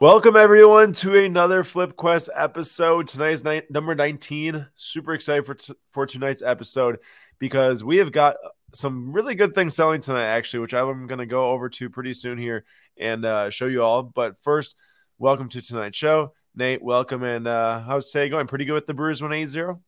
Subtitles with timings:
[0.00, 3.06] Welcome everyone to another Flip Quest episode.
[3.06, 4.66] Tonight's night number 19.
[4.74, 7.00] Super excited for t- for tonight's episode
[7.38, 8.36] because we have got
[8.72, 12.14] some really good things selling tonight actually, which I'm going to go over to pretty
[12.14, 12.64] soon here
[12.96, 14.02] and uh, show you all.
[14.02, 14.74] But first,
[15.18, 16.32] welcome to tonight's show.
[16.54, 18.46] Nate, welcome and uh how's today going?
[18.46, 19.78] Pretty good with the Brewers 180?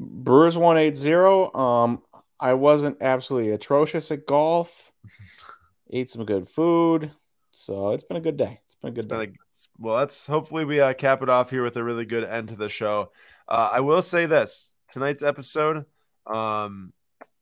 [0.00, 1.50] Brewers 180.
[1.54, 2.02] Um
[2.40, 4.92] I wasn't absolutely atrocious at golf.
[5.90, 7.10] Ate some good food.
[7.50, 8.60] So it's been a good day.
[8.82, 9.32] Been good been a-
[9.78, 12.56] well, let's hopefully we uh, cap it off here with a really good end to
[12.56, 13.10] the show.
[13.48, 15.84] Uh, I will say this tonight's episode.
[16.26, 16.92] Um,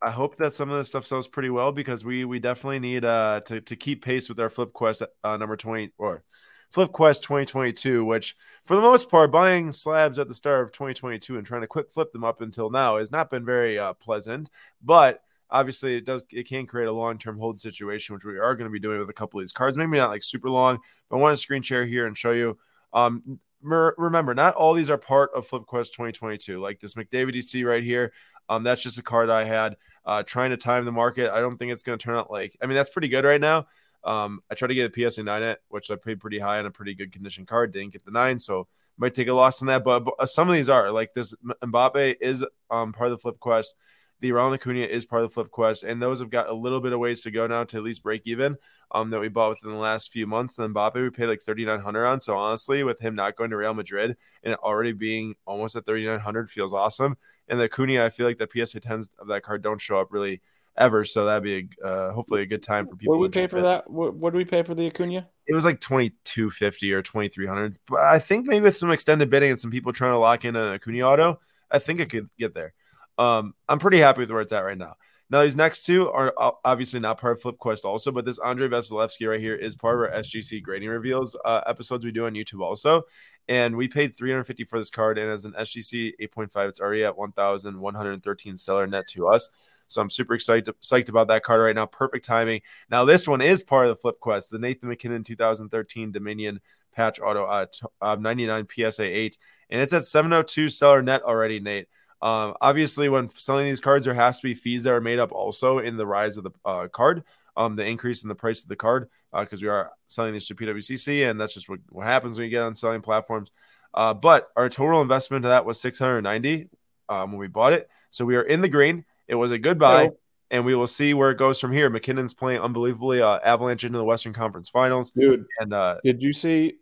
[0.01, 3.05] I hope that some of this stuff sells pretty well because we we definitely need
[3.05, 6.23] uh to to keep pace with our Flip Quest uh, number twenty or
[6.71, 10.63] Flip Quest twenty twenty two, which for the most part, buying slabs at the start
[10.63, 13.31] of twenty twenty two and trying to quick flip them up until now has not
[13.31, 14.51] been very uh, pleasant,
[14.83, 18.69] but obviously it does it can create a long-term hold situation which we are going
[18.69, 19.77] to be doing with a couple of these cards.
[19.77, 20.79] Maybe not like super long
[21.09, 22.59] but i want to screen share here and show you
[22.93, 27.65] um remember not all these are part of flip quest 2022 like this mcdavid see
[27.65, 28.13] right here
[28.49, 31.33] um that's just a card i had uh trying to time the market.
[31.33, 33.41] I don't think it's going to turn out like i mean that's pretty good right
[33.41, 33.67] now.
[34.05, 36.67] Um i tried to get a psa 9 at which i paid pretty high on
[36.67, 39.67] a pretty good condition card didn't get the 9 so might take a loss on
[39.67, 43.11] that but, but uh, some of these are like this mbappe is um part of
[43.11, 43.75] the flip quest
[44.21, 46.81] the Ronald Acuna is part of the flip quest, and those have got a little
[46.81, 48.57] bit of ways to go now to at least break even.
[48.93, 50.57] Um, that we bought within the last few months.
[50.57, 52.21] And Then Mbappe we paid like thirty nine hundred on.
[52.21, 55.85] So honestly, with him not going to Real Madrid and it already being almost at
[55.85, 57.17] thirty nine hundred feels awesome.
[57.49, 60.13] And the Acuna, I feel like the PSA tens of that card don't show up
[60.13, 60.41] really
[60.79, 61.05] ever.
[61.05, 63.19] So that'd be a, uh, hopefully a good time for people.
[63.19, 63.65] What did we pay for in.
[63.65, 63.91] that?
[63.91, 65.29] What, what did we pay for the Acuna?
[65.47, 67.79] It was like twenty two fifty or twenty three hundred.
[67.89, 70.55] But I think maybe with some extended bidding and some people trying to lock in
[70.55, 72.75] an Acuna auto, I think it could get there.
[73.19, 74.97] Um, I'm pretty happy with where it's at right now.
[75.29, 76.33] Now these next two are
[76.65, 79.97] obviously not part of Flip Quest also, but this Andrei Vasilevskiy right here is part
[79.97, 83.03] of our SGC grading reveals uh, episodes we do on YouTube also.
[83.49, 87.17] And we paid 350 for this card, and as an SGC 8.5, it's already at
[87.17, 89.51] 1,113 seller net to us.
[89.89, 91.87] So I'm super excited psyched about that card right now.
[91.87, 92.63] Perfect timing.
[92.91, 96.61] Now this one is part of the Flip Quest, the Nathan MacKinnon 2013 Dominion
[96.93, 97.67] patch auto uh,
[98.01, 99.39] uh, 99 PSA 8,
[99.71, 101.89] and it's at 702 seller net already, Nate.
[102.23, 105.33] Um, obviously, when selling these cards, there has to be fees that are made up
[105.33, 107.25] also in the rise of the uh, card,
[107.57, 110.55] um, the increase in the price of the card, because we are selling these to
[110.55, 113.51] PWCC, and that's just what, what happens when you get on selling platforms.
[113.93, 116.69] Uh, but our total investment to that was 690
[117.09, 119.05] um, when we bought it, so we are in the green.
[119.29, 120.11] It was a good buy,
[120.51, 121.91] and we will see where it goes from here.
[121.91, 123.21] MacKinnon's playing unbelievably.
[123.21, 126.77] Uh, Avalanche into the Western Conference Finals, Dude, and uh, did you see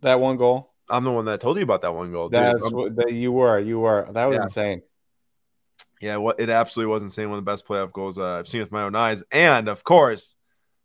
[0.00, 0.69] that one goal?
[0.90, 2.28] I'm the one that told you about that one goal.
[2.28, 2.40] dude.
[2.40, 3.58] That's Um, what that you were.
[3.58, 4.08] You were.
[4.12, 4.42] That was Yeah.
[4.42, 4.82] insane.
[6.00, 7.28] Yeah, what it absolutely was insane.
[7.28, 9.22] One of the best playoff goals uh, I've seen with my own eyes.
[9.32, 10.36] And of course,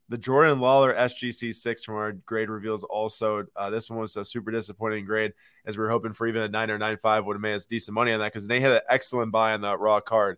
[0.09, 3.45] the Jordan Lawlar SGC six from our grade reveals also.
[3.55, 5.33] Uh, this one was a super disappointing grade
[5.65, 7.65] as we were hoping for even a nine or nine five would have made us
[7.65, 10.37] decent money on that because they had an excellent buy on that raw card.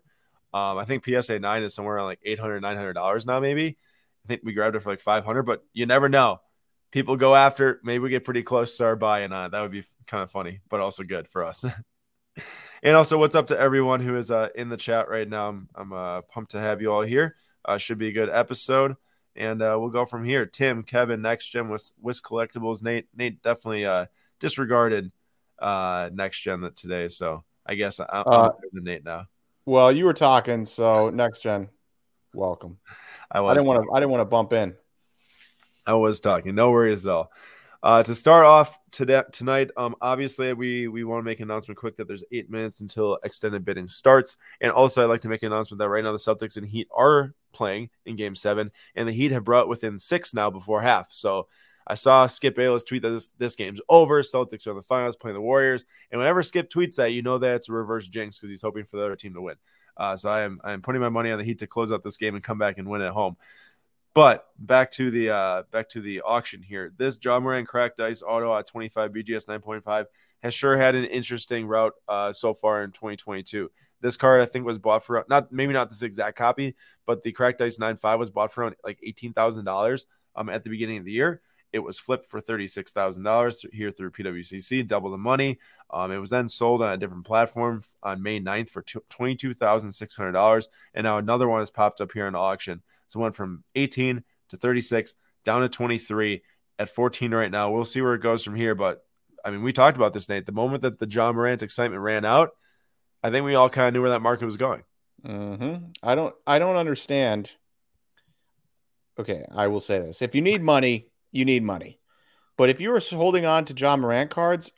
[0.54, 3.40] Um, I think PSA nine is somewhere around like 800 dollars now.
[3.40, 3.76] Maybe
[4.24, 6.40] I think we grabbed it for like five hundred, but you never know.
[6.90, 7.80] People go after.
[7.82, 10.30] Maybe we get pretty close to our buy, and uh, that would be kind of
[10.30, 11.64] funny, but also good for us.
[12.82, 15.48] And also, what's up to everyone who is uh, in the chat right now?
[15.48, 17.34] I'm, I'm uh, pumped to have you all here.
[17.64, 18.96] Uh, should be a good episode,
[19.34, 20.46] and uh, we'll go from here.
[20.46, 22.82] Tim, Kevin, Next Gen, Whisk, Whisk Collectibles.
[22.82, 24.06] Nate, Nate definitely uh,
[24.38, 25.10] disregarded
[25.58, 29.26] uh, Next Gen that today, so I guess I, I'm Uh, than Nate now.
[29.66, 31.68] Well, you were talking, so next gen,
[32.32, 32.78] welcome.
[33.30, 33.92] I was I didn't want to.
[33.92, 34.74] I didn't want to bump in.
[35.88, 36.54] I was talking.
[36.54, 37.32] No worries at all.
[37.82, 41.78] Uh, to start off today, tonight, um, obviously we we want to make an announcement
[41.78, 45.42] quick that there's eight minutes until extended bidding starts, and also I'd like to make
[45.42, 49.08] an announcement that right now the Celtics and Heat are playing in Game Seven, and
[49.08, 51.06] the Heat have brought within six now before half.
[51.10, 51.48] So
[51.86, 54.20] I saw Skip Bayless tweet that this this game's over.
[54.22, 57.38] Celtics are in the finals playing the Warriors, and whenever Skip tweets that, you know
[57.38, 59.56] that it's a reverse jinx because he's hoping for the other team to win.
[59.96, 62.02] Uh, so I am I am putting my money on the Heat to close out
[62.02, 63.36] this game and come back and win at home.
[64.14, 66.92] But back to the uh, back to the auction here.
[66.96, 70.06] This Ja Morant cracked ice auto at 25 BGS 9.5
[70.42, 73.70] has sure had an interesting route uh, so far in 2022.
[74.00, 76.74] This card I think was bought for not maybe not this exact copy,
[77.06, 80.06] but the cracked ice 9.5 was bought for around like eighteen thousand dollars
[80.36, 81.40] um at the beginning of the year.
[81.72, 85.58] It was flipped for thirty six thousand dollars here through PWCC, double the money.
[85.90, 89.52] Um, it was then sold on a different platform on May 9th for twenty two
[89.52, 92.82] thousand six hundred dollars, and now another one has popped up here in auction.
[93.08, 95.14] So it went from 18 to 36
[95.44, 96.42] down to 23
[96.78, 97.70] at 14 right now.
[97.70, 98.74] We'll see where it goes from here.
[98.74, 99.04] But
[99.44, 100.46] I mean, we talked about this, Nate.
[100.46, 102.50] The moment that the Ja Morant excitement ran out,
[103.22, 104.82] I think we all kind of knew where that market was going.
[105.26, 105.86] Mm-hmm.
[106.02, 106.34] I don't.
[106.46, 107.50] I don't understand.
[109.18, 111.98] Okay, I will say this: if you need money, you need money.
[112.56, 114.72] But if you were holding on to Ja Morant cards,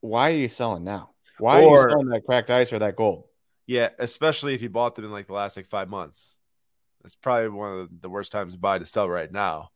[0.00, 1.10] why are you selling now?
[1.38, 3.24] Why Or- are you selling that cracked ice or that gold?
[3.66, 6.37] Yeah, especially if you bought them in like the last like five months.
[7.08, 9.70] It's probably one of the worst times to buy to sell right now.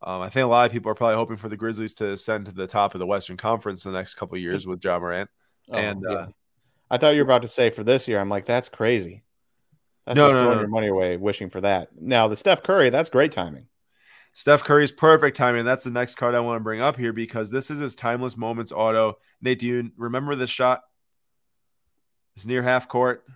[0.00, 2.46] Um, I think a lot of people are probably hoping for the Grizzlies to ascend
[2.46, 4.98] to the top of the Western Conference in the next couple of years with Ja
[4.98, 5.28] Morant.
[5.70, 6.32] And, uh, Oh,
[6.90, 8.18] I thought you were about to say for this year.
[8.18, 9.22] I'm like, that's crazy.
[10.06, 10.60] That's No, just no, throwing no.
[10.62, 11.90] your money away, wishing for that.
[11.94, 13.66] Now the Steph Curry, that's great timing.
[14.32, 15.66] Steph Curry's perfect timing.
[15.66, 18.34] That's the next card I want to bring up here because this is his timeless
[18.38, 19.18] moments auto.
[19.42, 20.84] Nate, do you remember this shot?
[22.34, 23.26] It's near half court.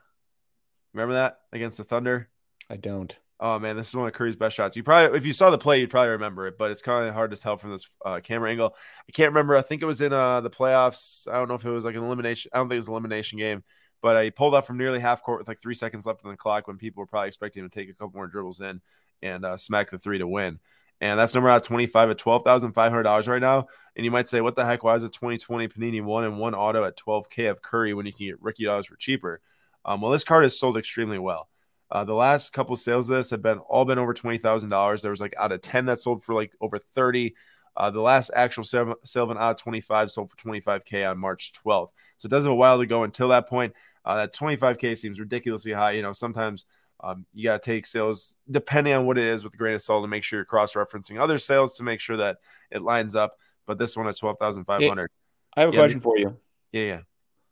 [0.95, 2.31] Remember that against the Thunder?
[2.71, 3.15] I don't.
[3.45, 4.77] Oh man, this is one of Curry's best shots.
[4.77, 7.13] You probably, if you saw the play, you'd probably remember it, but it's kind of
[7.13, 8.77] hard to tell from this uh, camera angle.
[9.09, 9.57] I can't remember.
[9.57, 11.27] I think it was in uh, the playoffs.
[11.27, 12.53] I don't know if it was like an elimination.
[12.55, 13.65] I don't think it was an elimination game,
[14.01, 16.37] but he pulled up from nearly half court with like three seconds left on the
[16.37, 18.81] clock when people were probably expecting him to take a couple more dribbles in
[19.23, 20.61] and uh, smack the three to win.
[21.01, 23.67] And that's number out 25 at $12,500 right now.
[23.97, 24.85] And you might say, what the heck?
[24.85, 28.13] Why is it 2020 Panini one and one auto at 12K of Curry when you
[28.13, 29.41] can get Ricky dollars for cheaper?
[29.85, 31.49] Um, well, this card has sold extremely well.
[31.93, 35.03] Uh, the last couple sales of this have been all been over twenty thousand dollars.
[35.03, 37.35] There was like out of ten that sold for like over thirty.
[37.77, 40.87] Uh, the last actual sale, sale of an of twenty five sold for twenty five
[40.87, 41.93] k on March twelfth.
[42.17, 43.75] So it does have a while to go until that point.
[44.07, 45.93] Uh, that twenty five k seems ridiculously high.
[45.93, 46.65] You know, sometimes
[47.01, 49.83] um, you got to take sales depending on what it is with a grain of
[49.83, 52.39] salt to make sure you're cross referencing other sales to make sure that
[52.71, 53.37] it lines up.
[53.67, 55.11] But this one at twelve thousand five hundred.
[55.55, 56.39] I have a Yeah, question for you
[56.73, 57.01] Yeah, yeah.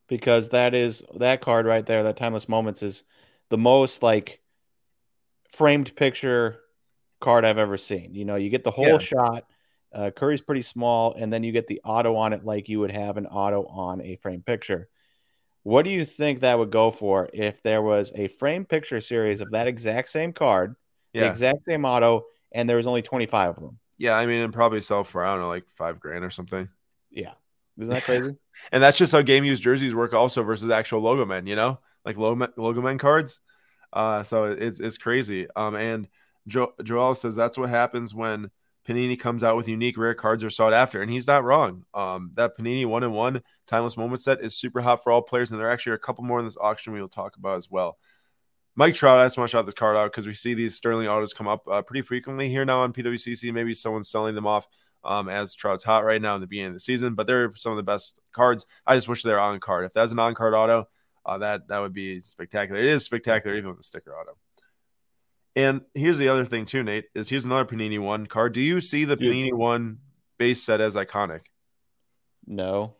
[0.08, 3.04] because that is that card right there, that timeless moments is
[3.50, 4.40] the most like
[5.52, 6.60] framed picture
[7.20, 8.14] card I've ever seen.
[8.14, 8.98] You know, you get the whole Yeah.
[8.98, 9.44] shot.
[9.92, 12.92] Uh, Curry's pretty small, and then you get the auto on it like you would
[12.92, 14.88] have an auto on a frame picture.
[15.64, 19.40] What do you think that would go for if there was a frame picture series
[19.40, 20.76] of that exact same card,
[21.12, 23.78] the exact same auto, and there was only 25 of them?
[23.98, 24.16] Yeah.
[24.16, 26.68] I mean, and probably sell for, I don't know, like five grand or something.
[27.10, 27.34] Yeah.
[27.78, 28.36] Isn't that crazy?
[28.72, 31.78] And that's just how game used jerseys work also versus actual logo men, you know,
[32.04, 33.40] like logo, men cards.
[33.92, 35.46] Uh, so it's, it's crazy.
[35.56, 36.08] Um, and
[36.46, 38.50] jo- Joel says that's what happens when
[38.88, 41.02] Panini comes out with unique rare cards are sought after.
[41.02, 41.84] And he's not wrong.
[41.92, 45.50] Um, that Panini one and one timeless moment set is super hot for all players.
[45.50, 47.70] And there are actually a couple more in this auction we will talk about as
[47.70, 47.98] well.
[48.76, 51.08] Mike Trout, I just want to shout this card out because we see these Sterling
[51.08, 53.52] autos come up uh, pretty frequently here now on PWCC.
[53.52, 54.66] Maybe someone's selling them off
[55.04, 57.72] um, as Trout's hot right now in the beginning of the season, but they're some
[57.72, 58.66] of the best cards.
[58.86, 59.84] I just wish they're on card.
[59.84, 60.86] If that's an on card auto,
[61.30, 62.80] uh, that that would be spectacular.
[62.80, 64.36] It is spectacular even with a sticker auto.
[65.56, 67.06] And here's the other thing too, Nate.
[67.14, 68.52] Is here's another Panini one card.
[68.52, 69.16] Do you see the.
[69.16, 69.98] Panini one
[70.38, 71.42] base set as iconic?
[72.46, 72.94] No.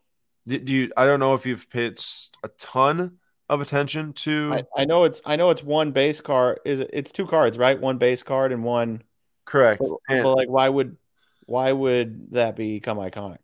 [0.46, 0.92] Do, do you?
[0.96, 1.98] I don't know if you've paid
[2.44, 3.18] a ton
[3.48, 4.52] of attention to.
[4.76, 6.60] I, I know it's I know it's one base card.
[6.64, 6.90] Is it?
[6.92, 7.80] It's two cards, right?
[7.80, 9.02] One base card and one.
[9.44, 9.80] correct.
[9.80, 10.96] But, And- but, like, why would
[11.46, 13.38] why would that become iconic?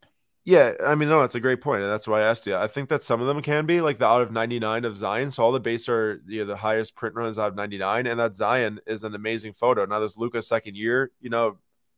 [0.47, 2.55] Yeah, I mean, no, it's a great point, and that's why I asked you.
[2.55, 5.29] I think that some of them can be like the out of 99 of Zion.
[5.29, 8.17] So all the base are you know, the highest print runs out of 99, and
[8.17, 9.85] that Zion is an amazing photo.
[9.85, 11.57] Now this Luka's second year, you know,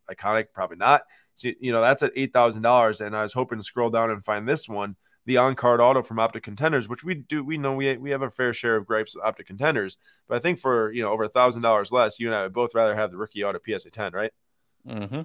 [0.10, 1.04] iconic, probably not.
[1.36, 4.10] So you know that's at eight thousand dollars, and I was hoping to scroll down
[4.10, 4.96] and find this one,
[5.28, 7.44] the on card auto from Optic Contenders, which we do.
[7.44, 10.40] We know we we have a fair share of gripes with Optic Contenders, but I
[10.40, 12.96] think for you know over a thousand dollars less, you and I would both rather
[12.96, 14.32] have the rookie auto PSA 10, right?
[14.88, 15.22] Mm-hmm.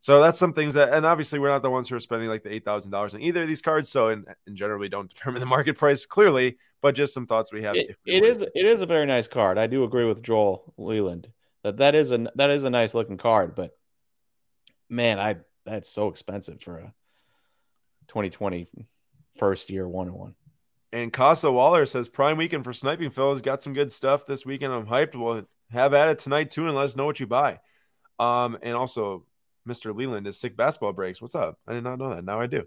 [0.00, 2.44] So that's some things that, and obviously we're not the ones who are spending like
[2.44, 3.88] the eight thousand dollars on either of these cards.
[3.88, 7.52] So in, in general, we don't determine the market price clearly, but just some thoughts
[7.52, 7.76] we have.
[7.76, 9.58] It, we it is it is a very nice card.
[9.58, 11.28] I do agree with Joel Leland
[11.62, 13.76] that that is a that is a nice looking card, but
[14.88, 16.94] man, I that's so expensive for a
[18.08, 18.68] 2020
[19.36, 20.34] first year one on one.
[20.92, 23.10] And Casa Waller says prime weekend for sniping.
[23.10, 24.72] Phil's got some good stuff this weekend.
[24.72, 25.14] I'm hyped.
[25.14, 27.60] We'll have at it tonight too, and let us know what you buy.
[28.18, 29.26] Um, and also
[29.68, 29.94] Mr.
[29.94, 31.20] Leland is sick basketball breaks.
[31.22, 31.58] What's up?
[31.66, 32.24] I did not know that.
[32.24, 32.64] Now I do.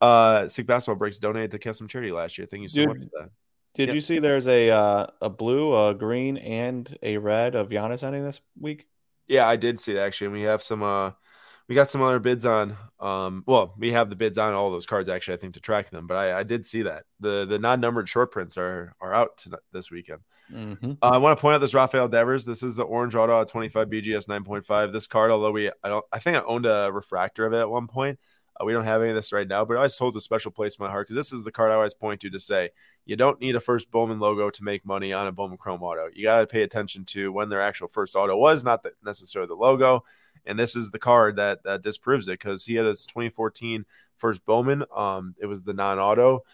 [0.00, 2.46] Uh, sick basketball breaks donated to Kesem Charity last year.
[2.46, 3.30] Thank you so Dude, much for that.
[3.74, 3.94] Did Yep.
[3.94, 8.24] you see there's a uh, a blue, a green, and a red of Giannis ending
[8.24, 8.86] this week?
[9.28, 10.26] Yeah, I did see that actually.
[10.28, 11.12] And we have some uh
[11.70, 14.86] we got some other bids on um well, we have the bids on all those
[14.86, 16.08] cards actually, I think, to track them.
[16.08, 17.04] But I, I did see that.
[17.20, 20.18] The the non-numbered short prints are are out to, this weekend.
[20.52, 20.92] Mm-hmm.
[21.00, 22.44] Uh, I want to point out this Rafael Devers.
[22.44, 24.92] This is the orange auto 25 BGS 9.5.
[24.92, 27.70] This card, although we I don't I think I owned a refractor of it at
[27.70, 28.18] one point.
[28.60, 30.50] Uh, we don't have any of this right now, but I always hold a special
[30.50, 32.70] place in my heart because this is the card I always point to to say
[33.04, 36.08] you don't need a first Bowman logo to make money on a Bowman Chrome auto.
[36.12, 39.46] You got to pay attention to when their actual first auto was, not the, necessarily
[39.46, 40.02] the logo.
[40.46, 43.84] And this is the card that that disproves it because he had his 2014
[44.16, 44.84] first Bowman.
[44.94, 46.44] Um, it was the non-auto,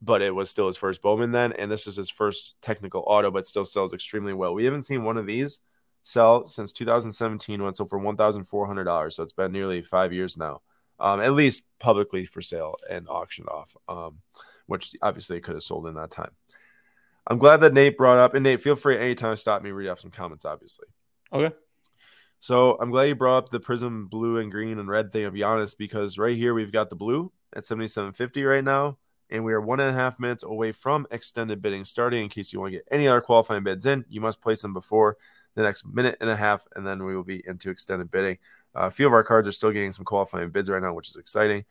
[0.00, 3.30] but it was still his first Bowman then, and this is his first technical auto,
[3.30, 4.54] but still sells extremely well.
[4.54, 5.60] We haven't seen one of these
[6.04, 9.12] sell since 2017 when it sold for $1,400.
[9.12, 10.62] So it's been nearly five years now,
[10.98, 14.18] um, at least publicly for sale and auctioned off, um,
[14.66, 16.30] which obviously could have sold in that time.
[17.26, 19.88] I'm glad that Nate brought up, and Nate, feel free anytime to stop me, read
[19.88, 20.86] off some comments, obviously.
[21.30, 21.54] Okay.
[22.40, 25.34] So I'm glad you brought up the Prizm blue and green and red thing of
[25.34, 29.60] Giannis because right here we've got the blue at 77.50 right now, and we are
[29.60, 32.22] one and a half minutes away from extended bidding starting.
[32.22, 34.72] In case you want to get any other qualifying bids in, you must place them
[34.72, 35.16] before
[35.56, 38.38] the next minute and a half, and then we will be into extended bidding.
[38.76, 41.08] Uh, a few of our cards are still getting some qualifying bids right now, which
[41.08, 41.64] is exciting.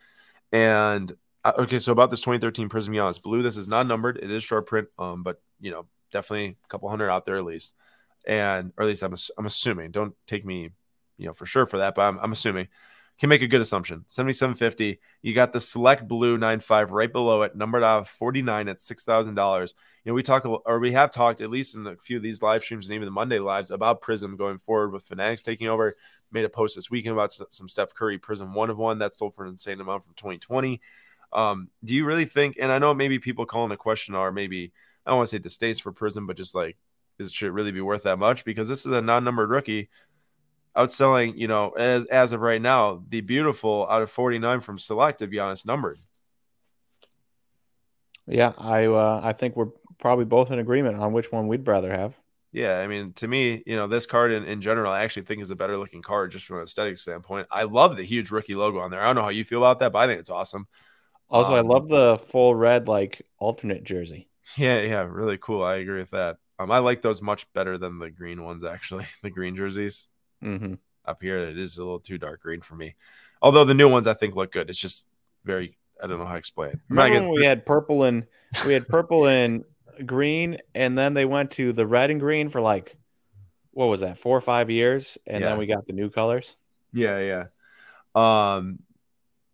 [0.51, 1.13] And
[1.45, 4.17] uh, okay, so about this 2013 Prizm Giannis blue, this is not numbered.
[4.17, 7.45] It is short print, um, but you know, definitely a couple hundred out there at
[7.45, 7.73] least
[8.27, 9.91] and or at least I'm I'm assuming.
[9.91, 10.69] Don't take me,
[11.17, 12.67] you know, for sure for that, but I'm, I'm assuming.
[13.19, 14.05] Can make a good assumption.
[14.09, 14.99] 7750.
[15.23, 19.33] You got the select blue 95 right below it, numbered out 49 at six thousand
[19.33, 19.73] dollars.
[20.03, 22.43] You know, we talk or we have talked at least in a few of these
[22.43, 25.95] live streams and even the Monday lives about Prizm going forward with Fanatics taking over.
[26.31, 29.33] Made a post this weekend about some Steph Curry Prizm one of one that sold
[29.33, 30.79] for an insane amount from 2020.
[31.33, 32.57] Um, do you really think?
[32.61, 34.73] And I know maybe people calling the question are maybe
[35.05, 36.77] I don't want to say distaste for Prizm, but just like
[37.19, 38.45] is should it really be worth that much?
[38.45, 39.89] Because this is a non-numbered rookie
[40.75, 45.19] outselling, you know, as as of right now, the beautiful out of 49 from select,
[45.19, 45.99] to be honest, numbered.
[48.27, 51.91] Yeah, I uh, I think we're probably both in agreement on which one we'd rather
[51.91, 52.13] have.
[52.51, 55.41] Yeah, I mean, to me, you know, this card in, in general, I actually think
[55.41, 57.47] is a better looking card just from an aesthetic standpoint.
[57.51, 59.01] I love the huge rookie logo on there.
[59.01, 60.67] I don't know how you feel about that, but I think it's awesome.
[61.29, 64.29] Also, um, I love the full red like alternate jersey.
[64.55, 65.61] Yeah, yeah, really cool.
[65.61, 66.37] I agree with that.
[66.59, 69.05] Um, I like those much better than the green ones, actually.
[69.21, 70.07] The green jerseys
[70.43, 70.75] mm-hmm.
[71.05, 72.95] up here, it is a little too dark green for me.
[73.41, 74.69] Although the new ones I think look good.
[74.69, 75.07] It's just
[75.43, 78.25] very, I don't know how to explain when we had purple and
[78.65, 79.63] we had purple and
[80.05, 82.95] green, and then they went to the red and green for like,
[83.71, 85.49] what was that, four or five years, and yeah.
[85.49, 86.55] then we got the new colors.
[86.93, 87.45] Yeah, yeah.
[88.15, 88.79] Um,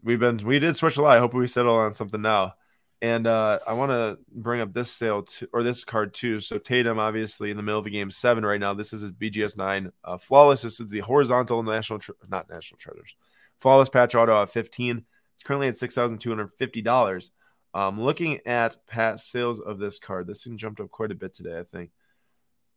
[0.01, 1.17] we've been we did switch a lot.
[1.17, 2.55] I hope we settle on something now.
[3.03, 6.39] And uh, I want to bring up this sale to, or this card too.
[6.39, 8.73] So Tatum, obviously, in the middle of a game seven right now.
[8.73, 10.61] This is his BGS nine uh, flawless.
[10.61, 13.13] This is the horizontal national, tre- not national treasures,
[13.59, 15.03] flawless patch auto at fifteen.
[15.35, 17.31] It's currently at six thousand two hundred fifty dollars.
[17.73, 21.33] Um, looking at past sales of this card, this thing jumped up quite a bit
[21.33, 21.59] today.
[21.59, 21.91] I think.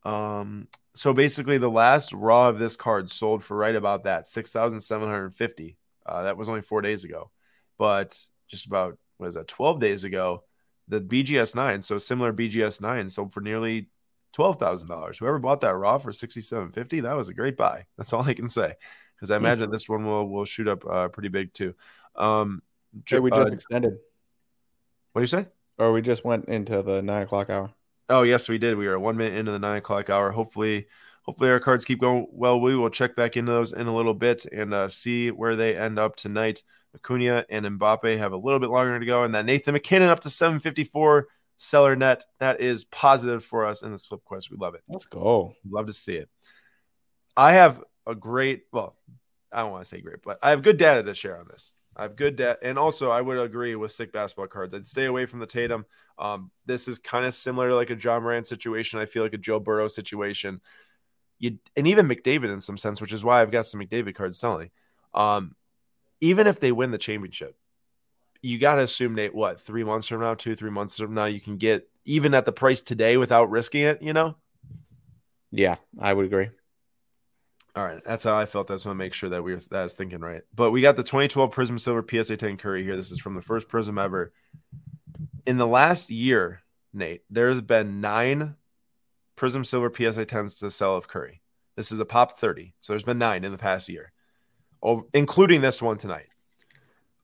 [0.02, 0.66] Um,
[0.97, 4.80] so basically, the last raw of this card sold for right about that six thousand
[4.80, 5.76] seven hundred fifty.
[6.04, 7.30] Uh, that was only four days ago,
[7.78, 8.18] but
[8.49, 10.45] just about was that 12 days ago,
[10.89, 13.89] the BGS 9, so similar BGS 9 sold for nearly
[14.37, 15.19] $12,000.
[15.19, 17.87] Whoever bought that raw for 67.50, that was a great buy.
[17.99, 18.75] That's all I can say.
[19.17, 21.75] Because I imagine this one will will shoot up uh, pretty big too.
[22.17, 22.63] Um,
[23.09, 23.97] hey, we just uh, extended.
[25.13, 25.47] What do you say?
[25.79, 27.73] Or we just went into the nine o'clock hour.
[28.11, 28.77] Oh yes, we did.
[28.77, 30.33] We were one minute into the nine o'clock hour.
[30.33, 30.89] Hopefully,
[31.23, 32.61] hopefully our cards keep going well.
[32.61, 35.75] We will check back into those in a little bit and uh, see where they
[35.75, 36.63] end up tonight.
[36.97, 40.21] Acuna and Mbappe have a little bit longer to go, and then Nathan MacKinnon up
[40.21, 42.25] to 754 seller net.
[42.41, 44.50] That is positive for us in this flip quest.
[44.50, 44.83] We love it.
[44.88, 45.55] Let's go.
[45.69, 46.29] Love to see it.
[47.37, 48.97] I have a great, well,
[49.53, 51.73] I don't want to say great, but I have good data to share on this.
[51.95, 54.75] I have good data, and also I would agree with sick basketball cards.
[54.75, 55.87] I'd stay away from the Tatum.
[56.19, 59.00] Um, this is kind of similar to like a Ja Morant situation.
[59.00, 60.61] I feel like a Joe Burrow situation.
[61.38, 64.38] You and even McDavid in some sense, which is why I've got some McDavid cards
[64.38, 64.71] selling.
[65.15, 65.55] Um,
[66.21, 67.57] even if they win the championship,
[68.43, 71.25] you got to assume Nate, what, three months from now, two, three months from now,
[71.25, 74.37] you can get even at the price today without risking it, you know?
[75.51, 76.51] Yeah, I would agree.
[77.75, 78.69] All right, that's how I felt.
[78.69, 80.43] That's want to make sure that we were that I was thinking right.
[80.55, 82.97] But we got the 2012 Prizm Silver PSA 10 Curry here.
[82.97, 84.33] This is from the first Prizm ever.
[85.47, 86.63] In the last year,
[86.95, 88.57] Nate, there's been nine
[89.37, 91.43] Prizm Silver PSA 10s to sell of Curry.
[91.77, 92.75] This is a pop 30.
[92.81, 94.13] So there's been nine in the past year
[95.14, 96.28] including this one tonight.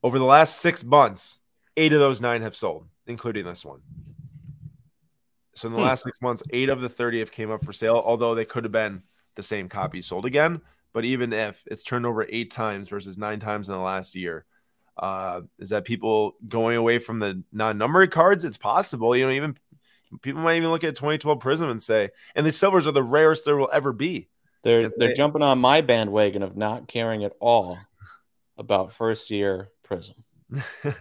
[0.03, 1.41] Over the last six months,
[1.77, 3.81] eight of those nine have sold, including this one.
[5.55, 5.85] So in the hmm.
[5.85, 8.65] last six months, eight of the 30 have came up for sale, although they could
[8.65, 9.03] have been
[9.37, 10.61] the same copy sold again.
[10.93, 14.45] But even if it's turned over eight times versus nine times in the last year,
[14.97, 18.45] uh, is that people going away from the non-numbered cards?
[18.45, 19.17] It's possible.
[19.17, 19.57] You know, even
[20.21, 23.45] people might even look at 2012 Prizm and say, and the silvers are the rarest
[23.45, 24.29] there will ever be.
[24.63, 27.79] They're they're jumping on my bandwagon of not caring at all
[28.57, 30.15] about first year Prizm.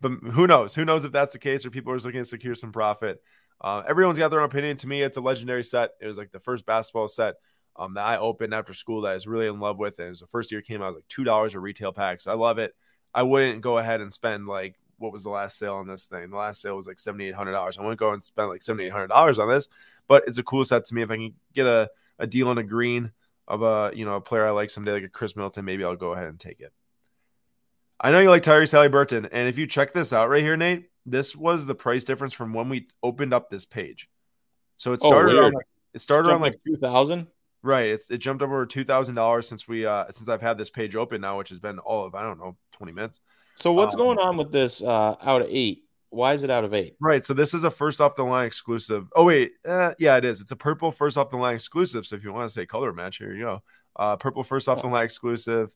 [0.00, 0.74] but who knows?
[0.74, 3.22] Who knows if that's the case or people are just looking to secure some profit.
[3.60, 4.76] Uh, everyone's got their own opinion.
[4.78, 5.90] To me, it's a legendary set.
[6.00, 7.36] It was like the first basketball set
[7.76, 9.98] um, that I opened after school that I was really in love with.
[9.98, 12.20] And it was the first year it came out like two dollars a retail pack.
[12.20, 12.74] So I love it.
[13.14, 16.30] I wouldn't go ahead and spend like what was the last sale on this thing?
[16.30, 17.78] The last sale was like seventy eight hundred dollars.
[17.78, 19.68] I wouldn't go and spend like seventy eight hundred dollars on this,
[20.08, 21.02] but it's a cool set to me.
[21.02, 23.12] If I can get a a deal on a green
[23.46, 25.96] of a you know a player I like someday, like a Khris Middleton, maybe I'll
[25.96, 26.72] go ahead and take it.
[28.00, 30.90] I know you like Tyrese Haliburton, and if you check this out right here, Nate,
[31.06, 34.08] this was the price difference from when we opened up this page.
[34.76, 37.28] So it Oh, started around like, it started around like two thousand.
[37.62, 37.86] right.
[37.86, 40.96] It's it jumped over two thousand dollars since we uh since I've had this page
[40.96, 43.20] open now, which has been all of I don't know twenty minutes.
[43.54, 45.83] So what's Um, going on with this uh, out of eight?
[46.14, 46.96] Why is it out of eight?
[47.00, 47.24] Right.
[47.24, 49.08] So this is a first off the line exclusive.
[49.16, 50.40] Oh wait, uh, yeah, it is.
[50.40, 52.06] It's a purple first off the line exclusive.
[52.06, 53.62] So if you want to say color match, here you go.
[53.96, 55.74] Uh, purple first off the line exclusive,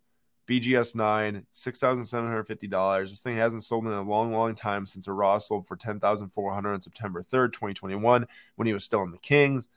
[0.49, 3.11] BGS nine, six thousand seven hundred fifty dollars.
[3.11, 6.01] This thing hasn't sold in a long, long time since a Raw sold for ten
[6.01, 8.27] thousand four hundred on September third, twenty twenty one,
[8.57, 9.69] when he was still in the Kings.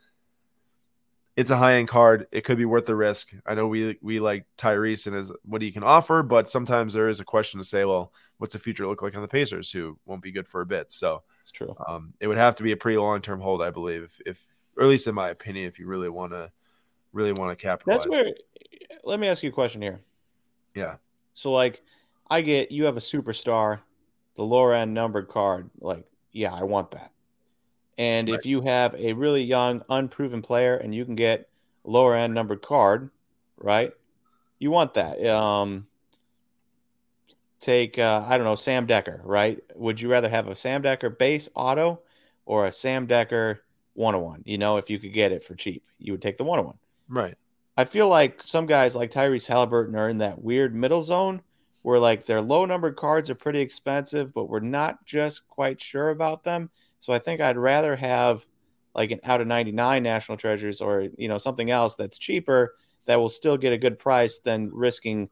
[1.42, 2.28] It's a high end card.
[2.32, 3.34] It could be worth the risk.
[3.48, 7.10] I know we we like Tyrese and his what he can offer, but sometimes there
[7.10, 9.98] is a question to say, well, what's the future look like on the Pacers, who
[10.06, 10.92] won't be good for a bit.
[10.92, 11.76] So It's true.
[11.88, 14.48] um, it would have to be a pretty long term hold, I believe, if, if
[14.78, 16.52] or at least in my opinion, if you really want to
[17.12, 18.04] really want to capitalize.
[18.04, 18.34] That's where.
[19.04, 20.00] Let me ask you a question here.
[20.76, 20.98] yeah,
[21.34, 21.82] So like,
[22.30, 23.80] I get you have a superstar,
[24.36, 25.72] the lower end numbered card.
[25.80, 27.11] Like, yeah, I want that.
[27.98, 28.40] And Right.
[28.40, 31.50] if you have a really young, unproven player, and you can get
[31.84, 33.10] lower end numbered card,
[33.58, 33.94] right?
[34.60, 35.24] You want that.
[35.26, 35.88] Um,
[37.60, 39.60] take uh, I don't know Sam Decker, right?
[39.76, 42.00] Would you rather have a Sam Decker base auto
[42.46, 43.62] or a Sam Decker
[43.94, 44.42] one on one?
[44.46, 46.66] You know, if you could get it for cheap, you would take the one on
[46.66, 46.78] one.
[47.08, 47.36] right.
[47.78, 51.42] I feel like some guys like Tyrese Haliburton are in that weird middle zone
[51.84, 56.10] where like their low numbered cards are pretty expensive, but we're not just quite sure
[56.10, 56.70] about them.
[57.02, 58.46] So I think I'd rather have
[58.96, 63.20] like an out of 99 national treasures or you know something else that's cheaper that
[63.20, 65.30] will still get a good price than risking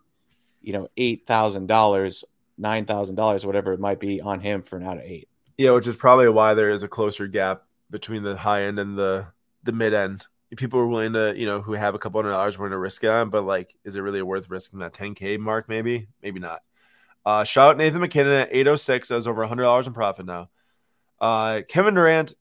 [0.61, 2.25] you know eight thousand dollars,
[2.57, 5.29] nine thousand dollars, whatever it might be on him for an out of eight.
[5.57, 8.97] Yeah, which is probably why there is a closer gap between the high end and
[8.97, 9.27] the
[9.63, 10.25] the mid end.
[10.55, 13.03] People are willing to, you know, who have a couple hundred dollars willing to risk
[13.03, 15.69] it on, but like, is it really worth risking that 10k mark?
[15.69, 16.63] Maybe, maybe not.
[17.23, 19.09] Uh, shout out Nathan MacKinnon at 806.
[19.09, 20.49] That's over $100 in profit now.
[21.19, 22.33] Uh, Kevin Durant,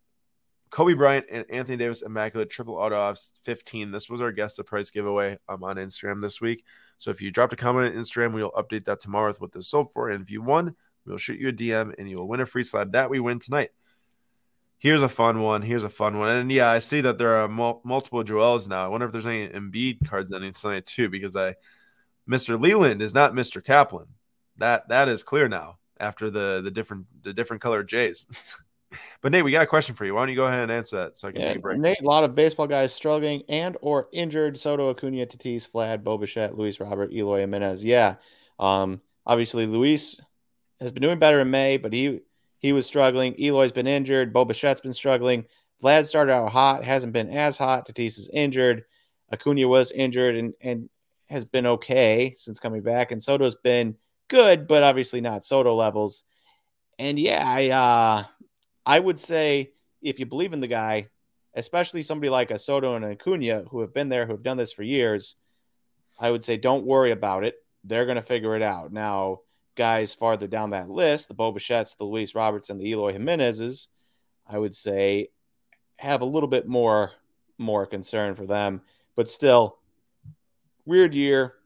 [0.71, 3.91] Kobe Bryant, and Anthony Davis immaculate triple auto offs 15.
[3.91, 6.65] This was our guess the price giveaway um, on Instagram this week.
[6.99, 9.69] So if you dropped a comment on Instagram, we'll update that tomorrow with what this
[9.69, 10.11] sold for.
[10.11, 10.75] And if you won,
[11.07, 13.39] we'll shoot you a DM and you will win a free slab that we win
[13.39, 13.71] tonight.
[14.79, 15.63] Here's a fun one.
[15.63, 16.29] Here's a fun one.
[16.29, 18.85] And yeah, I see that there are mul- multiple Joels now.
[18.85, 21.57] I wonder if there's any Embiid cards ending tonight too, because I,
[22.29, 22.61] Mr.
[22.61, 23.65] Leland is not Mr.
[23.65, 24.07] Kaplan.
[24.59, 28.27] That that is clear now after the the different the different colored J's.
[29.21, 30.15] but Nate, we got a question for you.
[30.15, 31.79] Why don't you go ahead and answer that so I can Yeah, take a break?
[31.79, 34.59] Nate, a lot of baseball guys struggling and or injured.
[34.59, 37.85] Soto, Acuna, Tatis, Vlad, Bo Bichette, Luis Robert, Eloy Jimenez.
[37.85, 38.17] Yeah,
[38.59, 40.21] um, obviously Luis
[40.81, 42.21] has been doing better in May, but he
[42.59, 43.35] he was struggling.
[43.41, 44.33] Eloy's been injured.
[44.33, 45.45] Bo Bichette's been struggling.
[45.83, 47.87] Vlad started out hot, hasn't been as hot.
[47.87, 48.85] Tatis is injured.
[49.33, 50.89] Acuna was injured and and
[51.27, 53.13] has been okay since coming back.
[53.13, 53.97] And Soto's been
[54.29, 56.25] good, but obviously not Soto levels.
[56.99, 58.25] And yeah, I uh,
[58.89, 61.09] I would say if you believe in the guy,
[61.55, 64.73] especially somebody like a Soto and Acuna who have been there, who have done this
[64.73, 65.37] for years,
[66.19, 67.57] I would say don't worry about it.
[67.85, 68.91] They're going to figure it out.
[68.91, 69.41] Now,
[69.75, 73.89] guys farther down that list, the Bo Bichettes, the Luis Roberts, and the Eloy Jimenez's,
[74.47, 75.29] I would say
[75.97, 77.13] have a little bit more
[77.59, 78.81] more concern for them.
[79.17, 79.79] But still,
[80.87, 81.57] weird year.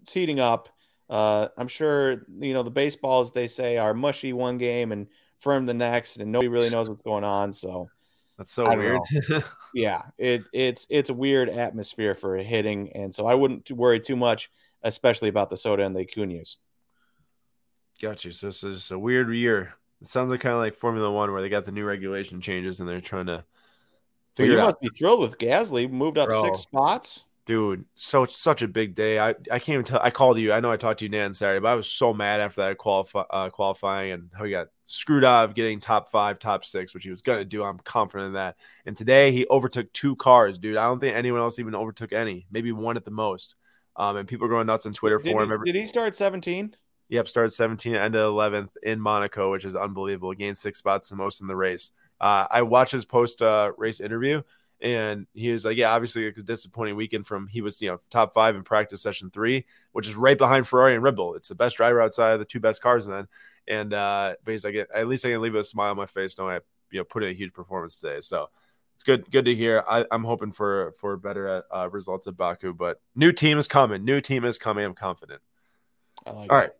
[0.00, 0.70] It's heating up.
[1.08, 5.06] Uh, I'm sure you know the baseballs they say are mushy one game and
[5.40, 7.52] firm the next, and nobody really knows what's going on.
[7.52, 7.88] So
[8.38, 9.00] That's so weird.
[9.74, 14.16] yeah, it it's it's a weird atmosphere for hitting, and so I wouldn't worry too
[14.16, 14.50] much,
[14.82, 16.56] especially about the Soto and the Acunas.
[18.00, 18.32] Got you.
[18.32, 19.74] So this is a weird year.
[20.00, 22.80] It sounds like kind of like Formula One, where they got the new regulation changes
[22.80, 23.44] and they're trying to
[24.34, 24.66] figure you it out.
[24.68, 26.44] must be thrilled with Gasly moved up Bro.
[26.44, 27.24] six spots.
[27.50, 29.18] Dude, so such a big day.
[29.18, 29.98] I, I can't even tell.
[30.00, 30.52] I called you.
[30.52, 32.78] I know I talked to you Nan Saturday, but I was so mad after that
[32.78, 36.94] qualify, uh, qualifying and how he got screwed out of getting top five, top six,
[36.94, 37.64] which he was gonna do.
[37.64, 38.54] I'm confident in that.
[38.86, 40.76] And today he overtook two cars, dude.
[40.76, 42.46] I don't think anyone else even overtook any.
[42.52, 43.56] Maybe one at the most.
[43.96, 45.48] Um, and people are going nuts on Twitter Did for him.
[45.48, 46.76] he, Every, did he start 17?
[47.08, 50.32] Yep, started 17, ended 11th in Monaco, which is unbelievable.
[50.34, 51.90] Gained six spots, the most in the race.
[52.20, 54.42] Uh, I watched his post uh, race interview,
[54.82, 57.88] and he was like, "Yeah, obviously it was a disappointing weekend from he was you
[57.88, 61.34] know top five in practice session three, which is right behind Ferrari and Red Bull.
[61.34, 63.28] It's the best driver outside of the two best cars then.
[63.68, 66.38] And uh, but he's like, at least I can leave a smile on my face
[66.38, 68.20] knowing I you know put in a huge performance today.
[68.20, 68.48] So
[68.94, 69.84] it's good good to hear.
[69.88, 74.04] I, I'm hoping for for better uh, results at Baku, but new team is coming.
[74.04, 74.84] New team is coming.
[74.84, 75.40] I'm confident.
[76.26, 76.60] I like All it.
[76.60, 76.70] right.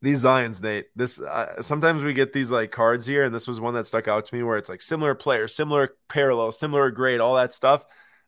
[0.00, 0.86] These Zions, Nate.
[0.94, 4.08] This uh, sometimes we get these like cards here, and this was one that stuck
[4.08, 7.84] out to me where it's like similar player, similar parallel, similar grade, all that stuff,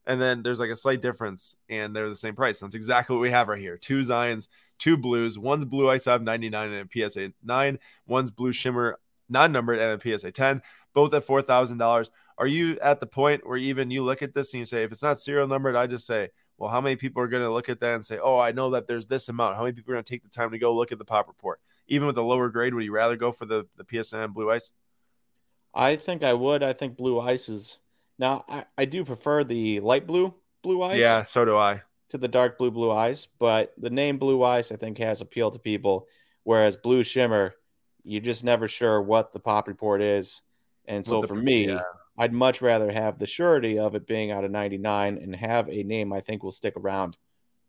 [0.06, 2.61] and then there's like a slight difference, and they're the same price.
[2.61, 5.38] That's exactly what we have right here: two Zions, two blues.
[5.38, 7.78] One's blue ice have 99 and a PSA nine.
[8.06, 12.11] One's blue shimmer non-numbered and a PSA 10, both at four thousand dollars.
[12.37, 14.92] Are you at the point where even you look at this and you say, if
[14.92, 16.30] it's not serial numbered, I just say,
[16.61, 18.70] well, how many people are going to look at that and say, oh, I know
[18.70, 19.57] that there's this amount?
[19.57, 21.27] How many people are going to take the time to go look at the pop
[21.27, 21.59] report?
[21.88, 24.75] Even with the lower grade, would you rather go for the, the PSN blue ice?
[25.75, 26.62] I think I would.
[26.62, 27.79] I think blue ice is
[28.18, 28.44] now.
[28.46, 30.99] I, I do prefer the light blue blue ice.
[30.99, 31.81] Yeah, so do I.
[32.11, 35.51] To the dark blue blue ice, but the name blue ice I think has appeal
[35.53, 36.09] to people,
[36.42, 37.55] whereas blue shimmer,
[38.03, 40.42] you're just never sure what the pop report is,
[40.87, 41.81] and so the- for me, yeah.
[42.20, 45.83] I'd much rather have the surety of it being out of 99 and have a
[45.83, 47.16] name I think will stick around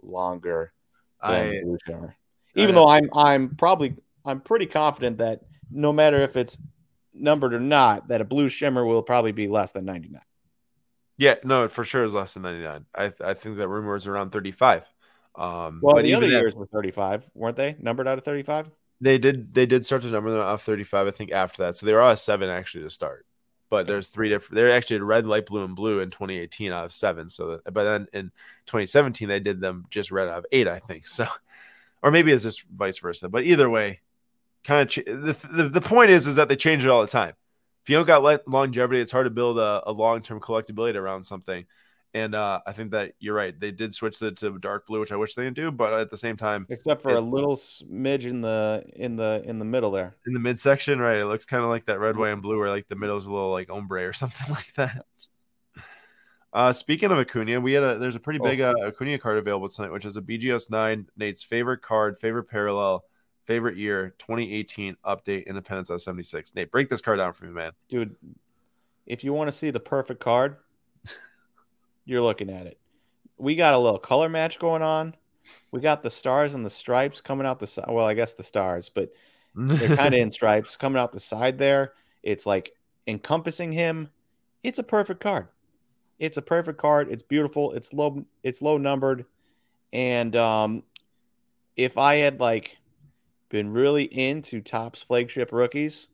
[0.02, 0.74] longer
[1.22, 2.16] I shimmer.
[2.56, 6.58] Even I- though I'm I'm probably I'm pretty confident that no matter if it's
[7.14, 10.22] numbered or not, that a blue shimmer will probably be less than 99.
[11.18, 12.86] yeah, no, for sure is less than 99.
[12.94, 14.84] I I think that rumor is around 35.
[15.36, 17.78] Um, Well, but the other years were 35, weren't they?
[17.80, 18.70] Numbered out of 35?
[19.00, 19.54] They did.
[19.54, 21.08] They did start to number them off 35.
[21.08, 23.26] I think after that, so they were all seven actually to start.
[23.72, 24.56] But there's three different.
[24.56, 27.30] They're actually red, light blue, and blue in 2018 out of seven.
[27.30, 28.26] So, but then in
[28.66, 31.08] 2017 they did them just red out of eight, I think.
[31.08, 31.26] So,
[32.04, 33.30] or maybe it's just vice versa.
[33.30, 34.02] But either way,
[34.66, 37.08] kind of ch- the, the the point is is that they change it all the
[37.08, 37.34] time.
[37.84, 41.24] If you don't got longevity, it's hard to build a, a long term collectability around
[41.24, 41.66] something.
[42.13, 43.58] And uh, I think that you're right.
[43.58, 45.71] They did switch it to dark blue, which I wish they didn't do.
[45.71, 49.41] But at the same time, Except for It- a little smidge in the in the
[49.45, 50.13] in the middle there.
[50.28, 51.19] in the midsection, right?
[51.19, 53.32] It looks kind of like that red, white, and blue, where like the middle's a
[53.32, 55.06] little like ombre or something like that.
[56.54, 58.43] Uh, speaking of Acuna, we had a there's a pretty Oh.
[58.43, 62.43] big uh, Acuna card available tonight, which is a BGS nine, Nate's favorite card, favorite
[62.50, 63.06] parallel,
[63.45, 66.54] favorite year, 2018 update, Independence at 76.
[66.56, 67.71] Nate, break this card down for me, man.
[67.88, 68.17] Dude,
[69.08, 70.58] if you want to see the perfect card,
[72.06, 72.80] you're looking at it.
[73.38, 75.16] We got a little color match going on.
[75.72, 77.86] We got the stars and the stripes coming out the side.
[77.90, 79.12] Well, I guess the stars, but
[79.56, 81.94] they're kind of in stripes coming out the side there.
[82.24, 82.74] It's like
[83.08, 84.10] encompassing him.
[84.64, 85.48] It's a perfect card.
[86.20, 87.10] It's a perfect card.
[87.10, 87.72] It's beautiful.
[87.72, 88.26] It's low.
[88.44, 89.26] It's low numbered,
[89.92, 90.84] and um,
[91.76, 92.78] if I had like
[93.50, 96.08] been really into Topps flagship rookies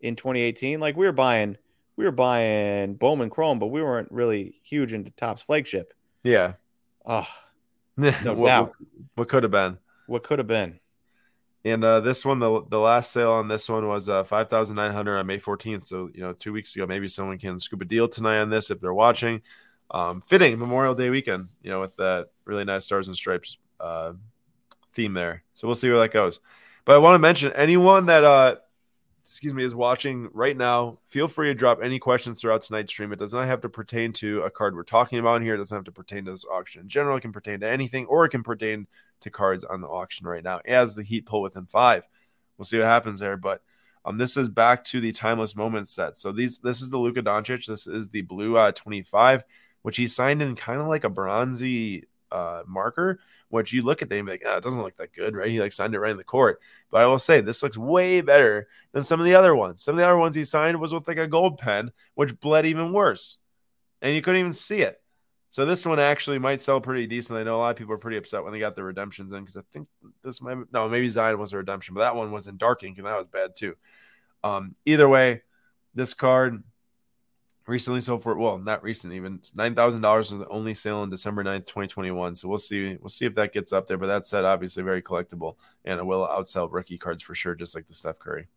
[0.00, 1.58] in 2018, like we were buying,
[1.96, 5.94] we were buying Bowman Chrome, but we weren't really huge into Topps flagship.
[6.22, 6.54] yeah.
[7.06, 7.26] Oh,
[7.96, 8.72] what, no what,
[9.14, 9.78] what could have been?
[10.06, 10.80] What could have been?
[11.66, 14.76] And uh, this one, the the last sale on this one was uh, five thousand
[14.76, 15.86] nine hundred on May fourteenth.
[15.86, 18.70] So you know, two weeks ago, maybe someone can scoop a deal tonight on this
[18.70, 19.42] if they're watching.
[19.90, 24.12] Um, fitting Memorial Day weekend, you know, with that really nice stars and stripes uh,
[24.94, 25.42] theme there.
[25.54, 26.40] So we'll see where that goes.
[26.84, 28.56] But I want to mention anyone that uh,
[29.24, 30.98] excuse me is watching right now.
[31.08, 33.12] Feel free to drop any questions throughout tonight's stream.
[33.12, 35.54] It does not have to pertain to a card we're talking about here.
[35.54, 37.16] It doesn't have to pertain to this auction in general.
[37.16, 38.86] It can pertain to anything, or it can pertain
[39.20, 42.04] to cards on the auction right now as the Heat pull within five.
[42.58, 43.62] We'll see what happens there, but
[44.04, 46.18] um, this is back to the timeless moments set.
[46.18, 47.66] So these this is the Luka Doncic.
[47.66, 49.44] This is the blue uh, 25,
[49.82, 53.20] which he signed in kind of like a bronzy uh, marker.
[53.54, 55.48] Which you look at them like, oh, it doesn't look that good, right?
[55.48, 56.60] He like signed it right in the court.
[56.90, 59.80] But I will say this looks way better than some of the other ones.
[59.80, 62.66] Some of the other ones he signed was with like a gold pen, which bled
[62.66, 63.38] even worse,
[64.02, 65.00] and you couldn't even see it.
[65.50, 67.38] So this one actually might sell pretty decent.
[67.38, 69.38] I know a lot of people are pretty upset when they got the redemptions in
[69.38, 69.86] because I think
[70.24, 72.98] this might no maybe Zion was a redemption, but that one was in dark ink
[72.98, 73.76] and that was bad too.
[74.42, 75.42] Um, either way,
[75.94, 76.64] this card
[77.66, 81.10] recently sold for well not recent even nine thousand dollars was the only sale on
[81.10, 82.36] December 9th, 2021.
[82.36, 83.98] So we'll see we'll see if that gets up there.
[83.98, 87.74] But that said, obviously very collectible and it will outsell rookie cards for sure, just
[87.74, 88.48] like the Steph Curry.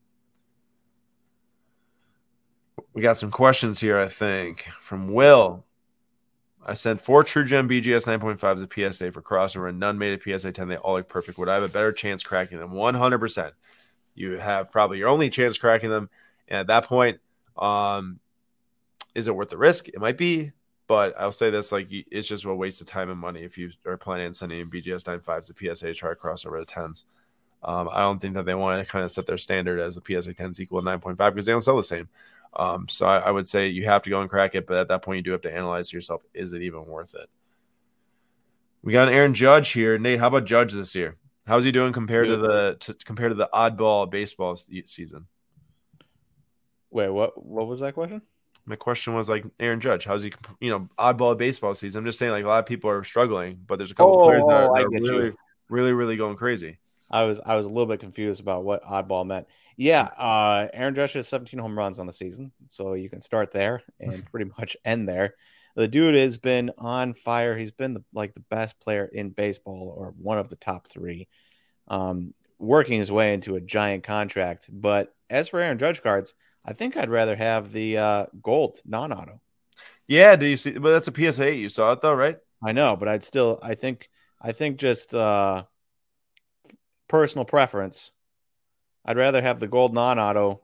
[2.94, 5.66] We got some questions here, I think, from Will.
[6.66, 10.38] I sent four True Gem BGS 9.5s a PSA for crossover, and none made a
[10.38, 10.68] PSA 10.
[10.68, 11.38] They all look perfect.
[11.38, 12.72] Would I have a better chance cracking them?
[12.72, 13.52] 100%.
[14.16, 16.10] You have probably your only chance cracking them.
[16.48, 17.20] And at that point,
[17.56, 18.20] um,
[19.18, 19.88] is it worth the risk?
[19.90, 20.52] It might be,
[20.88, 23.72] but I'll say this: like it's just a waste of time and money if you
[23.86, 26.66] are planning on sending in BGS 9.5s to PSA to try to cross over to
[26.66, 27.06] 10s.
[27.64, 30.02] Um, I don't think that they want to kind of set their standard as a
[30.02, 32.08] PSA 10s equal to 9.5 because they don't sell the same.
[32.56, 34.88] Um, so I, I, would say you have to go and crack it, but at
[34.90, 37.28] that point, you do have to analyze yourself: is it even worth it?
[38.84, 39.98] We got an Aaron Judge here.
[39.98, 41.18] Nate, how about Judge this year?
[41.48, 45.26] How's he doing compared to the to, compared to the oddball baseball season?
[46.92, 47.44] Wait, what?
[47.44, 48.22] What was that question?
[48.68, 50.04] My question was like Aaron Judge.
[50.06, 50.34] How's he?
[50.60, 52.00] You know, oddball baseball season.
[52.00, 54.26] I'm just saying, like a lot of people are struggling, but there's a couple Oh,
[54.26, 55.36] players that are, that are really, you.
[55.70, 56.78] really, really going crazy.
[57.10, 59.48] I was I was a little bit confused about what oddball meant.
[59.78, 63.52] Yeah, uh, Aaron Judge has 17 home runs on the season, so you can start
[63.52, 65.36] there and pretty much end there.
[65.76, 67.56] The dude has been on fire.
[67.56, 71.28] He's been the, like the best player in baseball, or one of the top three,
[71.88, 74.68] um, working his way into a giant contract.
[74.70, 76.34] But as for Aaron Judge cards,
[76.68, 79.40] I think I'd rather have the uh, gold non-auto.
[80.06, 80.78] Yeah, do you see?
[80.78, 81.56] But that's a PSA.
[81.56, 82.38] You saw it though, right?
[82.62, 83.60] I know, but I'd still.
[83.62, 84.10] I think.
[84.40, 85.64] I think just uh,
[87.08, 88.12] personal preference.
[89.04, 90.62] I'd rather have the gold non-auto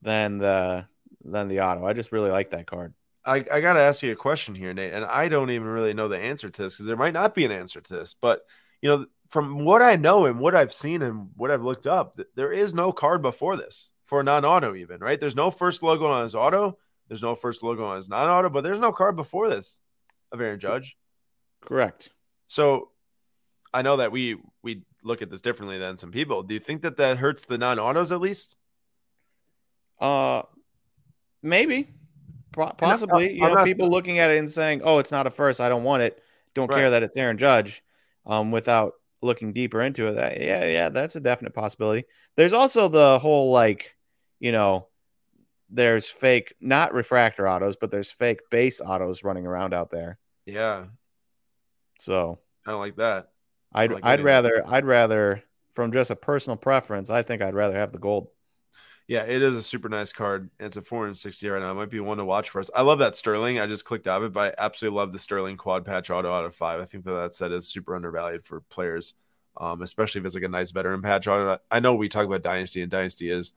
[0.00, 0.86] than the
[1.24, 1.84] than the auto.
[1.84, 2.94] I just really like that card.
[3.24, 5.92] I, I got to ask you a question here, Nate, and I don't even really
[5.92, 8.14] know the answer to this because there might not be an answer to this.
[8.14, 8.46] But
[8.80, 12.18] you know, from what I know and what I've seen and what I've looked up,
[12.34, 15.20] there is no card before this for a non-auto, even right.
[15.20, 16.76] There's no first logo on his auto.
[17.06, 19.80] There's no first logo on his non-auto, but there's no card before this
[20.32, 20.96] of Aaron Judge.
[21.62, 22.10] Correct.
[22.48, 22.90] So
[23.72, 26.42] I know that we we look at this differently than some people.
[26.42, 28.56] Do you think that that hurts the non-autos at least?
[30.00, 30.42] Uh,
[31.40, 31.88] maybe,
[32.52, 33.34] possibly.
[33.34, 35.60] you know, people looking at it and saying, "Oh, it's not a first.
[35.60, 36.20] I don't want it.
[36.54, 36.78] Don't right.
[36.78, 37.80] care that it's Aaron Judge."
[38.26, 42.06] Um, without looking deeper into it, that yeah, yeah, that's a definite possibility.
[42.36, 43.94] There's also the whole like,
[44.40, 44.88] you know,
[45.68, 50.18] there's fake not refractor autos, but there's fake base autos running around out there.
[50.46, 50.86] Yeah.
[52.00, 53.30] So I like that.
[53.72, 57.76] I'd like I'd rather I'd rather from just a personal preference, I think I'd rather
[57.76, 58.28] have the gold.
[59.06, 60.50] Yeah, it is a super nice card.
[60.60, 61.72] It's a 460 right now.
[61.72, 62.70] It might be one to watch for us.
[62.76, 63.58] I love that Sterling.
[63.58, 66.32] I just clicked out of it, but I absolutely love the Sterling quad patch auto
[66.32, 66.80] out of five.
[66.80, 69.14] I think that that set is super undervalued for players,
[69.56, 71.58] um, especially if it's like a nice veteran patch auto.
[71.72, 73.52] I know we talk about Dynasty, and Dynasty is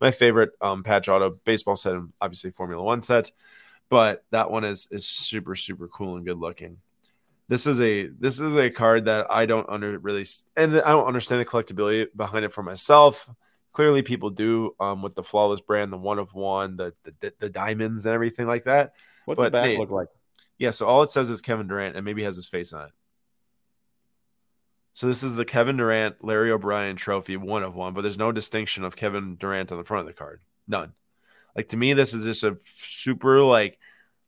[0.00, 3.30] my favorite um, patch auto baseball set, and obviously Formula One set,
[3.88, 6.78] but that one is is super super cool and good looking
[7.48, 10.24] this is a this is a card that I don't under really
[10.56, 13.28] and I don't understand the collectability behind it for myself.
[13.72, 17.50] Clearly, people do um, with the flawless brand, the one of one, the the, the
[17.50, 18.94] diamonds and everything like that.
[19.24, 20.08] What's but, the back look like?
[20.58, 22.92] Yeah, so all it says is Kevin Durant and maybe has his face on it.
[24.94, 28.30] So this is the Kevin Durant Larry O'Brien trophy, one of one, but there's no
[28.30, 30.40] distinction of Kevin Durant on the front of the card.
[30.68, 30.92] None.
[31.56, 33.78] Like to me, this is just a super like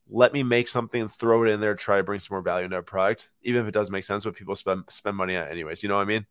[0.09, 2.66] let me make something and throw it in there, try to bring some more value
[2.66, 5.48] into a product, even if it does make sense, but people spend spend money on
[5.48, 5.83] anyways.
[5.83, 6.26] You know what I mean?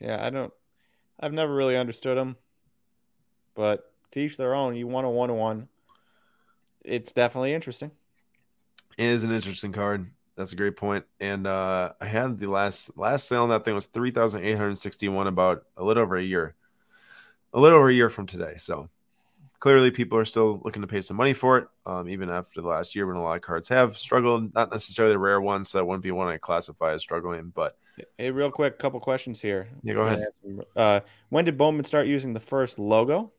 [0.00, 0.52] Yeah, I don't.
[1.18, 2.36] I've never really understood them,
[3.54, 4.74] but to each their own.
[4.74, 5.68] You want a one to one.
[6.84, 7.90] It's definitely interesting.
[8.98, 10.10] It is an interesting card.
[10.40, 11.04] That's a great point.
[11.20, 14.56] And uh, I had the last last sale on that thing was three thousand eight
[14.56, 16.54] hundred sixty one, about a little over a year,
[17.52, 18.54] a little over a year from today.
[18.56, 18.88] So
[19.58, 22.68] clearly people are still looking to pay some money for it, um, even after the
[22.68, 24.54] last year when a lot of cards have struggled.
[24.54, 27.52] Not necessarily the rare ones, so that wouldn't be one I classify as struggling.
[27.54, 27.76] But
[28.16, 29.68] hey, real quick, couple questions here.
[29.82, 30.24] Yeah, go ahead.
[30.74, 33.30] Uh, when did Bowman start using the first logo?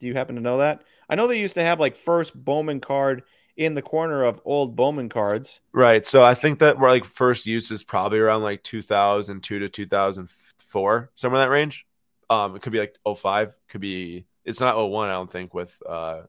[0.00, 0.84] Do you happen to know that?
[1.08, 3.24] I know they used to have like first Bowman card
[3.56, 5.60] in the corner of old Bowman cards.
[5.72, 6.04] Right.
[6.04, 11.10] So I think that we're like first use is probably around like 2002 to 2004,
[11.14, 11.86] somewhere in that range.
[12.28, 15.80] Um, it could be like 05, could be it's not 01, I don't think, with
[15.88, 16.22] uh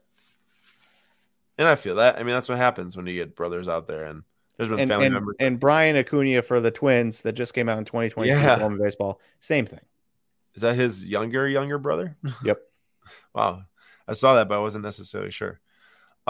[1.58, 2.16] And I feel that.
[2.18, 4.24] I mean, that's what happens when you get brothers out there, and
[4.58, 5.36] there's been And family and, members.
[5.40, 8.68] and Brian Acuna for the Twins that just came out in 2022 Yeah.
[8.82, 9.20] Baseball.
[9.40, 9.82] Same thing.
[10.56, 12.18] Is that his younger younger brother?
[12.44, 12.62] Yep.
[13.36, 13.64] wow,
[14.08, 15.60] I saw that, but I wasn't necessarily sure.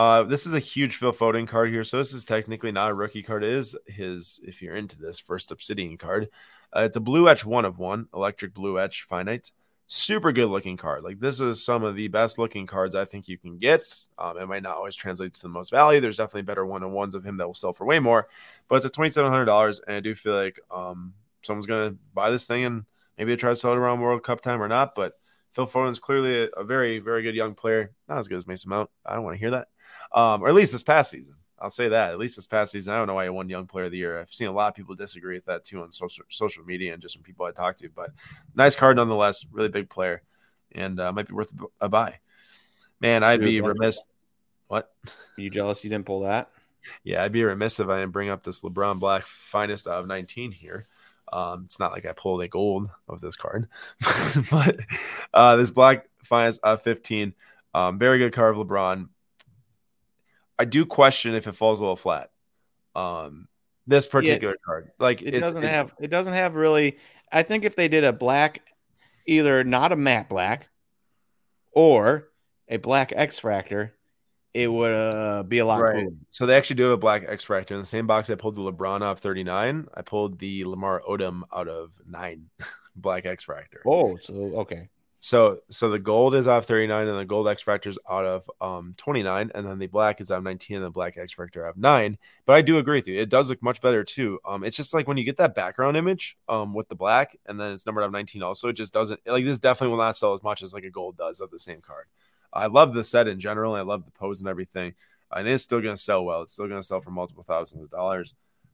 [0.01, 2.93] Uh, this is a huge Phil Foden card here, so this is technically not a
[2.95, 3.43] rookie card.
[3.43, 6.29] It is his, if you're into this, first Obsidian card.
[6.75, 9.51] Uh, it's a blue etch one of one, electric blue etch finite.
[9.85, 11.03] Super good looking card.
[11.03, 13.83] Like this is some of the best looking cards I think you can get.
[14.17, 15.99] Um, it might not always translate to the most value.
[15.99, 18.27] There's definitely better one on ones of him that will sell for way more,
[18.67, 21.95] but it's a twenty seven hundred dollars, and I do feel like um, someone's gonna
[22.15, 22.85] buy this thing and
[23.19, 24.95] maybe they try to sell it around World Cup time or not.
[24.95, 25.13] But
[25.53, 27.91] Phil Foden's clearly a, a very, very good young player.
[28.09, 28.89] Not as good as Mason Mount.
[29.05, 29.67] I don't want to hear that.
[30.13, 31.35] Um, or at least this past season.
[31.59, 32.11] I'll say that.
[32.11, 33.97] At least this past season, I don't know why he won Young Player of the
[33.97, 34.19] Year.
[34.19, 37.01] I've seen a lot of people disagree with that too on social social media and
[37.01, 37.89] just from people I talk to.
[37.89, 38.09] But
[38.55, 39.45] nice card nonetheless.
[39.51, 40.23] Really big player,
[40.71, 42.19] and uh, might be worth a buy.
[42.99, 44.03] Man, I'd be remiss.
[44.67, 44.91] What?
[45.05, 46.49] Are you jealous you didn't pull that?
[47.03, 50.51] Yeah, I'd be remiss if I didn't bring up this LeBron Black finest of 19
[50.51, 50.87] here.
[51.31, 53.67] Um, it's not like I pulled a gold of this card,
[54.51, 54.79] but
[55.33, 57.33] uh, this black finest of 15,
[57.73, 59.07] um, very good card of LeBron.
[60.61, 62.29] I do question if it falls a little flat.
[62.95, 63.47] Um,
[63.87, 66.97] this particular card, like It doesn't it- have it doesn't have really
[67.31, 68.61] I think if they did a black
[69.25, 70.67] either not a matte black
[71.71, 72.27] or
[72.67, 73.91] a black X Fractor,
[74.53, 76.03] it would uh, be a lot Right.
[76.03, 76.15] cooler.
[76.29, 78.29] So they actually do have a black X Fractor in the same box.
[78.29, 79.87] I pulled the LeBron out of 39.
[79.93, 82.49] I pulled the Lamar Odom out of nine
[82.95, 83.79] black X Fractor.
[83.87, 84.89] Oh, so okay.
[85.23, 88.25] So so the gold is out of 39 and the gold X factor is out
[88.25, 91.31] of um 29 and then the black is out of 19 and the black X
[91.31, 92.17] factor out of 9.
[92.45, 93.19] But I do agree with you.
[93.19, 94.39] It does look much better too.
[94.43, 97.59] Um it's just like when you get that background image um with the black and
[97.59, 100.17] then it's numbered out of 19 also it just doesn't like this definitely will not
[100.17, 102.07] sell as much as like a gold does of the same card.
[102.51, 103.75] I love the set in general.
[103.75, 104.95] I love the pose and everything.
[105.31, 106.41] And it's still going to sell well.
[106.41, 108.33] It's still going to sell for multiple thousands of dollars.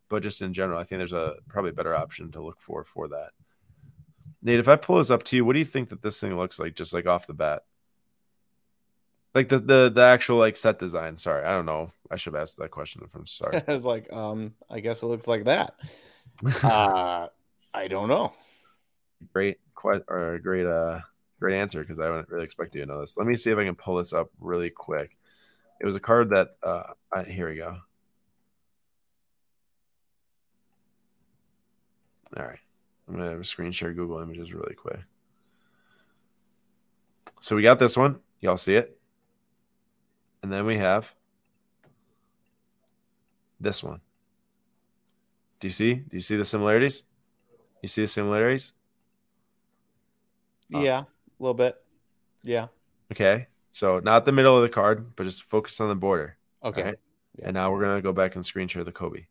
[0.10, 3.10] But just in general, I think there's a probably better option to look for for
[3.10, 3.32] that.
[4.42, 6.38] Nate, if I pull this up to you, what do you think that this thing
[6.38, 7.64] looks like just like off the bat?
[9.34, 11.18] Like the the the actual like set design.
[11.18, 11.92] Sorry, I don't know.
[12.10, 13.02] I should have asked that question.
[13.04, 13.62] If I'm sorry.
[13.68, 15.76] I was like, um, I guess it looks like that.
[16.64, 17.28] Uh
[17.74, 18.34] I don't know.
[19.34, 21.00] great quite or great uh
[21.40, 23.18] great answer because I wouldn't really expect you to know this.
[23.18, 25.18] Let me see if I can pull this up really quick.
[25.82, 27.78] It was a card that uh I, here we go.
[32.38, 32.60] All right.
[33.08, 35.00] I'm gonna screen share Google images really quick.
[37.40, 38.20] So we got this one.
[38.42, 39.00] Y'all see it?
[40.44, 41.14] And then we have
[43.60, 44.02] this one.
[45.60, 45.96] Do you see?
[45.96, 47.04] Do you see the similarities?
[47.82, 48.74] You see the similarities?
[50.74, 51.06] Uh, Yeah, a
[51.40, 51.82] little bit.
[52.44, 52.68] Yeah.
[53.12, 53.48] Okay.
[53.72, 56.38] So not the middle of the card, but just focus on the border.
[56.64, 56.84] Okay.
[56.84, 57.00] Right.
[57.44, 59.28] And now we're gonna go back and screen share the Kobe.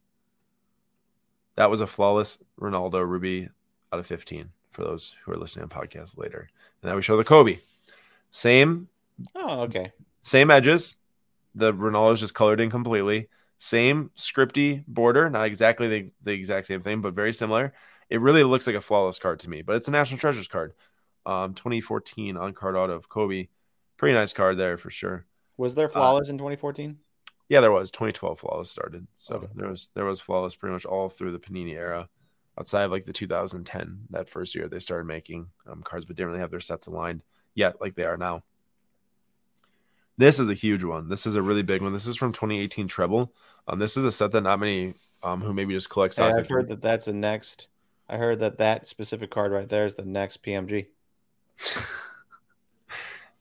[1.56, 3.48] That was a flawless Ronaldo Ruby
[3.96, 6.48] out of 15 for those who are listening on podcast later.
[6.82, 7.59] And now we show the Kobe.
[8.30, 8.88] Same
[9.35, 9.92] Oh, okay.
[10.20, 10.96] same edges.
[11.54, 13.28] The Ronaldo's just colored in completely.
[13.59, 17.72] Same scripty border, not exactly the, the exact same thing, but very similar.
[18.11, 20.74] It really looks like a flawless card to me, but it's a National Treasures card.
[21.24, 23.48] Um, 2014 on card out of Kobe.
[23.96, 25.24] Pretty nice card there for sure.
[25.56, 26.98] Was there flawless in 2014?
[27.48, 29.06] Yeah, there was 2012 flawless started.
[29.18, 29.46] So Okay.
[29.54, 32.11] there was there was flawless pretty much all through the Panini era,
[32.58, 36.28] outside of like the 2010 that first year they started making um, cards, but didn't
[36.28, 37.22] really have their sets aligned
[37.54, 38.42] yet like they are now.
[40.18, 41.08] This is a huge one.
[41.08, 41.92] This is a really big one.
[41.92, 43.32] This is from 2018 treble.
[43.68, 46.24] Um, this is a set that not many um who maybe just collect Hey.
[46.24, 47.68] I've heard that that's the next.
[48.08, 50.86] I heard that that specific card right there is the next PMG.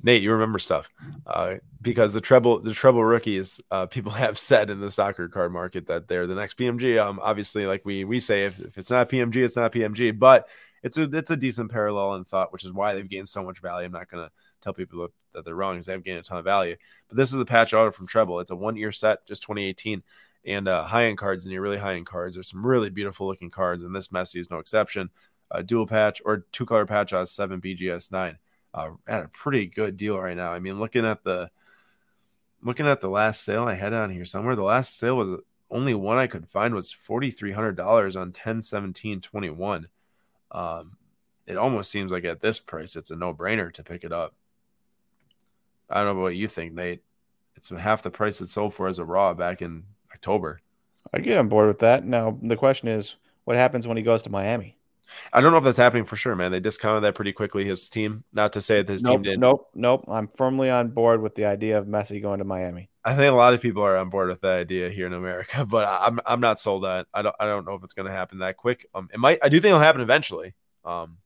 [0.06, 0.88] Nate, you remember stuff
[1.26, 5.52] uh, because the treble, the treble rookies, uh, people have said in the soccer card
[5.52, 7.04] market that they're the next PMG.
[7.04, 10.18] Um, obviously, like we we say, if, if it's not PMG, it's not PMG.
[10.18, 10.48] But
[10.84, 13.60] it's a it's a decent parallel in thought, which is why they've gained so much
[13.60, 13.88] value.
[13.88, 14.30] I'm not gonna
[14.62, 16.76] tell people that they're wrong, because they have gained a ton of value.
[17.08, 18.42] But this is a patch auto from Treble.
[18.42, 20.04] It's a one year set, just 2018,
[20.46, 22.36] and uh, high end cards and your really high end cards.
[22.36, 25.10] There's some really beautiful looking cards, and this Messi is no exception.
[25.50, 28.38] A dual patch or two color patch on seven BGS nine
[28.76, 30.52] uh, at a pretty good deal right now.
[30.52, 31.50] I mean, looking at the
[32.62, 35.30] looking at the last sale I had on here somewhere, the last sale was
[35.72, 39.88] only one I could find was forty three hundred dollars on ten seventeen twenty one.
[40.52, 40.98] Um,
[41.48, 44.36] it almost seems like at this price, it's a no brainer to pick it up.
[45.90, 47.02] I don't know what you think, Nate.
[47.56, 50.60] It's half the price it sold for as a raw back in October.
[51.14, 52.06] I'd get on board with that.
[52.06, 53.16] Now the question is,
[53.46, 54.78] what happens when he goes to Miami?
[55.32, 56.52] I don't know if that's happening for sure, man.
[56.52, 57.66] They discounted that pretty quickly.
[57.66, 59.40] His team, not to say that his nope, team did.
[59.40, 60.06] Nope, nope.
[60.08, 62.90] I'm firmly on board with the idea of Messi going to Miami.
[63.04, 65.66] I think a lot of people are on board with that idea here in America,
[65.70, 67.08] but I'm I'm not sold on it.
[67.14, 68.88] I don't I don't know if it's going to happen that quick.
[68.96, 69.40] Um, it might.
[69.44, 70.54] I do think it'll happen eventually.
[70.84, 71.18] Um,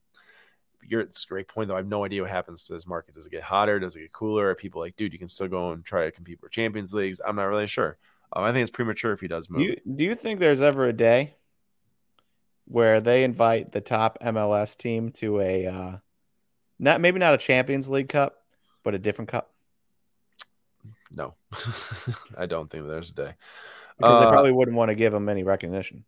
[0.86, 1.74] you're it's a great point though.
[1.74, 3.14] I have no idea what happens to this market.
[3.14, 3.78] Does it get hotter?
[3.78, 4.50] Does it get cooler?
[4.50, 7.20] Are people like, dude, you can still go and try to compete for Champions Leagues?
[7.24, 7.98] I'm not really sure.
[8.32, 9.62] Um, I think it's premature if he does move.
[9.62, 11.34] You, do you think there's ever a day
[12.70, 15.98] where they invite the top MLS team to a uh,
[16.78, 18.36] not maybe not a Champions League Cup,
[18.84, 19.52] but a different cup?
[21.10, 21.34] No,
[22.38, 23.34] I don't think there's a day
[23.98, 26.04] because Uh, they probably wouldn't want to give them any recognition.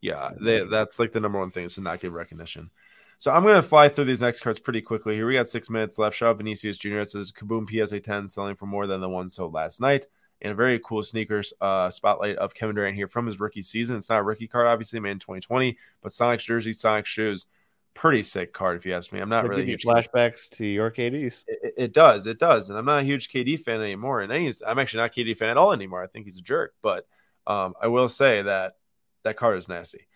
[0.00, 2.70] Yeah, they, that's like the number one thing is to not give recognition.
[3.18, 5.14] So I'm going to fly through these next cards pretty quickly.
[5.14, 6.16] Here we got six minutes left.
[6.16, 6.98] Shout out Vinicius Jr.
[6.98, 10.06] It says Kaboom PSA 10 selling for more than the one sold last night.
[10.42, 13.96] And a very cool sneakers uh, spotlight of Kevin Durant here from his rookie season.
[13.96, 17.46] It's not a rookie card, obviously, made in 2020, but Sonic's jersey, Sonic shoes.
[17.94, 19.20] Pretty sick card, if you ask me.
[19.20, 19.84] I'm not They really huge.
[19.84, 21.44] flashbacks to your KDs.
[21.46, 24.20] It, it does, it does, and I'm not a huge KD fan anymore.
[24.20, 26.02] And I'm actually not a KD fan at all anymore.
[26.02, 27.06] I think he's a jerk, but
[27.46, 28.76] um, I will say that
[29.24, 30.06] that card is nasty.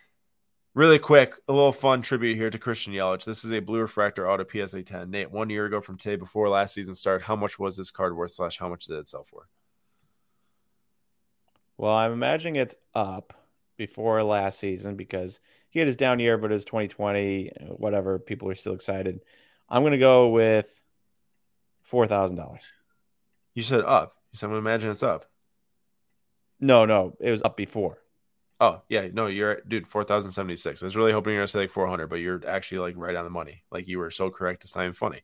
[0.74, 3.24] Really quick, a little fun tribute here to Christian Yelich.
[3.24, 5.10] This is a blue refractor auto PSA 10.
[5.10, 8.14] Nate, one year ago from today, before last season started, how much was this card
[8.16, 8.30] worth?
[8.32, 9.48] Slash, how much did it sell for?
[11.80, 13.32] Well, I'm imagining it's up
[13.78, 18.18] before last season because he had his down year, but it was 2020, whatever.
[18.18, 19.20] People are still excited.
[19.66, 20.78] I'm going to go with
[21.90, 22.58] $4,000.
[23.54, 24.14] You said up.
[24.30, 25.24] You said, I'm gonna imagine it's up.
[26.60, 27.96] No, no, it was up before.
[28.60, 30.82] Oh yeah, no, you're dude, four thousand seventy six.
[30.82, 32.94] I was really hoping you were gonna say like four hundred, but you're actually like
[32.98, 33.64] right on the money.
[33.72, 34.64] Like you were so correct.
[34.64, 35.22] It's not even funny.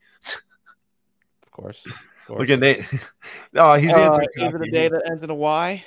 [1.44, 1.84] Of course.
[1.84, 1.92] Of
[2.26, 2.38] course.
[2.40, 2.84] Look at Nate.
[3.54, 4.28] oh, he's Uh, answering.
[4.38, 5.84] is it a day that ends in a Y?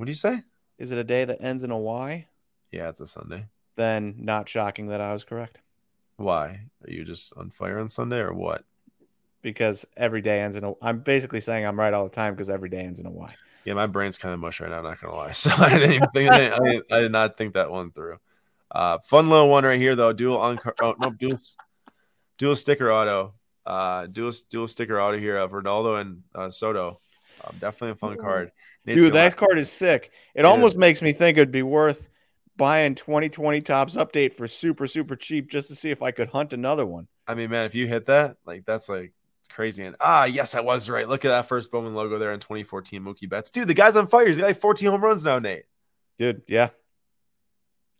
[0.00, 0.44] What do you say?
[0.78, 2.26] Is it a day that ends in a Y?
[2.72, 3.44] Yeah, it's a Sunday.
[3.76, 5.58] Then not shocking that I was correct
[6.16, 6.62] Why?
[6.82, 8.64] Are you just on fire on Sunday or what?
[9.42, 10.72] because every day ends in a.
[10.80, 13.34] I'm basically saying I'm right all the time because every day ends in a Y.
[13.66, 14.78] Yeah, my brain's kind of mush right now.
[14.78, 15.32] I'm not gonna lie.
[15.34, 16.30] So I didn't even think.
[16.30, 18.16] I, didn't, I did not think that one through.
[18.70, 20.14] Uh, fun little one right here though.
[20.14, 20.58] Dual on.
[20.80, 21.38] Oh, no, dual.
[22.38, 23.34] Dual sticker auto.
[23.66, 27.00] Uh, dual dual sticker auto here of Ronaldo and uh, Soto.
[27.44, 28.52] Um, definitely a fun card.
[28.84, 30.10] Nate's Dude, that card is sick.
[30.34, 30.78] It It almost is.
[30.78, 32.08] makes me think it'd be worth
[32.56, 36.52] buying 2020 Topps update for super super cheap just to see if I could hunt
[36.52, 37.08] another one.
[37.26, 39.12] I mean, man, if you hit that, like that's like
[39.50, 39.84] crazy.
[39.84, 41.08] And ah, yes, I was right.
[41.08, 43.50] Look at that first Bowman logo there in 2014 Mookie Betts.
[43.50, 44.26] Dude, the guy's on fire.
[44.26, 45.64] He's got like 14 home runs now, Nate.
[46.18, 46.70] Dude, yeah.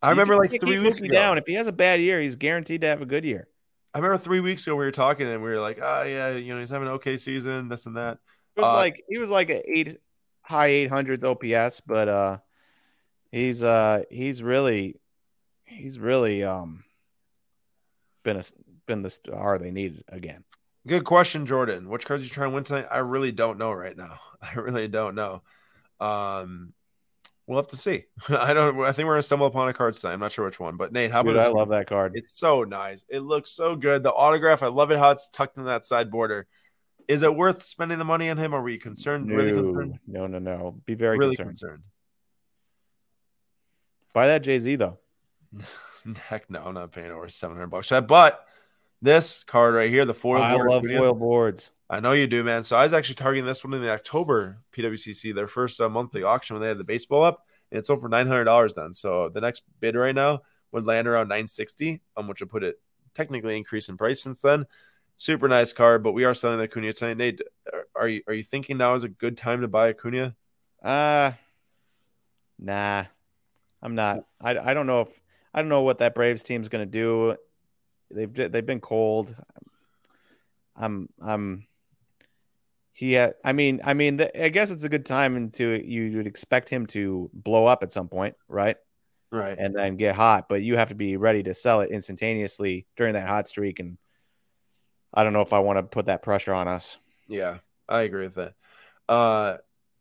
[0.02, 1.12] I remember like three weeks ago.
[1.14, 1.38] down.
[1.38, 3.48] If he has a bad year, he's guaranteed to have a good year.
[3.92, 6.54] I remember three weeks ago we were talking and we were like, oh yeah, you
[6.54, 8.18] know, he's having an okay season, this and that.
[8.56, 9.98] It was Uh, like he was like a eight
[10.42, 12.38] high 800s OPS, but uh
[13.30, 15.00] he's uh he's really
[15.64, 16.84] he's really um
[18.22, 18.42] been a
[18.86, 20.44] been the star they needed again.
[20.86, 21.88] Good question, Jordan.
[21.88, 22.86] Which cards you trying to win tonight?
[22.90, 24.18] I really don't know right now.
[24.42, 25.42] I really don't know.
[26.00, 26.72] Um,
[27.46, 28.04] we'll have to see.
[28.28, 28.80] I don't.
[28.80, 30.14] I think we're gonna stumble upon a card tonight.
[30.14, 31.52] I'm not sure which one, but Nate, how about Dude, I this?
[31.54, 32.12] love that card.
[32.14, 33.04] It's so nice.
[33.08, 34.02] It looks so good.
[34.02, 36.46] The autograph, I love it how it's tucked in that side border.
[37.10, 38.54] Is it worth spending the money on him?
[38.54, 39.28] Are we concerned?
[39.28, 39.98] really concerned?
[40.06, 40.80] no, no, no.
[40.86, 41.58] Be very really concerned.
[41.58, 41.82] concerned.
[44.14, 44.98] Buy that Jay Z though.
[46.28, 48.06] Heck no, I'm not paying over 700 bucks for that.
[48.06, 48.46] But
[49.02, 51.72] this card right here, the foil I board, love foil boards.
[51.88, 52.62] I know you do, man.
[52.62, 56.22] So I was actually targeting this one in the October PWCC, their first uh, monthly
[56.22, 58.94] auction when they had the baseball up, and it sold for nine hundred dollars then.
[58.94, 62.62] So the next bid right now would land around nine sixty, um, which would put
[62.62, 62.80] it
[63.14, 64.64] technically increase in price since then.
[65.20, 67.18] Super nice card, but we are selling the Acuna tonight.
[67.18, 70.34] Nate, are- are you are you thinking now is a good time to buy Acuna?
[70.82, 71.32] Uh
[72.58, 73.04] nah.
[73.82, 74.24] I'm not.
[74.40, 75.20] I, I don't know if
[75.52, 77.36] I don't know what that Braves team's gonna do.
[78.10, 79.36] They've they've been cold.
[80.74, 81.66] I'm I'm
[82.94, 86.16] he had, I mean I mean the, I guess it's a good time into you
[86.16, 88.78] would expect him to blow up at some point, right?
[89.30, 89.58] Right.
[89.58, 93.12] And then get hot, but you have to be ready to sell it instantaneously during
[93.12, 93.98] that hot streak and
[95.12, 96.98] I don't know if I want to put that pressure on us.
[97.28, 97.58] Yeah,
[97.88, 98.54] I agree with that.
[99.08, 99.58] Uh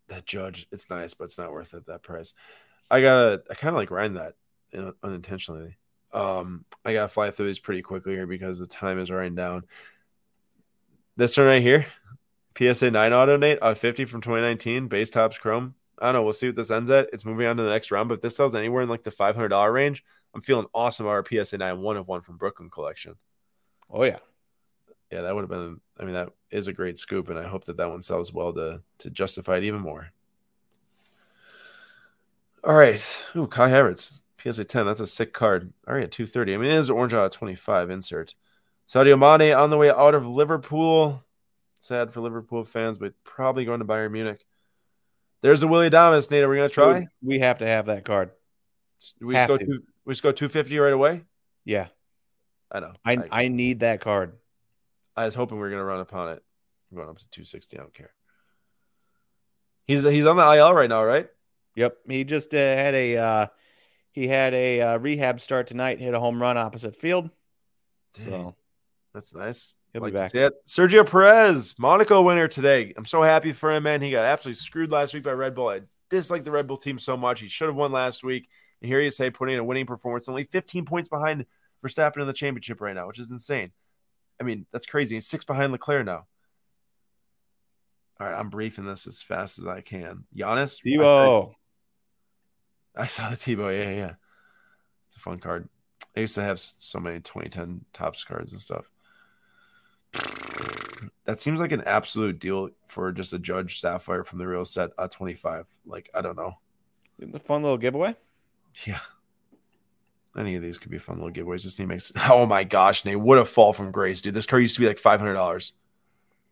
[0.08, 2.34] that judge, it's nice, but it's not worth it that price.
[2.90, 4.34] I gotta I kind of like riding that
[4.72, 5.78] you know, unintentionally.
[6.12, 9.66] Um, I gotta fly through these pretty quickly here because the time is running down.
[11.16, 11.86] This one right here,
[12.58, 15.76] PSA 9 auto Nate of 50 from 2019, base Topps chrome.
[16.00, 16.24] I don't know.
[16.24, 17.10] We'll see what this ends at.
[17.12, 19.12] It's moving on to the next round, but if this sells anywhere in like the
[19.12, 20.04] $500 range,
[20.34, 23.16] I'm feeling awesome about our PSA 9 one of one from Brooklyn collection.
[23.90, 24.20] Oh yeah.
[25.12, 25.80] Yeah, that would have been.
[26.00, 28.54] I mean, that is a great scoop, and I hope that that one sells well
[28.54, 30.12] to to justify it even more.
[32.64, 33.04] All right.
[33.36, 34.86] Ooh, Kai Havertz, PSA 10.
[34.86, 35.72] That's a sick card.
[35.88, 36.54] All right, 230.
[36.54, 38.36] I mean, it is orange out of 25 insert.
[38.88, 41.24] Sadio Mane on the way out of Liverpool.
[41.80, 44.46] Sad for Liverpool fans, but probably going to Bayern Munich.
[45.42, 46.44] There's a Willy Adames, Nate.
[46.44, 47.08] Are we going to try?
[47.22, 48.32] We have to have that card.
[49.22, 51.24] We just, go two, we just go 250 right away?
[51.64, 51.88] Yeah.
[52.70, 52.94] I know.
[53.06, 54.34] I, I, I need that card.
[55.20, 56.42] I was hoping we were going to run upon it.
[56.90, 57.78] I'm going up to 260.
[57.78, 58.12] I don't care.
[59.86, 61.28] He's he's on the IL right now, right?
[61.76, 61.98] Yep.
[62.08, 63.48] He just uh, had a uh,
[64.12, 66.00] he had a uh, rehab start tonight.
[66.00, 67.30] Hit a home run opposite field.
[68.14, 68.56] So
[69.14, 69.76] that's nice.
[69.92, 70.32] He'll like be back.
[70.66, 72.94] Sergio Perez, Monaco winner today.
[72.96, 74.02] I'm so happy for him, man.
[74.02, 75.68] He got absolutely screwed last week by Red Bull.
[75.68, 77.42] I dislike the Red Bull team so much.
[77.42, 78.48] He should have won last week.
[78.82, 81.46] And here he is say putting in a winning performance, only 15 points behind
[81.86, 83.72] Verstappen in the championship right now, which is insane.
[84.40, 85.16] I mean, that's crazy.
[85.16, 86.26] He's six behind Leclerc now.
[88.20, 90.26] All right, I'm briefing this as fast as I can.
[90.36, 90.82] Giannis.
[90.84, 91.54] Tebow.
[92.96, 93.72] I, I saw the Tebow.
[93.72, 94.14] Yeah, yeah.
[95.08, 95.70] It's a fun card.
[96.16, 98.90] I used to have so many 2010 Topps cards and stuff.
[101.26, 104.90] That seems like an absolute deal for just a Judge Sapphire from the real set
[104.98, 105.66] at 25.
[105.86, 106.54] Like, I don't know.
[107.20, 108.16] The fun little giveaway.
[108.86, 109.00] Yeah.
[110.38, 111.64] Any of these could be fun little giveaways.
[111.64, 112.30] Just need to make.
[112.30, 113.20] Oh my gosh, Nate!
[113.20, 114.34] What a fall from grace, dude.
[114.34, 115.74] This car used to be like five hundred dollars.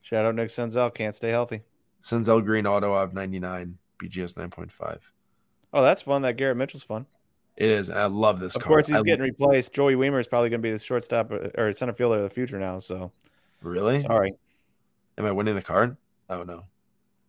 [0.01, 0.93] Shout out Nick Senzel.
[0.93, 1.61] Can't stay healthy.
[2.01, 5.11] Senzel Green Auto of ninety nine BGS nine point five.
[5.73, 6.21] Oh, that's fun.
[6.23, 7.05] That Garrett Mitchell's fun.
[7.55, 7.89] It is.
[7.89, 8.55] I love this.
[8.55, 8.69] Of car.
[8.69, 9.73] course, he's I getting replaced.
[9.73, 12.29] Joey Wiemer is probably going to be the shortstop uh, or center fielder of the
[12.29, 12.79] future now.
[12.79, 13.11] So,
[13.61, 14.33] really, sorry.
[15.17, 15.97] Am I winning the card?
[16.29, 16.63] Oh no,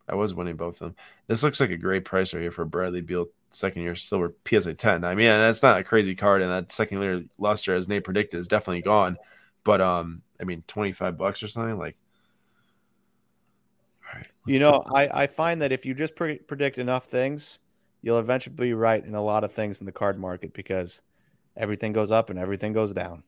[0.08, 0.96] I was winning both of them.
[1.26, 4.74] This looks like a great price right here for Bradley Beal second year silver PSA
[4.74, 5.04] 10.
[5.04, 8.40] I mean, that's not a crazy card, and that second year luster, as Nate predicted,
[8.40, 9.16] is definitely gone.
[9.64, 11.96] But um, I mean, 25 bucks or something like.
[14.06, 17.58] All right, you know, I, I find that if you just pre- predict enough things,
[18.00, 21.02] you'll eventually be right in a lot of things in the card market because
[21.56, 23.22] everything goes up and everything goes down.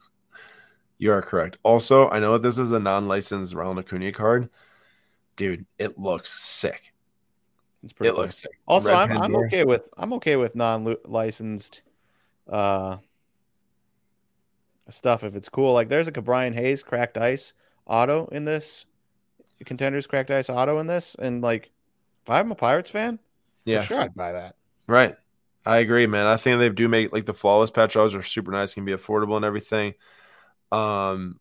[0.98, 1.58] you are correct.
[1.62, 4.48] Also, I know that this is a non-licensed Ronald Acuna card.
[5.36, 6.92] Dude, it looks sick.
[7.82, 8.08] It's pretty.
[8.08, 8.22] It cool.
[8.22, 8.52] looks sick.
[8.66, 11.82] Also, Red I'm, I'm okay with I'm okay with non-licensed
[12.50, 12.96] uh,
[14.88, 15.72] stuff if it's cool.
[15.72, 17.52] Like there's a Brian Hayes cracked ice
[17.86, 18.86] auto in this
[19.64, 21.70] contenders cracked ice auto in this, and like
[22.22, 23.18] if I'm a Pirates fan,
[23.64, 24.56] yeah, sure I'd buy that.
[24.86, 25.16] Right.
[25.64, 26.26] I agree, man.
[26.26, 29.34] I think they do make like the flawless patch are super nice, can be affordable
[29.34, 29.94] and everything.
[30.70, 31.40] Um,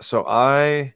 [0.00, 0.94] so I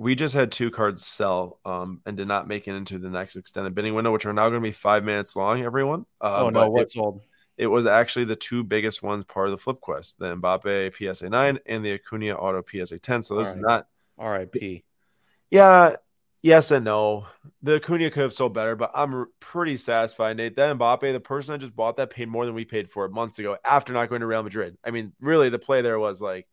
[0.00, 3.36] we just had two cards sell um, and did not make it into the next
[3.36, 5.62] extended bidding window, which are now going to be five minutes long.
[5.62, 6.06] Everyone.
[6.18, 7.20] Uh, oh no, what's sold?
[7.58, 11.28] It was actually the two biggest ones part of the flip quest: the Mbappe PSA
[11.28, 13.22] nine and the Acuna Auto PSA ten.
[13.22, 13.58] So those right.
[13.58, 13.86] are not
[14.18, 14.84] RIP.
[15.50, 15.96] Yeah,
[16.40, 17.26] yes and no.
[17.62, 20.38] The Acuna could have sold better, but I'm pretty satisfied.
[20.38, 23.04] Nate, that Mbappe, the person that just bought that, paid more than we paid for
[23.04, 24.78] it months ago after not going to Real Madrid.
[24.82, 26.48] I mean, really, the play there was like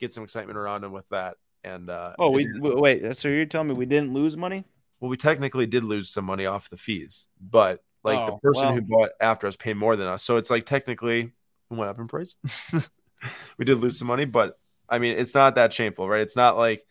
[0.00, 1.36] get some excitement around him with that.
[1.68, 3.16] And uh, oh, we wait.
[3.16, 4.64] So you're telling me we didn't lose money?
[5.00, 8.66] Well, we technically did lose some money off the fees, but like oh, the person
[8.66, 8.74] well.
[8.74, 11.32] who bought after us paid more than us, so it's like technically
[11.68, 12.36] we went up in price.
[13.58, 14.58] we did lose some money, but
[14.88, 16.22] I mean, it's not that shameful, right?
[16.22, 16.82] It's not like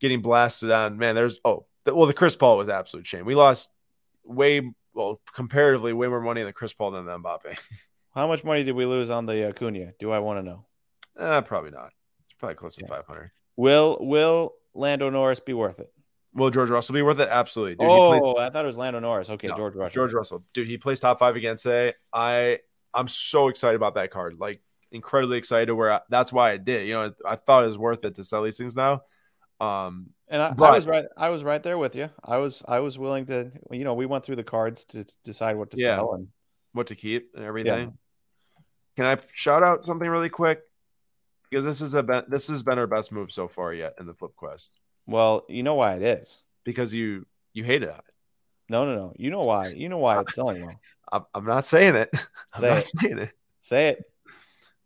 [0.00, 0.98] getting blasted on.
[0.98, 3.24] Man, there's oh, the, well, the Chris Paul was absolute shame.
[3.24, 3.70] We lost
[4.24, 7.58] way well comparatively way more money in the Chris Paul than the Mbappe.
[8.14, 9.92] How much money did we lose on the Acuna?
[9.98, 10.64] Do I want to know?
[11.18, 11.90] Uh, probably not.
[12.24, 12.88] It's probably close to yeah.
[12.88, 13.30] 500.
[13.56, 15.92] Will Will Lando Norris be worth it?
[16.34, 17.28] Will George Russell be worth it?
[17.30, 17.76] Absolutely.
[17.76, 18.22] Dude, oh, plays...
[18.38, 19.30] I thought it was Lando Norris.
[19.30, 19.94] Okay, no, George Russell.
[19.94, 21.94] George Russell, dude, he plays top five again today.
[22.12, 22.58] I
[22.92, 24.36] I'm so excited about that card.
[24.38, 24.60] Like
[24.92, 25.72] incredibly excited.
[25.72, 26.86] Where I, that's why I did.
[26.86, 29.02] You know, I thought it was worth it to sell these things now.
[29.60, 30.72] Um, and I, but...
[30.72, 31.06] I, was right.
[31.16, 32.10] I was right there with you.
[32.22, 33.50] I was I was willing to.
[33.70, 36.28] You know, we went through the cards to decide what to yeah, sell and
[36.72, 37.88] what to keep and everything.
[37.88, 38.62] Yeah.
[38.96, 40.60] Can I shout out something really quick?
[41.50, 44.14] Because this is a this has been our best move so far yet in the
[44.14, 44.78] flip quest.
[45.06, 48.04] Well, you know why it is because you you hated it.
[48.68, 49.12] No, no, no.
[49.16, 49.68] You know why?
[49.68, 50.80] You know why it's selling well.
[51.12, 52.10] I'm, I'm not saying it.
[52.52, 52.86] I'm Say not it.
[52.86, 53.30] saying it.
[53.60, 54.04] Say it.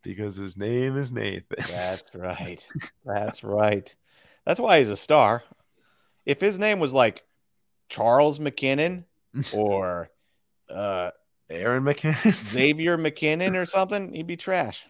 [0.02, 1.44] Because his name is Nathan.
[1.70, 2.66] That's right.
[3.04, 3.94] That's right.
[4.46, 5.42] That's why he's a star.
[6.26, 7.22] If his name was like
[7.88, 9.04] Charles MacKinnon
[9.54, 10.11] or
[10.68, 11.11] uh,
[11.48, 14.86] Aaron MacKinnon, Xavier MacKinnon or something, he'd be trash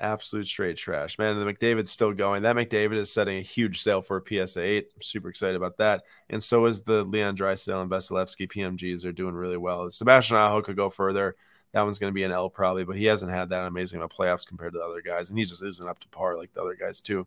[0.00, 1.18] absolute straight trash.
[1.18, 2.42] Man, the McDavid's still going.
[2.42, 4.88] That McDavid is setting a huge sale for a PSA 8.
[4.94, 6.04] I'm super excited about that.
[6.28, 9.90] And so is the Leon Draisaitl and Vasilevskiy PMGs are doing really well.
[9.90, 11.36] Sebastian Aho could go further.
[11.72, 14.10] That one's going to be an L probably, but he hasn't had that amazing of
[14.10, 16.62] playoffs compared to the other guys, and he just isn't up to par like the
[16.62, 17.26] other guys too.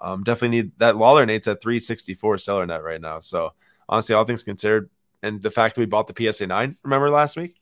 [0.00, 3.20] Um, definitely need that Lawlar Nate's at 364 seller net right now.
[3.20, 3.52] So
[3.88, 4.90] honestly, all things considered,
[5.22, 6.76] and the fact that we bought the PSA nine.
[6.82, 7.60] Remember last week?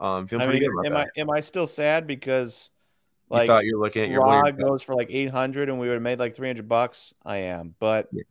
[0.00, 1.10] Um, feeling I pretty mean, good about am that.
[1.16, 2.70] I am I still sad because
[3.30, 5.88] you thought you're looking at your Raw weird- goes for like eight hundred and we
[5.88, 7.12] would have made like three hundred bucks?
[7.24, 8.22] I am, but Yeah.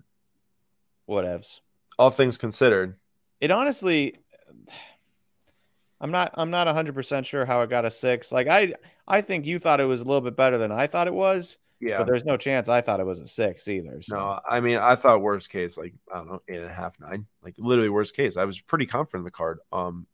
[1.10, 1.60] whatevs.
[2.00, 2.98] all things considered.
[3.42, 4.18] It honestly,
[6.02, 8.32] I'm not I'm not hundred percent sure how it got a six.
[8.32, 8.74] Like I
[9.08, 11.58] I think you thought it was a little bit better than I thought it was,
[11.80, 12.00] Yeah.
[12.00, 14.02] but there's no chance I thought it was a six either.
[14.02, 14.16] So.
[14.16, 17.00] No, I mean, I thought worst case, like I don't know, eight and a half,
[17.00, 18.36] nine, like literally worst case.
[18.38, 19.60] I was pretty confident in the card.
[19.72, 20.08] Um,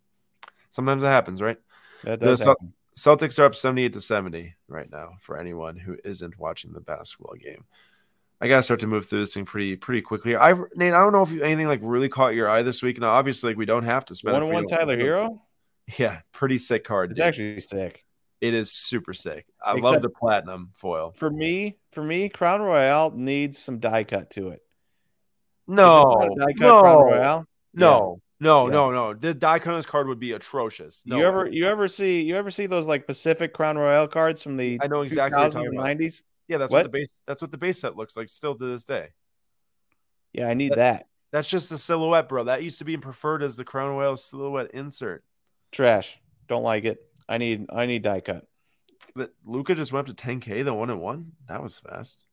[0.71, 1.57] sometimes it happens, right?
[2.03, 2.73] that does Cel- happen.
[3.01, 5.13] Celtics are up seventy-eight to seventy right now.
[5.21, 7.65] For anyone who isn't watching the basketball game,
[8.39, 10.35] I gotta start to move through this thing pretty, pretty quickly.
[10.35, 12.99] I, Nate, I don't know if anything like really caught your eye this week.
[12.99, 15.39] Now, obviously, like we don't have to spend One on one Tyler Herro.
[15.97, 17.11] Yeah, pretty sick card.
[17.11, 17.25] It's dude.
[17.25, 18.05] actually sick.
[18.39, 19.47] it is super sick.
[19.61, 21.11] I love the platinum foil.
[21.15, 24.61] For me, for me, Crown Royale needs some die cut to it.
[25.67, 27.47] No, it's not a die cut Crown no, Royale.
[28.41, 28.95] No, no, Yeah.
[28.95, 29.13] no, no.
[29.13, 31.03] The die cut on this card would be atrocious.
[31.05, 34.41] No, you ever you ever see you ever see those like Pacific Crown Royale cards
[34.43, 35.97] from the I know exactly what you're talking about.
[35.97, 36.23] 90s?
[36.47, 36.79] Yeah, that's what?
[36.79, 36.83] What?
[36.91, 37.21] the base.
[37.27, 39.09] That's what the base set looks like still to this day.
[40.33, 41.07] Yeah, I need That- that.
[41.31, 42.43] That's just the silhouette, bro.
[42.43, 45.23] That used to be preferred as the Crown Royale silhouette insert.
[45.71, 46.19] Trash.
[46.49, 46.99] Don't like it.
[47.29, 48.45] I need I need die cut.
[49.45, 51.33] Luka just went up to 10k, the one and one.
[51.47, 52.25] That was fast,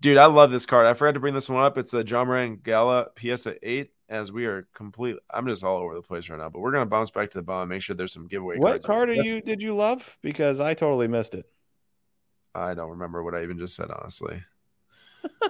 [0.00, 0.16] dude.
[0.16, 0.86] I love this card.
[0.86, 1.76] I forgot to bring this one up.
[1.78, 3.92] It's a Ja Morant Gala PSA eight.
[4.12, 6.50] As we are complete, I'm just all over the place right now.
[6.50, 7.70] But we're gonna bounce back to the bottom.
[7.70, 8.58] Make sure there's some giveaway.
[8.58, 10.18] What card are you did you love?
[10.20, 11.46] Because I totally missed it.
[12.54, 13.90] I don't remember what I even just said.
[13.90, 14.42] Honestly,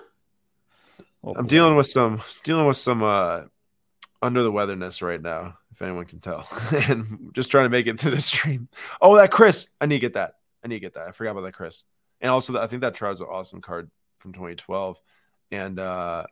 [1.24, 1.48] Oh, I'm boy.
[1.48, 3.42] dealing with some dealing with some uh
[4.22, 6.46] under the weatherness right now, if anyone can tell,
[6.88, 8.68] and just trying to make it through the stream.
[9.00, 10.34] Oh, that Chris, I need to get that.
[10.64, 11.08] I need to get that.
[11.08, 11.82] I forgot about that Chris,
[12.20, 15.00] and also that, I think that Trout's an awesome card from 2012,
[15.50, 16.26] and uh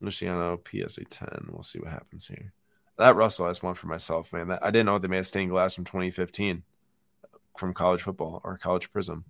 [0.00, 1.48] Luciano PSA 10.
[1.50, 2.52] We'll see what happens here.
[2.98, 4.48] That Russell, has one for myself, man.
[4.48, 6.62] That I didn't know they made a stained glass from 2015
[7.58, 9.24] from college football or college Prizm.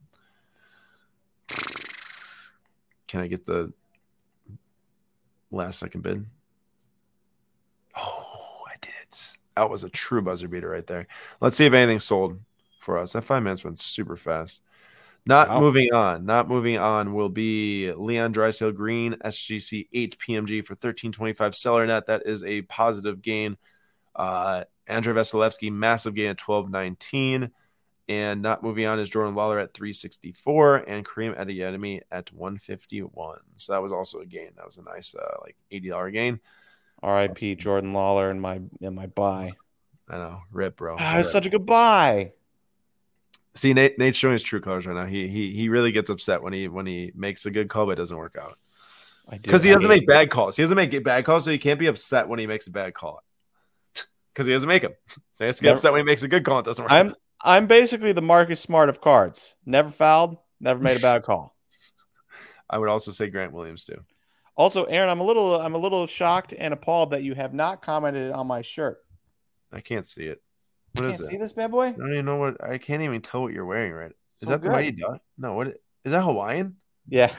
[3.09, 3.73] Can I get the
[5.51, 6.27] last second bid?
[7.97, 9.37] Oh, I did it.
[9.57, 11.07] That was a true buzzer beater right there.
[11.41, 12.39] Let's see if anything sold
[12.81, 13.12] for us.
[13.12, 14.62] That five minutes went super fast.
[15.29, 15.61] Not Wow.
[15.61, 16.24] moving on.
[16.24, 22.07] Not moving on will be Leon Draisaitl Green, SGC 8 PMG for 1325 seller net.
[22.07, 23.57] That is a positive gain.
[24.14, 27.51] Uh, Andrei Vasilevskiy, massive gain at 1219.
[28.09, 33.39] And not moving on is Jordan Lawlar at 364 and Karim Adeyemi at 151.
[33.57, 34.51] So that was also a gain.
[34.55, 36.39] That was a nice, uh, like $80 gain.
[37.03, 37.57] R.I.P.
[37.57, 39.53] Jordan Lawlar and my and my buy.
[40.09, 40.43] I know.
[40.53, 40.97] Rip, bro.
[41.01, 41.33] Ah, it's Rip.
[41.33, 42.31] such a good buy.
[43.57, 45.07] See, Nate, Nate's showing his true colors right now.
[45.07, 47.93] He he he really gets upset when he when he makes a good call but
[47.93, 48.59] it doesn't work out
[49.29, 49.43] I do.
[49.43, 50.57] because he doesn't make bad calls.
[50.57, 52.95] He doesn't make bad calls, so he can't be upset when he makes a bad
[52.95, 53.23] call
[54.35, 54.93] because he doesn't make them.
[55.33, 56.59] So he has to get Never- upset when he makes a good call.
[56.61, 56.93] It doesn't work.
[56.93, 57.17] I'm out.
[57.43, 59.55] I'm basically the Marcus Smart of cards.
[59.65, 61.55] Never fouled, never made a bad call.
[62.69, 64.03] I would also say Grant Williams too.
[64.57, 67.83] Also, Aaron, I'm a little I'm a little shocked and appalled that you have not
[67.83, 68.99] commented on my shirt.
[69.73, 70.43] I can't see it.
[70.97, 71.86] What Can't is see this bad boy?
[71.86, 72.62] I don't even know what.
[72.62, 73.92] I can't even tell what you're wearing.
[73.92, 74.11] Right?
[74.40, 74.72] Is So that the good.
[74.72, 75.20] Mighty Duck?
[75.38, 75.55] No.
[75.55, 76.76] What is that Hawaiian?
[77.09, 77.34] Yeah.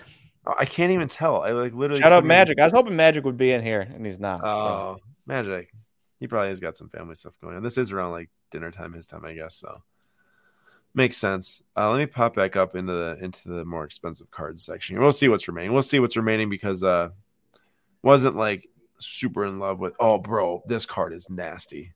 [0.45, 1.41] Oh, I can't even tell.
[1.41, 1.99] I like literally.
[2.01, 2.59] Shout out couldn't even- Magic.
[2.59, 4.39] I was hoping Magic would be in here, and he's not.
[4.41, 4.45] so.
[4.47, 5.71] Oh, Magic.
[6.19, 7.63] He probably has got some family stuff going on.
[7.63, 9.55] This is around like dinner time, his time, I guess.
[9.55, 9.81] So
[10.93, 11.63] makes sense.
[11.75, 14.99] Uh, let me pop back up into the into the more expensive cards section.
[14.99, 15.73] We'll see what's remaining.
[15.73, 17.09] We'll see what's remaining because uh
[18.01, 18.67] wasn't like
[18.99, 19.93] super in love with.
[19.99, 21.93] Oh, bro, this card is nasty.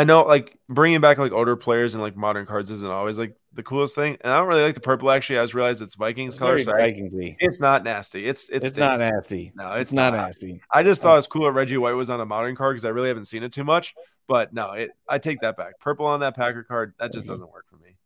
[0.00, 3.34] I know, like bringing back like older players and like modern cards isn't always like
[3.54, 4.18] the coolest thing.
[4.20, 5.10] And I don't really like the purple.
[5.10, 6.52] Actually, I just realized it's Vikings It's color.
[6.52, 7.36] very so I- Vikingsy.
[7.40, 8.26] it's not nasty.
[8.26, 9.52] It's it's, It's not nasty.
[9.56, 10.26] No, It's it's not not.
[10.26, 10.60] nasty.
[10.72, 12.84] I just thought it was cool that Reggie White was on a modern card because
[12.84, 13.94] I really haven't seen it too much.
[14.28, 15.78] But no, it I take that back.
[15.80, 17.96] Purple on that Packer card, that just doesn't work for me.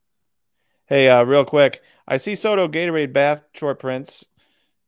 [0.86, 4.26] Hey, uh, real quick, I see Soto Gatorade Bath short prints.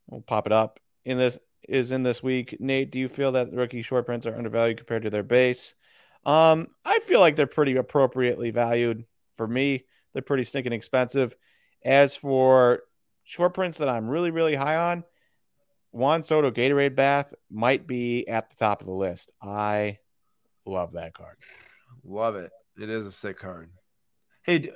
[0.08, 1.38] We'll pop it up in this
[1.68, 2.56] is in this week.
[2.60, 5.74] Nate, do you feel that rookie short prints are undervalued compared to their base?
[6.24, 9.04] Um, I feel like they're pretty appropriately valued
[9.36, 9.84] for me.
[10.12, 11.34] They're pretty stinking expensive.
[11.84, 12.82] As for
[13.24, 15.04] short prints that I'm really really high on,
[15.90, 19.32] Juan Soto Gatorade Bath might be at the top of the list.
[19.42, 19.98] I
[20.64, 21.36] love that card.
[22.04, 22.50] Love it.
[22.80, 23.70] It is a sick card.
[24.44, 24.70] Hey,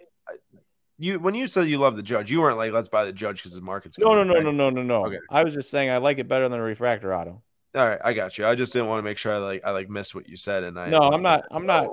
[0.98, 3.38] you when you said you love the judge, you weren't like let's buy the judge
[3.38, 5.06] because the market's No, no, no, no, no, no, no.
[5.06, 5.18] Okay.
[5.30, 7.42] I was just saying I like it better than a refractor auto.
[7.76, 8.46] All right, I got you.
[8.46, 10.64] I just didn't want to make sure I like I like missed what you said,
[10.64, 11.44] and I No, I'm not.
[11.50, 11.90] I'm not.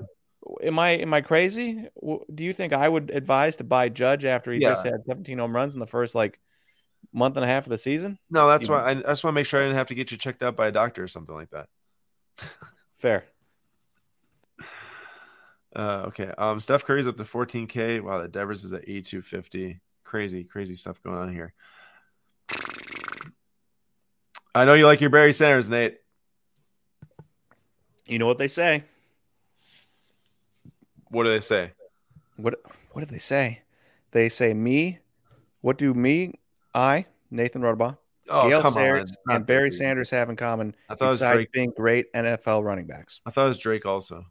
[0.61, 0.91] Am I?
[0.91, 1.87] Am I crazy?
[2.33, 5.55] Do you think I would advise to buy Judge after he just had 17 home
[5.55, 6.39] runs in the first like
[7.11, 8.17] month and a half of the season?
[8.29, 10.11] No, that's why I, I just want to make sure I didn't have to get
[10.11, 11.67] you checked out by a doctor or something like that.
[12.97, 13.25] Fair.
[15.75, 16.31] Uh, okay.
[16.37, 18.01] Um, Steph Curry's up to 14K.
[18.01, 19.79] Wow, the Devers is at 8250.
[20.03, 21.53] Crazy, crazy stuff going on here.
[24.55, 25.97] I know you like your Barry Sanders, Nate.
[28.05, 28.83] You know what they say.
[31.09, 31.71] What do they say?
[32.37, 32.55] What
[32.91, 33.61] what did they say?
[34.11, 34.99] They say me.
[35.61, 36.33] What do me,
[36.75, 37.97] I, Nathan Rodabaugh,
[38.29, 39.15] Oh, Gale Sayers.
[39.29, 41.51] And Barry Sanders have in common I thought it was besides Drake.
[41.53, 43.21] being great NFL running backs?
[43.25, 44.25] I thought it was Drake also.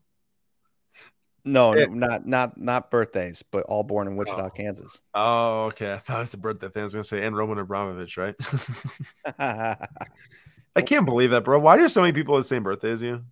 [1.44, 2.08] No, It- no, eh.
[2.10, 4.50] not not not birthdays, but all born in Wichita, Oh.
[4.50, 5.00] Kansas.
[5.14, 5.92] Oh, okay.
[5.92, 6.82] I thought it was the birthday thing.
[6.82, 8.34] I was gonna say, and Roman Abramovich, right?
[9.38, 11.58] I can't believe that, bro.
[11.58, 13.24] Why do so many people have the same birthday as you?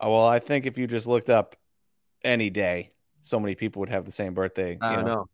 [0.00, 1.56] Oh, well, I think if you just looked up
[2.24, 2.90] any day,
[3.20, 4.78] so many people would have the same birthday.
[4.80, 5.02] I know.
[5.02, 5.28] know.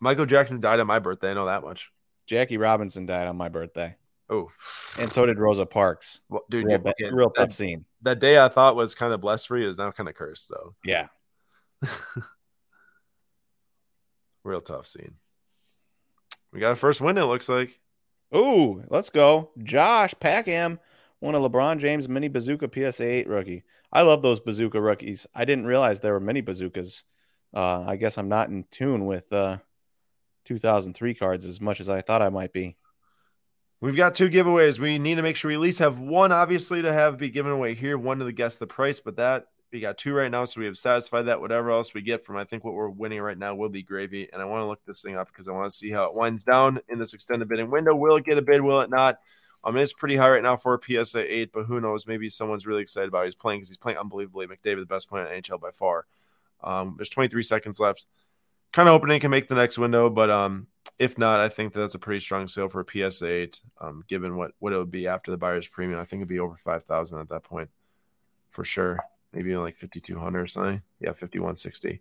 [0.00, 1.30] Michael Jackson died on my birthday.
[1.32, 1.90] I know that much.
[2.26, 3.96] Jackie Robinson died on my birthday,
[4.30, 4.48] Oh,
[4.98, 6.20] and so did Rosa Parks.
[6.30, 7.84] well, dude, Real, okay, real that, tough scene.
[8.02, 10.48] that day I thought was kind of blessed for you is now kind of cursed,
[10.48, 10.74] though.
[10.84, 11.08] Yeah.
[14.44, 15.14] Real tough scene.
[16.52, 17.18] We got a first win.
[17.18, 17.80] It looks like.
[18.34, 19.50] Ooh, let's go.
[19.62, 20.78] Josh Packham,
[21.20, 23.64] one of LeBron James mini bazooka PSA 8 rookie.
[23.92, 25.26] I love those bazooka rookies.
[25.34, 27.04] I didn't realize there were mini bazookas.
[27.54, 29.58] Uh, I guess I'm not in tune with uh,
[30.46, 32.76] 2003 cards as much as I thought I might be.
[33.82, 34.78] We've got two giveaways.
[34.78, 37.52] We need to make sure we at least have one, obviously, to have be given
[37.52, 37.98] away here.
[37.98, 40.66] One to the guess the price, but that we got two right now, so we
[40.66, 41.40] have satisfied that.
[41.40, 44.28] Whatever else we get from, I think what we're winning right now will be gravy.
[44.32, 46.14] And I want to look this thing up because I want to see how it
[46.14, 47.94] winds down in this extended bidding window.
[47.94, 48.60] Will it get a bid?
[48.60, 49.18] Will it not?
[49.64, 52.06] I mean, it's pretty high right now for a PSA eight, but who knows?
[52.06, 53.22] Maybe someone's really excited about.
[53.22, 53.26] It.
[53.26, 54.48] He's playing because he's playing unbelievably.
[54.48, 56.06] McDavid, the best player in NHL by far.
[56.62, 58.06] Um, there's 23 seconds left.
[58.72, 60.66] Kind of hoping he can make the next window, but um,
[60.98, 63.60] if not, I think that that's a pretty strong sale for a PS eight.
[63.80, 66.38] Um, given what what it would be after the buyer's premium, I think it'd be
[66.38, 67.68] over five thousand at that point,
[68.50, 68.98] for sure.
[69.32, 70.82] Maybe like fifty two hundred or something.
[71.00, 72.00] Yeah, fifty one sixty.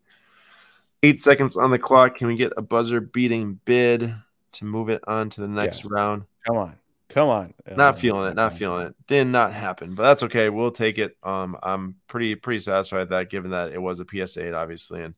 [1.04, 2.16] Eight seconds on the clock.
[2.18, 4.14] Can we get a buzzer beating bid
[4.54, 5.90] to move it on to the next Yes.
[5.92, 6.24] round?
[6.46, 6.76] Come on.
[7.10, 7.54] Come on.
[7.76, 8.36] Not feeling it.
[8.36, 8.96] Not feeling it.
[9.08, 10.50] Did not happen, but that's okay.
[10.50, 11.18] We'll take it.
[11.24, 15.14] Um, I'm pretty pretty satisfied that, given that it was a PS eight, obviously, and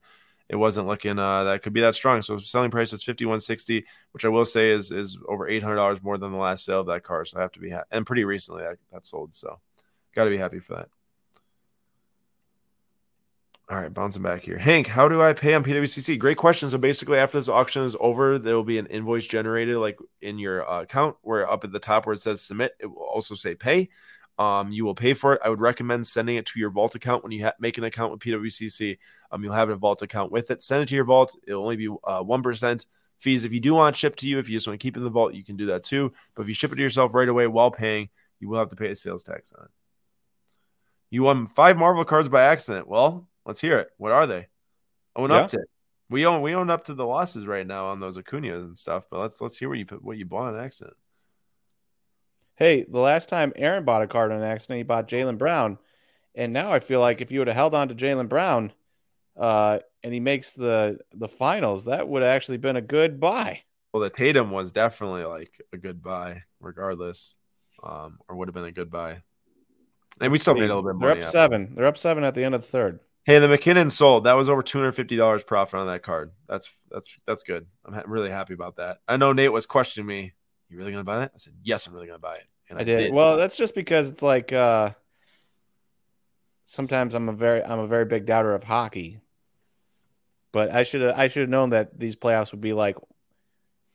[0.49, 2.21] it wasn't looking uh that could be that strong.
[2.21, 5.61] So selling price was fifty one sixty, which I will say is is over eight
[5.63, 7.25] hundred dollars more than the last sale of that car.
[7.25, 9.35] So I have to be ha- and pretty recently that, that sold.
[9.35, 9.59] So
[10.15, 10.89] got to be happy for that.
[13.69, 14.57] All right, bouncing back here.
[14.57, 16.19] Hank, how do I pay on PWCC?
[16.19, 16.69] Great question.
[16.69, 20.37] So basically, after this auction is over, there will be an invoice generated like in
[20.37, 23.35] your uh, account where up at the top where it says submit, it will also
[23.35, 23.89] say pay.
[24.37, 25.41] Um, you will pay for it.
[25.45, 28.11] I would recommend sending it to your vault account when you ha- make an account
[28.11, 28.97] with PWCC.
[29.31, 30.61] Um, you'll have a vault account with it.
[30.61, 31.35] Send it to your vault.
[31.47, 32.85] It'll only be uh, 1%
[33.19, 33.43] fees.
[33.43, 34.99] If you do want it shipped to you, if you just want to keep it
[34.99, 36.11] in the vault, you can do that too.
[36.35, 38.09] But if you ship it to yourself right away while paying,
[38.39, 39.71] you will have to pay a sales tax on it.
[41.11, 42.87] You won five Marvel cards by accident.
[42.87, 43.89] Well, let's hear it.
[43.97, 44.47] What are they?
[45.15, 45.37] Own Yeah.
[45.37, 45.67] up to it.
[46.09, 49.05] We own we own up to the losses right now on those Acuna's and stuff.
[49.09, 50.95] But let's let's hear what you put what you bought on accident.
[52.55, 55.79] Hey, the last time Aaron bought a card on accident, he bought Jaylen Brown.
[56.35, 58.73] And now I feel like if you would have held on to Jaylen Brown
[59.37, 63.61] uh, and he makes the the finals, that would have actually been a good buy.
[63.91, 67.35] Well, the Tatum was definitely like a good buy, regardless,
[67.83, 69.21] um, or would have been a good buy.
[70.19, 71.21] And we still made a little bit They're money.
[71.21, 71.73] up seven.
[71.75, 72.99] They're up seven at the end of the third.
[73.25, 74.25] Hey, the MacKinnon sold.
[74.25, 76.31] That was over two hundred fifty dollars profit on that card.
[76.47, 77.65] That's that's that's good.
[77.85, 78.99] I'm ha- really happy about that.
[79.07, 80.33] I know Nate was questioning me.
[80.69, 81.31] You really gonna buy that?
[81.33, 81.87] I said yes.
[81.87, 82.47] I'm really gonna buy it.
[82.69, 83.13] And I did.
[83.13, 84.91] Well, that's just because it's like uh,
[86.65, 89.19] sometimes I'm a very I'm a very big doubter of hockey.
[90.51, 92.97] But I should I should have known that these playoffs would be like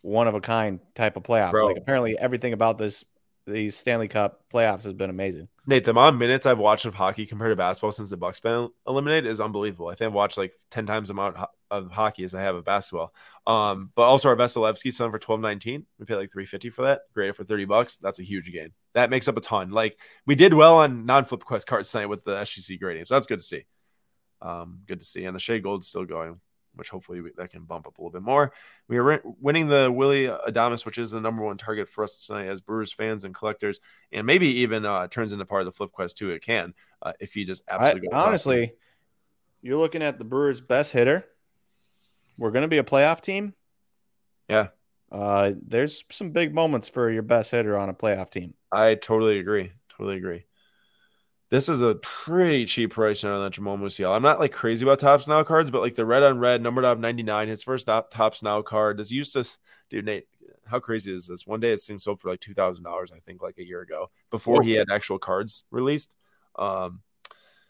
[0.00, 1.50] one of a kind type of playoffs.
[1.50, 1.66] Bro.
[1.66, 3.04] Like apparently everything about this
[3.48, 5.48] these Stanley Cup playoffs has been amazing.
[5.66, 8.40] Nate, the amount of minutes I've watched of hockey compared to basketball since the Bucks
[8.40, 9.88] been eliminated is unbelievable.
[9.88, 11.36] I think I've watched like ten times the amount
[11.70, 13.12] of hockey as I have of basketball.
[13.46, 15.86] Um, but also our Vasilevskiy son for twelve nineteen.
[15.98, 17.02] We paid like three fifty for that.
[17.14, 17.96] Great for thirty bucks.
[17.96, 18.70] That's a huge gain.
[18.94, 19.70] That makes up a ton.
[19.70, 23.14] Like we did well on non flip quest cards tonight with the SGC grading, so
[23.14, 23.64] that's good to see.
[24.40, 25.24] Um, good to see.
[25.24, 26.40] And the Shea Gold's still going,
[26.78, 28.52] which hopefully we, that can bump up a little bit more.
[28.88, 32.26] We are win- winning the Willy Adames, which is the number one target for us
[32.26, 33.80] tonight as Brewers fans and collectors,
[34.12, 36.30] and maybe even uh, turns into part of the flip quest too.
[36.30, 38.28] It can uh, if you just absolutely off.
[38.28, 38.72] honestly,
[39.62, 41.24] you're looking at the Brewers' best hitter.
[42.36, 43.54] We're going to be a playoff team.
[44.48, 44.68] Yeah.
[45.10, 48.54] Uh, there's some big moments for your best hitter on a playoff team.
[48.70, 49.72] I totally agree.
[49.88, 50.44] Totally agree.
[51.50, 54.14] This is a pretty cheap price now on that Jamal Musial.
[54.14, 56.84] I'm not like crazy about Topps now cards, but like the red on red, numbered
[56.84, 58.98] out of 99, his first top, Topps now card.
[58.98, 59.48] This used to,
[59.88, 60.26] dude, Nate,
[60.66, 61.46] how crazy is this?
[61.46, 64.62] One day this thing sold for like $2,000, I think, like a year ago before
[64.62, 66.14] he had actual cards released.
[66.58, 67.00] Um,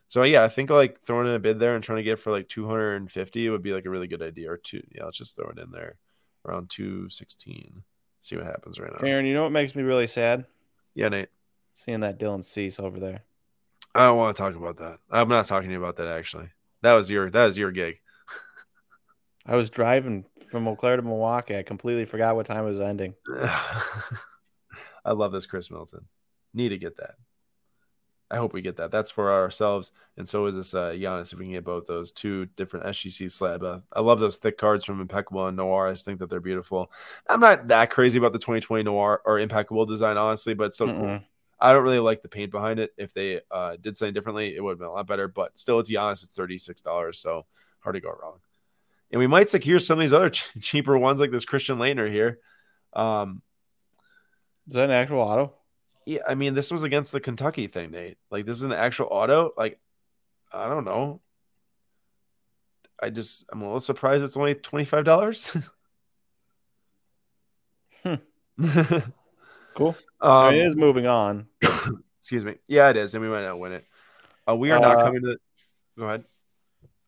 [0.08, 2.32] So yeah, I think like throwing in a bid there and trying to get for
[2.32, 4.50] like 250 would be like a really good idea.
[4.50, 5.98] Or two, yeah, let's just throw it in there
[6.46, 7.84] around 216.
[8.22, 9.06] See what happens right now.
[9.06, 10.46] Aaron, you know what makes me really sad?
[10.94, 11.28] Yeah, Nate.
[11.74, 13.22] Seeing that Dylan Cease over there.
[13.94, 14.98] I don't want to talk about that.
[15.10, 16.48] I'm not talking to you about that actually.
[16.82, 17.96] That was your that was your gig.
[19.46, 21.56] I was driving from Eau Claire to Milwaukee.
[21.56, 23.14] I completely forgot what time it was ending.
[25.04, 26.04] I love this Khris Middleton.
[26.52, 27.14] Need to get that.
[28.30, 28.90] I hope we get that.
[28.90, 31.32] That's for ourselves, and so is this uh, Giannis.
[31.32, 34.58] If we can get both those two different SGC slab, uh, I love those thick
[34.58, 35.88] cards from Impeccable and Noir.
[35.88, 36.92] I just think that they're beautiful.
[37.26, 40.86] I'm not that crazy about the 2020 Noir or Impeccable design, honestly, but it's so
[40.86, 41.20] cool.
[41.60, 42.92] I don't really like the paint behind it.
[42.96, 45.28] If they uh, did something differently, it would have been a lot better.
[45.28, 46.22] But still, it's Giannis.
[46.24, 47.46] It's thirty six dollars, so
[47.80, 48.38] hard to go wrong.
[49.10, 52.10] And we might secure some of these other ch- cheaper ones, like this Christian Laettner
[52.10, 52.38] here.
[52.92, 53.42] Um,
[54.68, 55.54] Is that an actual auto?
[56.06, 58.16] Yeah, I mean, this was against the Kentucky thing, Nate.
[58.30, 59.52] Like, this is an actual auto.
[59.56, 59.78] Like,
[60.52, 61.20] I don't know.
[63.00, 65.56] I just, I'm a little surprised it's only twenty five dollars.
[68.02, 68.14] hmm.
[69.74, 69.96] cool.
[70.20, 71.46] Um, it is moving on.
[72.20, 72.56] excuse me.
[72.66, 73.86] Yeah, it is, and we might not win it.
[74.48, 75.38] Uh, we are uh, not coming to.
[75.98, 76.24] Go ahead.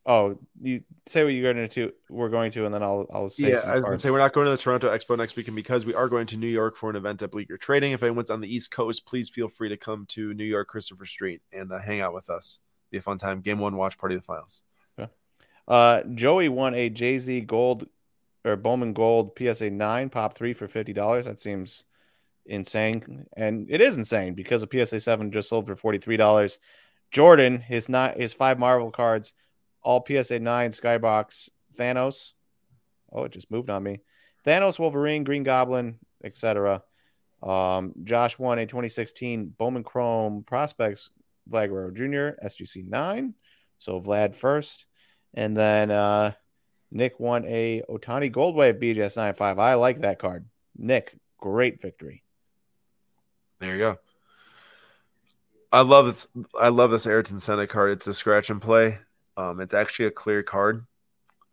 [0.07, 1.93] Oh, you say what you're going to.
[2.09, 3.51] We're going to, and then I'll I'll say.
[3.51, 5.47] Yeah, I was going to say we're not going to the Toronto Expo next week,
[5.47, 7.93] and because we are going to New York for an event at Bleecker Trading.
[7.93, 11.07] If anyone's on the East Coast, please feel free to come to New York, Christopher
[11.07, 12.61] Street, and uh, hang out with us.
[12.91, 13.41] Be a fun time.
[13.41, 14.63] Game one, watch party of the finals.
[15.69, 17.87] Uh, Joey won a Jay Z Gold
[18.45, 21.27] or Bowman Gold PSA nine pop three for fifty dollars.
[21.27, 21.85] That seems
[22.47, 26.59] insane, and it is insane because a PSA seven just sold for forty three dollars.
[27.11, 29.33] Jordan, his not his five Marvel cards,
[29.83, 32.33] all PSA nine Skybox Thanos.
[33.13, 34.01] Oh, it just moved on me.
[34.47, 36.83] Thanos, Wolverine, Green Goblin, etc.
[37.43, 41.11] Um, Josh won a 2016 Bowman Chrome Prospects
[41.51, 42.45] Vlad Guerrero Jr.
[42.45, 43.35] SGC nine.
[43.79, 44.85] So Vlad first,
[45.35, 46.33] and then uh,
[46.91, 49.59] Nick won a Ohtani Goldwave BGS 95.
[49.59, 50.47] I like that card.
[50.77, 52.23] Nick, great victory.
[53.61, 53.99] There you go.
[55.73, 56.29] I love this.
[56.59, 57.93] I love this Ayrton Senna card.
[57.93, 58.99] It's a scratch and play.
[59.37, 60.87] Um, it's actually a clear card.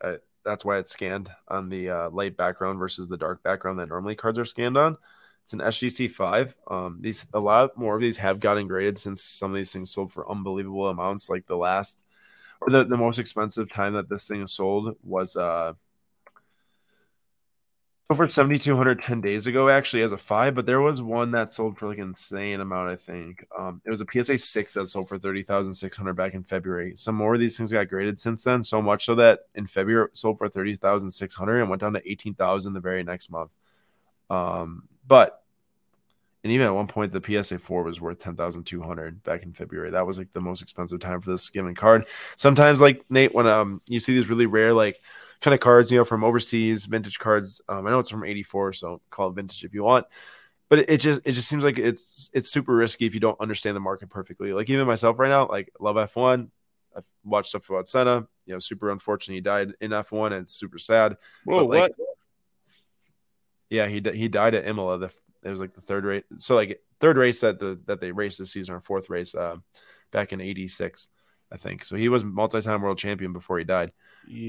[0.00, 3.88] Uh, that's why it's scanned on the uh, light background versus the dark background that
[3.88, 4.96] normally cards are scanned on.
[5.44, 6.54] It's an SGC five.
[6.66, 9.90] Um, these a lot more of these have gotten graded since some of these things
[9.90, 11.30] sold for unbelievable amounts.
[11.30, 12.04] Like the last
[12.60, 15.74] or the, the most expensive time that this thing sold was uh
[18.10, 21.76] over 7200 10 days ago actually as a five but there was one that sold
[21.76, 23.46] for like an insane amount i think.
[23.56, 26.94] Um it was a psa 6 that sold for 30600 back in february.
[26.96, 30.08] Some more of these things got graded since then so much so that in february
[30.14, 33.50] sold for 30600 and went down to 18000 the very next month.
[34.30, 35.42] Um but
[36.44, 39.90] and even at one point the psa 4 was worth 10200 back in february.
[39.90, 42.06] That was like the most expensive time for this given card.
[42.36, 44.98] Sometimes like nate when um you see these really rare like
[45.40, 47.60] kind of cards, you know, from overseas, vintage cards.
[47.68, 50.06] Um, I know it's from '84, so call it vintage if you want.
[50.68, 53.40] But it, it just it just seems like it's it's super risky if you don't
[53.40, 54.52] understand the market perfectly.
[54.52, 56.50] Like even myself right now, like love F1.
[56.96, 58.26] I've watched stuff about Senna.
[58.44, 61.16] You know, super unfortunate he died in F1, and it's super sad.
[61.44, 62.08] Whoa, like, what?
[63.70, 64.98] Yeah, he he died at Imola.
[64.98, 65.10] The
[65.42, 66.24] it was like the third race.
[66.38, 69.56] So like third race that the that they raced this season, or fourth race, uh,
[70.10, 71.08] back in '86,
[71.52, 71.84] I think.
[71.84, 73.92] So he was multi-time world champion before he died.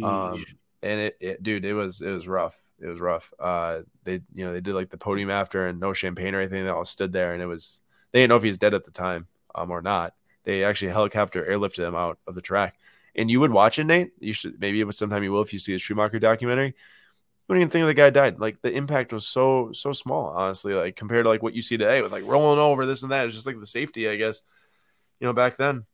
[0.04, 0.44] Um,
[0.82, 2.58] and it, it, dude, it was it was rough.
[2.80, 3.34] It was rough.
[3.40, 6.64] Uh, they you know they did like the podium after and no champagne or anything.
[6.64, 8.86] They all stood there and it was they didn't know if he was dead at
[8.86, 10.14] the time um or not.
[10.44, 12.76] They actually helicopter airlifted him out of the track.
[13.16, 14.12] And you would watch it, Nate.
[14.20, 16.76] You should maybe it sometime you will if you see the Schumacher documentary.
[17.48, 18.40] What do you think of the guy died?
[18.40, 20.74] Like the impact was so so small, honestly.
[20.74, 23.26] Like compared to like what you see today with like rolling over this and that.
[23.26, 24.44] It's just like the safety, I guess.
[25.20, 25.86] You know, back then,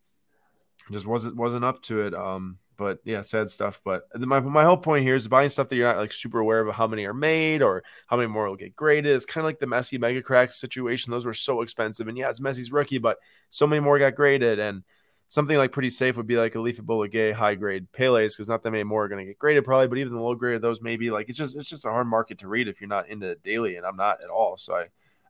[0.92, 2.14] just wasn't wasn't up to it.
[2.14, 3.82] Um, but yeah, sad stuff.
[3.84, 6.40] But uh, my my whole point here is buying stuff that you're not like super
[6.40, 9.16] aware of how many are made or how many more will get graded.
[9.16, 11.12] It's kind of like the Messi Mega Cracks situation.
[11.12, 13.18] Those were so expensive, and yeah, it's Messi's rookie, but
[13.50, 14.60] so many more got graded.
[14.60, 14.84] And
[15.30, 18.64] something like pretty safe would be like a Leafy Gay high grade Pele's because not
[18.64, 20.62] that many more are going to get graded probably, but even the low grade of
[20.62, 23.10] those maybe like it's just it's just a hard market to read if you're not
[23.10, 24.58] into it daily, and I'm not at all.
[24.58, 24.86] So I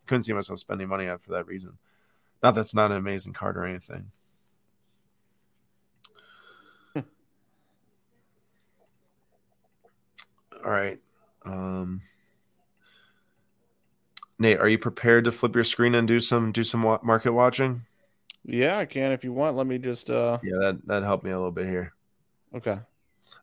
[0.05, 1.77] couldn't see myself spending money on for that reason.
[2.43, 4.11] Not that's not an amazing card or anything.
[10.65, 10.99] All right.
[11.45, 12.01] Um,
[14.39, 17.85] Nate, are you prepared to flip your screen and do some do some market watching?
[18.43, 19.55] Yeah, I can if you want.
[19.55, 20.09] Let me just.
[20.09, 21.93] uh Yeah, that that helped me a little bit here.
[22.55, 22.79] Okay.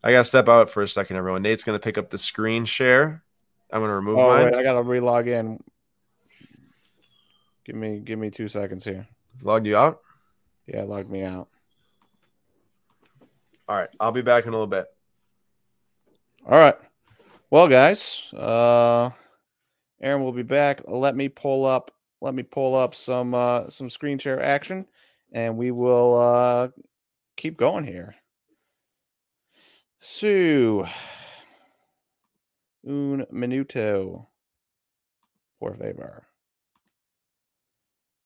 [0.02, 1.42] I gotta step out for a second, everyone.
[1.42, 3.22] Nate's gonna pick up the screen share.
[3.70, 4.46] I'm gonna remove oh, mine.
[4.46, 5.62] Wait, I gotta relog in.
[7.64, 9.06] Give me give me two seconds here.
[9.42, 10.00] Logged you out?
[10.66, 11.48] Yeah, logged me out.
[13.68, 14.86] All right, I'll be back in a little bit.
[16.44, 16.74] All right.
[17.52, 19.10] Well, guys, uh,
[20.02, 20.80] Aaron will be back.
[20.88, 21.90] Let me pull up.
[22.22, 24.86] Let me pull up some uh, some screen share action,
[25.34, 26.68] and we will uh,
[27.36, 28.14] keep going here.
[30.00, 30.88] So,
[32.88, 34.28] un minuto,
[35.60, 36.26] por favor.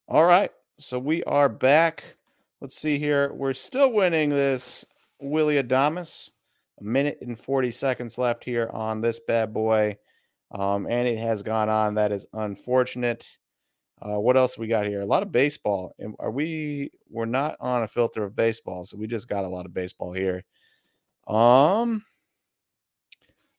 [0.07, 2.15] All right, so we are back.
[2.61, 3.33] Let's see here.
[3.33, 4.85] We're still winning this
[5.19, 6.31] Willy Adames.
[6.79, 9.97] A minute and 40 seconds left here on this bad boy.
[10.51, 11.95] Um, and it has gone on.
[11.95, 13.27] That is unfortunate.
[14.01, 15.01] Uh, what else we got here?
[15.01, 15.93] A lot of baseball.
[15.99, 16.91] And are we?
[17.09, 20.13] We're not on a filter of baseball, so we just got a lot of baseball
[20.13, 20.43] here.
[21.27, 22.03] Um,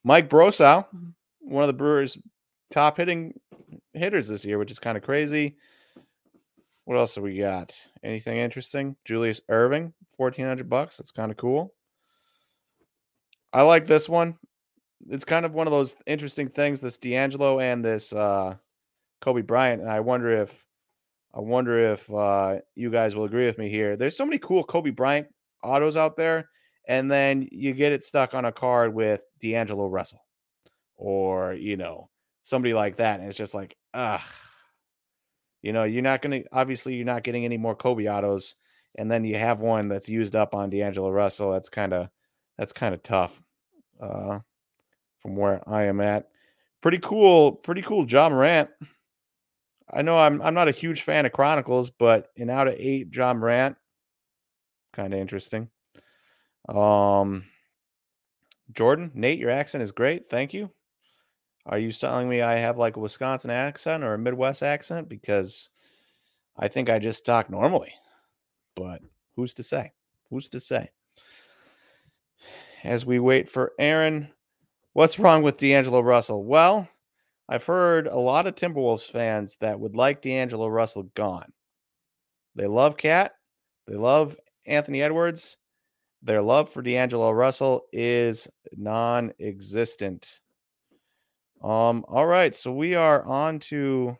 [0.04, 0.86] Mike Brosseau,
[1.40, 2.16] one of the Brewers'
[2.70, 3.38] top hitting
[3.92, 5.56] hitters this year, which is kind of crazy.
[6.84, 7.74] What else have we got?
[8.02, 8.96] Anything interesting?
[9.04, 10.96] Julius Erving, fourteen hundred bucks.
[10.96, 11.74] That's kind of cool.
[13.52, 14.36] I like this one.
[15.08, 16.80] It's kind of one of those interesting things.
[16.80, 18.56] This D'Angelo and this uh,
[19.20, 20.64] Kobe Bryant, and I wonder if
[21.34, 23.96] I wonder if uh, you guys will agree with me here.
[23.96, 25.28] There's so many cool Kobe Bryant
[25.62, 26.48] autos out there,
[26.88, 30.24] and then you get it stuck on a card with D'Angelo Russell,
[30.96, 32.10] or you know
[32.42, 34.26] somebody like that, and it's just like ah,
[35.62, 38.54] you know, you're not gonna obviously you're not getting any more Kobe autos,
[38.96, 41.52] and then you have one that's used up on D'Angelo Russell.
[41.52, 42.08] That's kind of
[42.58, 43.40] that's kind of tough.
[44.00, 44.40] Uh,
[45.18, 46.28] from where I am at,
[46.80, 48.06] pretty cool, pretty cool.
[48.06, 48.70] Ja Morant.
[49.90, 53.08] I know I'm I'm not a huge fan of Chronicles, but in out of eight,
[53.14, 53.76] Ja Morant,
[54.92, 55.70] kind of interesting.
[56.68, 57.44] Um,
[58.72, 60.28] Jordan, Nate, your accent is great.
[60.28, 60.70] Thank you.
[61.64, 65.08] Are you telling me I have like a Wisconsin accent or a Midwest accent?
[65.08, 65.70] Because
[66.56, 67.92] I think I just talk normally,
[68.76, 69.02] but
[69.36, 69.92] who's to say?
[70.30, 70.90] Who's to say?
[72.84, 74.28] As we wait for Aaron,
[74.92, 76.44] what's wrong with D'Angelo Russell?
[76.44, 76.88] Well,
[77.48, 81.52] I've heard a lot of Timberwolves fans that would like D'Angelo Russell gone.
[82.54, 83.32] They love Cat,
[83.86, 85.56] they love Anthony Edwards.
[86.22, 90.40] Their love for D'Angelo Russell is non existent.
[91.62, 94.16] Um, all right, so we are on to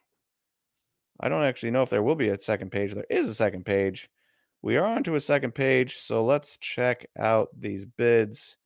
[1.21, 2.95] I don't actually know if there will be a second page.
[2.95, 4.09] There is a second page.
[4.63, 8.57] We are on to a second page, so let's check out these bids,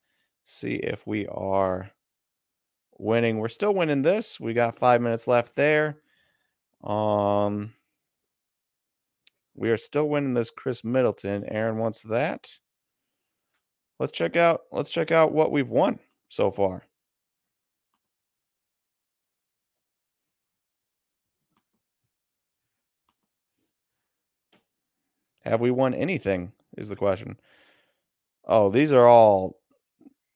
[0.42, 1.90] see if we are
[2.98, 3.38] winning.
[3.38, 4.40] We're still winning this.
[4.40, 5.98] We got five minutes left there.
[6.82, 7.74] Um,
[9.54, 11.44] we are still winning this Khris Middleton.
[11.48, 12.48] Aaron wants that.
[13.98, 14.62] Let's check out.
[14.72, 16.84] Let's check out what we've won so far.
[25.44, 26.52] Have we won anything?
[26.76, 27.38] Is the question.
[28.44, 29.58] Oh, these are all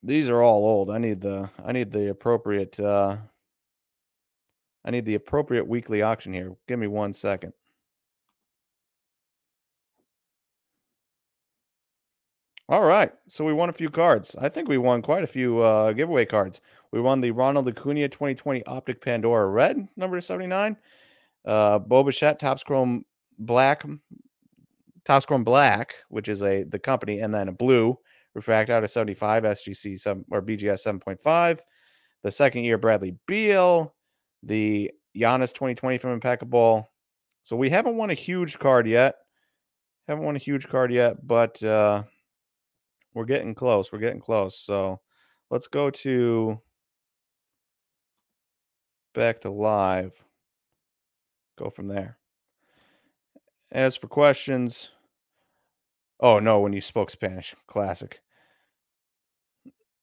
[0.03, 0.91] these are all old.
[0.91, 3.17] I need the I need the appropriate uh
[4.85, 6.57] I need the appropriate weekly auction here.
[6.69, 7.53] Give me one second.
[12.69, 13.13] All right.
[13.29, 14.35] So we won a few cards.
[14.41, 16.61] I think we won quite a few uh, giveaway cards.
[16.93, 20.77] We won the Ronald Acuna 2020 Optic Pandora Red, number 79.
[21.45, 23.05] Uh, Bo Bichette Topps Chrome
[23.39, 23.85] Black
[25.07, 27.97] Topps Chrome Black, which is a the company, and then a blue
[28.35, 31.61] refract out of 75 SGC 7 or BGS 7.5.
[32.23, 33.95] The second year Bradley Beal,
[34.43, 36.91] the Giannis 2020 from Impeccable.
[37.45, 39.15] So we haven't won a huge card yet.
[40.09, 42.03] Haven't won a huge card yet, but uh
[43.15, 43.93] we're getting close.
[43.93, 44.59] We're getting close.
[44.59, 45.01] So
[45.51, 46.61] let's go to
[49.15, 50.13] back to live.
[51.59, 52.19] Go from there.
[53.73, 54.91] As for questions,
[56.21, 58.21] Oh no, when you spoke Spanish, classic.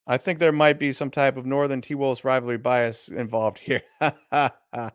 [0.05, 3.81] I think there might be some type of Northern T Wolves rivalry bias involved here.
[4.01, 4.91] I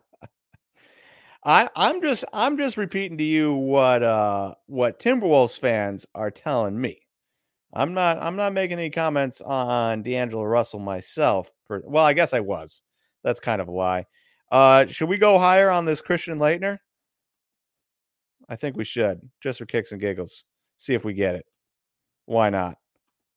[1.43, 7.01] I'm just I'm just repeating to you what uh what Timberwolves fans are telling me.
[7.73, 11.51] I'm not I'm not making any comments on D'Angelo Russell myself.
[11.67, 12.81] Per, well, I guess I was.
[13.23, 14.05] That's kind of a lie.
[14.51, 16.79] Uh should we go higher on this Christian Laettner?
[18.47, 20.43] I think we should, just for kicks and giggles
[20.79, 21.45] see if we get it.
[22.25, 22.77] Why not?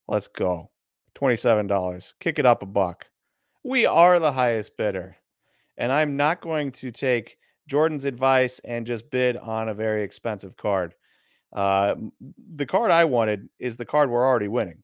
[0.09, 0.71] Let's go.
[1.17, 2.13] $27.
[2.21, 3.07] Kick it up a buck.
[3.65, 5.17] We are the highest bidder.
[5.77, 7.37] And I'm not going to take
[7.69, 10.95] Jordan's advice and just bid on a very expensive card.
[11.53, 11.97] Uh,
[12.55, 14.83] the card I wanted is the card we're already winning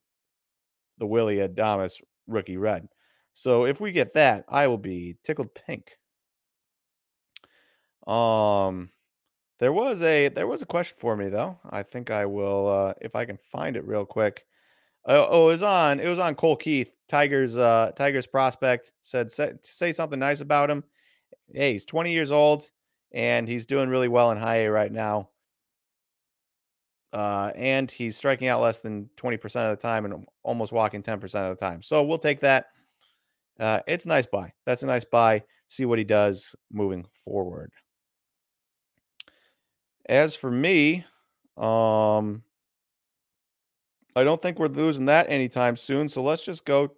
[0.97, 2.87] the Willy Adames rookie red.
[3.33, 5.91] So if we get that, I will be tickled pink.
[8.05, 8.89] Um,
[9.59, 11.59] there was a there was a question for me though.
[11.69, 14.45] I think I will uh, if I can find it real quick.
[15.05, 15.99] Oh, oh, it was on.
[15.99, 17.57] It was on Colt Keith, Tigers.
[17.57, 20.83] Uh, Tigers prospect said say, say something nice about him.
[21.53, 22.69] Hey, he's 20 years old
[23.11, 25.29] and he's doing really well in high A right now.
[27.11, 31.23] Uh, and he's striking out less than 20% of the time and almost walking 10%
[31.23, 31.81] of the time.
[31.81, 32.67] So we'll take that.
[33.59, 34.53] Uh, it's a nice buy.
[34.65, 35.43] That's a nice buy.
[35.67, 37.71] See what he does moving forward.
[40.09, 41.05] As for me,
[41.55, 42.41] um,
[44.15, 46.09] I don't think we're losing that anytime soon.
[46.09, 46.91] So let's just go.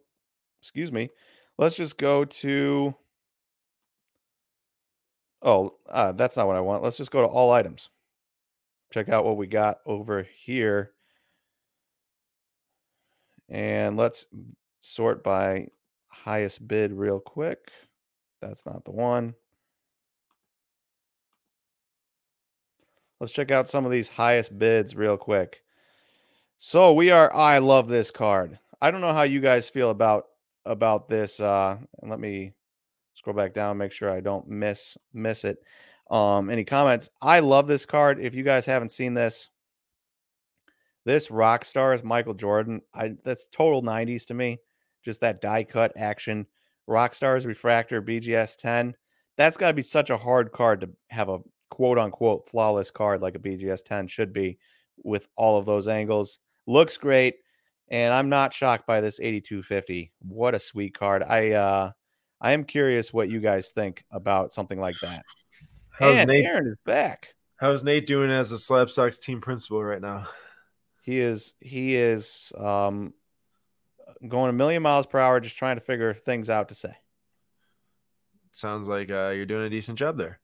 [0.61, 1.09] Excuse me.
[1.57, 2.95] Let's just go to.
[5.41, 6.83] Oh, uh, that's not what I want.
[6.83, 7.89] Let's just go to all items.
[8.93, 10.91] Check out what we got over here.
[13.49, 14.25] And let's
[14.79, 15.67] sort by
[16.07, 17.71] highest bid real quick.
[18.41, 19.35] That's not the one.
[23.21, 25.61] Let's check out some of these highest bids real quick.
[26.57, 28.57] So we are I love this card.
[28.81, 30.25] I don't know how you guys feel about
[30.65, 32.53] about this uh and let me
[33.13, 35.59] scroll back down make sure I don't miss miss it.
[36.09, 37.11] Um any comments?
[37.21, 38.19] I love this card.
[38.19, 39.49] If you guys haven't seen this
[41.05, 42.81] this rock star is Michael Jordan.
[42.91, 44.57] I that's total 90s to me.
[45.05, 46.47] Just that die cut action.
[46.87, 48.95] Rock stars refractor BGS 10.
[49.37, 51.37] That's got to be such a hard card to have a
[51.71, 54.59] quote unquote flawless card like a BGS 10 should be
[55.03, 56.37] with all of those angles.
[56.67, 57.37] Looks great.
[57.89, 60.11] And I'm not shocked by this 8250.
[60.19, 61.23] What a sweet card.
[61.23, 61.91] I uh
[62.39, 65.23] I am curious what you guys think about something like that.
[65.89, 66.45] How's and Nate?
[66.45, 67.33] Aaron is back.
[67.55, 70.27] How's Nate doing as a Slabstocks team principal right now?
[71.03, 73.13] He is he is um
[74.27, 76.95] going a million miles per hour just trying to figure things out to say.
[78.51, 80.39] Sounds like uh, you're doing a decent job there.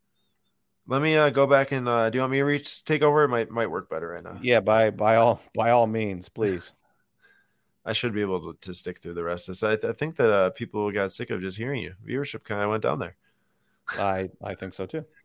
[0.88, 3.24] Let me uh, go back and uh, do you want me to reach take over?
[3.26, 4.40] It might might work better right now.
[4.42, 6.72] Yeah, by by all by all means, please.
[7.86, 9.64] I should be able to, to stick through the rest of this.
[9.64, 11.94] I, I think that uh, people got sick of just hearing you.
[12.06, 13.16] Viewership kind of went down there.
[13.98, 15.06] I I think so too.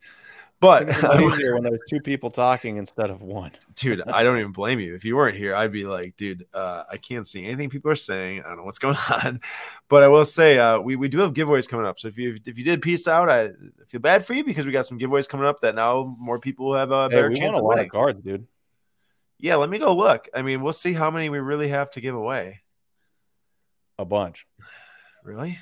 [0.70, 3.52] I But think it's a lot easier when there's two people talking instead of one.
[3.74, 4.94] dude, I don't even blame you.
[4.94, 7.94] If you weren't here, I'd be like, dude, uh, I can't see anything people are
[7.96, 8.42] saying.
[8.44, 9.40] I don't know what's going on.
[9.88, 11.98] But I will say, uh, we, we do have giveaways coming up.
[11.98, 13.50] So if you if you did peace out, I
[13.88, 16.74] feel bad for you because we got some giveaways coming up that now more people
[16.74, 17.86] have a Hey, better we chance want a of lot winning.
[17.86, 18.46] of cards, dude.
[19.38, 20.28] Yeah, let me go look.
[20.34, 22.60] I mean, we'll see how many we really have to give away.
[23.98, 24.46] A bunch.
[25.24, 25.58] Really?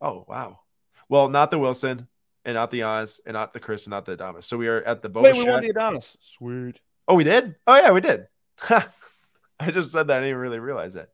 [0.00, 0.60] Oh wow.
[1.08, 2.08] Well, not the Wilson,
[2.48, 4.44] and not the Oz, and not the Chris, and not the Adames.
[4.44, 6.16] So we are at the Boba Wait, we won the Adonis.
[6.22, 6.80] Sweet.
[7.06, 7.56] Oh, we did?
[7.66, 8.26] Oh yeah, we did.
[8.70, 10.16] I just said that.
[10.16, 11.10] I didn't even really realize that.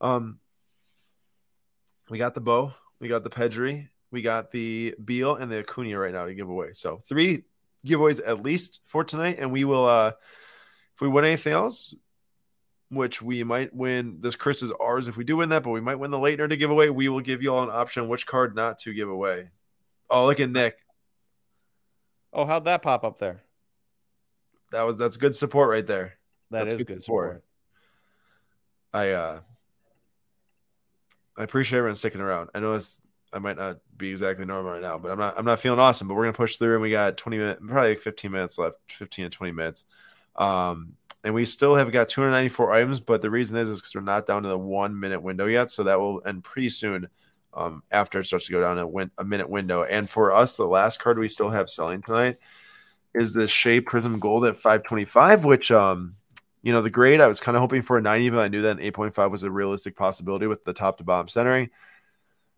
[0.00, 0.38] Um,
[2.08, 5.98] we got the Bo, we got the Pedri, we got the Beal and the Acuna
[5.98, 6.74] right now to give away.
[6.74, 7.42] So three
[7.84, 9.84] giveaways at least for tonight, and we will.
[9.84, 10.12] uh
[10.94, 11.92] If we win anything else,
[12.88, 15.80] which we might win, this Chris is ours if we do win that, but we
[15.80, 16.88] might win the Laettner to give away.
[16.88, 19.50] We will give you all an option which card not to give away.
[20.08, 20.76] Oh, look at Nick.
[22.32, 23.42] Oh, how'd that pop up there?
[24.72, 26.14] That was that's good support right there.
[26.50, 27.26] That That's is good good support.
[27.28, 27.44] support.
[28.92, 29.40] I uh
[31.38, 32.50] I appreciate everyone sticking around.
[32.54, 33.00] I know it's
[33.32, 36.08] I might not be exactly normal right now, but I'm not I'm not feeling awesome,
[36.08, 38.76] but we're gonna push through and we got 20 minutes probably like 15 minutes left,
[38.90, 39.84] 15 to 20 minutes.
[40.36, 40.94] Um
[41.24, 44.26] and we still have got 294 items, but the reason is is because we're not
[44.26, 45.70] down to the one minute window yet.
[45.70, 47.08] So that will end pretty soon
[47.56, 49.82] um, after it starts to go down a, win- a minute window.
[49.82, 52.38] And for us, the last card we still have selling tonight
[53.14, 56.16] is the Shea Prizm Gold at 525, which um
[56.66, 58.62] you know, the grade I was kind of hoping for a 90, but I knew
[58.62, 61.70] that an 8.5 was a realistic possibility with the top to bottom centering.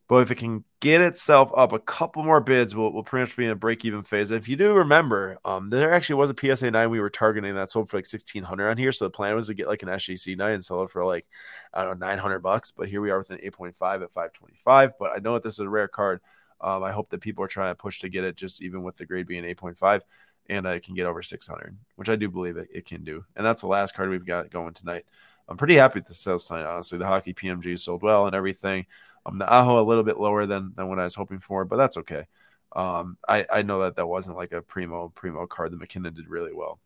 [0.09, 3.37] But if it can get itself up a couple more bids, we'll, we'll pretty much
[3.37, 4.31] be in a break even phase.
[4.31, 7.71] If you do remember, um, there actually was a PSA 9 we were targeting that
[7.71, 8.91] sold for like 1600 on here.
[8.91, 11.27] So the plan was to get like an SGC 9 and sell it for like,
[11.75, 12.73] I don't know, 900 bucks.
[12.73, 14.93] But here we are with an 8.5 at 525.
[14.99, 16.21] But I know that this is a rare card.
[16.61, 18.97] Um, I hope that people are trying to push to get it just even with
[18.97, 20.01] the grade being 8.5
[20.49, 23.25] and I can get over 600, which I do believe it, it can do.
[23.37, 25.05] And that's the last card we've got going tonight.
[25.49, 26.99] I'm pretty happy with the sales tonight, honestly.
[26.99, 28.87] The hockey PMG sold well and everything.
[29.29, 31.77] Um, the Aho a little bit lower than than what I was hoping for, but
[31.77, 32.27] that's okay.
[32.75, 35.73] Um, I I know that that wasn't like a primo primo card.
[35.73, 36.81] The MacKinnon did really well.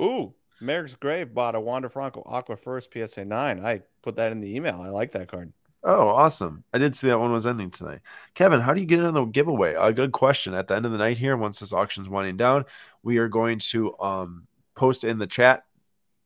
[0.00, 3.64] Ooh, Merrick's Grave bought a Wander Franco Aqua First PSA 9.
[3.64, 4.80] I put that in the email.
[4.80, 5.52] I like that card.
[5.84, 6.64] Oh, awesome!
[6.74, 8.00] I did see that one was ending tonight.
[8.34, 9.74] Kevin, how do you get in the giveaway?
[9.74, 10.54] A good question.
[10.54, 12.64] At the end of the night here, once this auction's winding down,
[13.02, 15.64] we are going to um post in the chat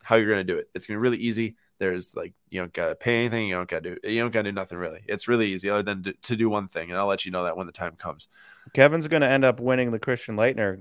[0.02, 0.68] how you're going to do it.
[0.74, 1.56] It's going to be really easy.
[1.82, 3.48] There's like you don't got to pay anything.
[3.48, 5.00] You don't got to do you don't got to do nothing really.
[5.08, 7.42] It's really easy other than to, to do one thing, and I'll let you know
[7.42, 8.28] that when the time comes.
[8.72, 10.80] Kevin's going to end up winning the Christian Laettner,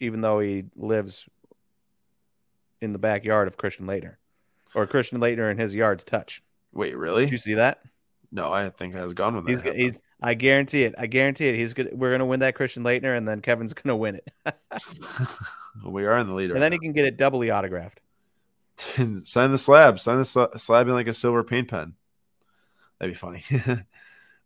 [0.00, 1.26] even though he lives
[2.80, 4.16] in the backyard of Christian Laettner.
[4.74, 6.42] or Christian Laettner in his yards touch.
[6.72, 7.26] Wait, really?
[7.26, 7.80] Did you see that?
[8.32, 9.76] No, I think has gone with that.
[9.76, 10.96] He's, he's I guarantee it.
[10.98, 11.54] I guarantee it.
[11.54, 11.90] He's good.
[11.92, 14.28] We're gonna win that Christian Laettner and then Kevin's gonna win it,
[15.86, 18.00] we are in the leader and then he can get it doubly autographed.
[19.24, 19.98] sign the slab.
[19.98, 21.94] Sign the sl- slab in like a silver paint pen.
[22.98, 23.44] That'd be funny.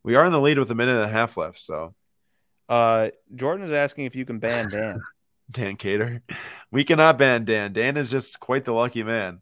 [0.03, 1.59] we are in the lead with a minute and a half left.
[1.59, 1.93] So
[2.69, 5.01] Uh, Jordan is asking if you can ban Dan.
[5.49, 6.21] Dan Cater,
[6.71, 7.71] we cannot ban Dan.
[7.71, 9.41] Dan is just quite the lucky man,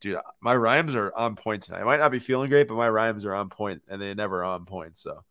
[0.00, 0.18] dude.
[0.40, 1.80] My rhymes are on point tonight.
[1.80, 4.44] I might not be feeling great, but my rhymes are on point, and they never
[4.44, 4.96] are on point.
[4.96, 5.24] So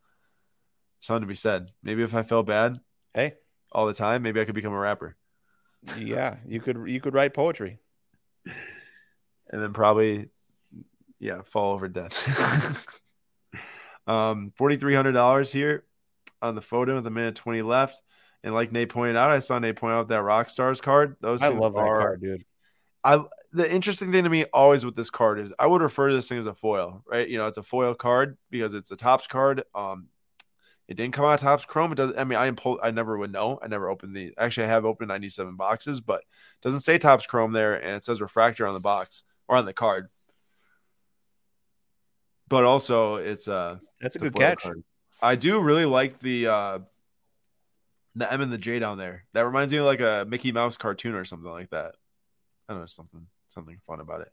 [0.99, 1.71] something to be said.
[1.83, 2.81] Maybe if I felt bad
[3.13, 3.35] hey,
[3.71, 5.15] all the time, maybe I could become a rapper,
[5.97, 7.79] yeah, you could you could write poetry.
[9.49, 10.29] And then probably,
[11.19, 12.13] yeah, fall over dead.
[14.07, 15.85] um, forty three hundred dollars here
[16.41, 18.01] on the photo with a minute twenty left.
[18.43, 21.17] And like Nate pointed out, I saw Nate point out that rock stars card.
[21.19, 22.45] Those I love that are- card, dude.
[23.03, 23.23] I
[23.53, 26.27] the interesting thing to me always with this card is I would refer to this
[26.27, 27.27] thing as a foil, right?
[27.27, 29.63] You know, it's a foil card because it's a Topps card.
[29.73, 30.07] Um,
[30.89, 31.93] it didn't come out of Topps chrome.
[31.93, 32.19] It doesn't.
[32.19, 33.57] I mean, I impo- I never would know.
[33.61, 34.33] I never opened the.
[34.37, 37.95] Actually, I have opened ninety seven boxes, but it doesn't say Topps chrome there, and
[37.95, 40.07] it says refractor on the box or on the card.
[42.47, 44.63] But also, it's uh That's a good catch.
[44.63, 44.83] card.
[45.21, 46.79] I do really like the uh
[48.15, 49.25] the M and the J down there.
[49.33, 51.95] That reminds me of like a Mickey Mouse cartoon or something like that.
[52.67, 54.31] I don't know, something something fun about it.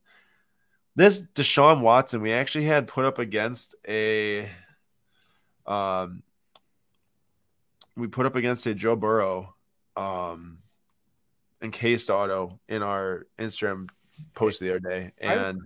[0.94, 4.48] This Deshaun Watson, we actually had put up against a
[5.66, 6.22] um
[7.96, 9.54] we put up against a Joe Burrow
[9.96, 10.58] um
[11.62, 13.88] encased auto in our Instagram
[14.34, 15.12] post the other day.
[15.22, 15.60] I- And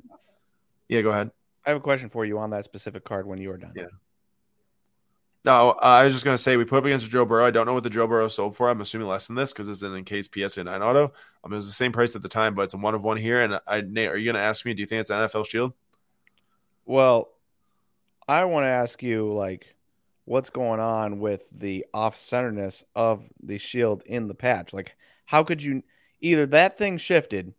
[0.89, 1.31] yeah, go ahead.
[1.65, 3.73] I have a question for you on that specific card when you are done.
[3.77, 3.85] Yeah.
[5.45, 7.47] No, uh, I was just gonna say we put up against Joe Burrow.
[7.47, 8.69] I don't know what the Joe Burrow sold for.
[8.69, 11.13] I'm assuming less than this because it's an encased PSA nine auto.
[11.45, 13.17] Um, it was the same price at the time, but it's a one of one
[13.17, 13.41] here.
[13.43, 14.75] And I, Nate, are you gonna ask me?
[14.75, 15.73] Do you think it's an NFL Shield?
[16.85, 17.31] Well,
[18.29, 19.75] I want to ask you like
[20.25, 24.73] what's going on with the off-centerness of the shield in the patch?
[24.73, 24.95] Like
[25.25, 25.83] how could you
[26.21, 27.55] either that thing shifted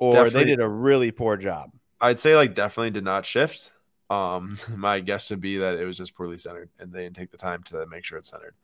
[0.00, 1.72] or they did a really poor job.
[2.00, 3.72] I'd say like definitely did not shift.
[4.08, 7.30] Um, my guess would be that it was just poorly centered, and they didn't take
[7.30, 8.54] the time to make sure it's centered.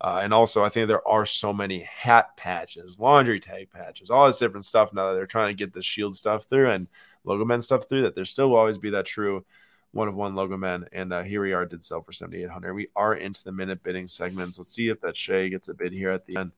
[0.00, 4.26] Uh, and also, I think there are so many hat patches, laundry tag patches, all
[4.26, 6.88] this different stuff now that they're trying to get the shield stuff through and
[7.26, 8.02] Logoman stuff through.
[8.02, 9.44] That there still will always be that true
[9.92, 10.88] one of one Logoman.
[10.92, 12.74] And uh, here we are, did sell for seventy eight hundred.
[12.74, 14.58] We are into the minute bidding segments.
[14.58, 16.52] Let's see if that Shea gets a bid here at the end.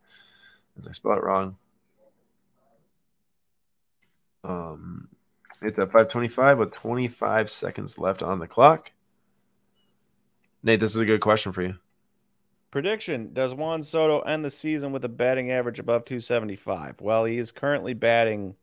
[0.77, 1.57] As I spell it wrong.
[4.45, 5.09] Um,
[5.61, 8.93] it's at 525 with 25 seconds left on the clock.
[10.63, 11.75] Nate, this is a good question for you.
[12.71, 17.01] Prediction Does Juan Soto end the season with a batting average above 275?
[17.01, 18.57] Well, he is currently batting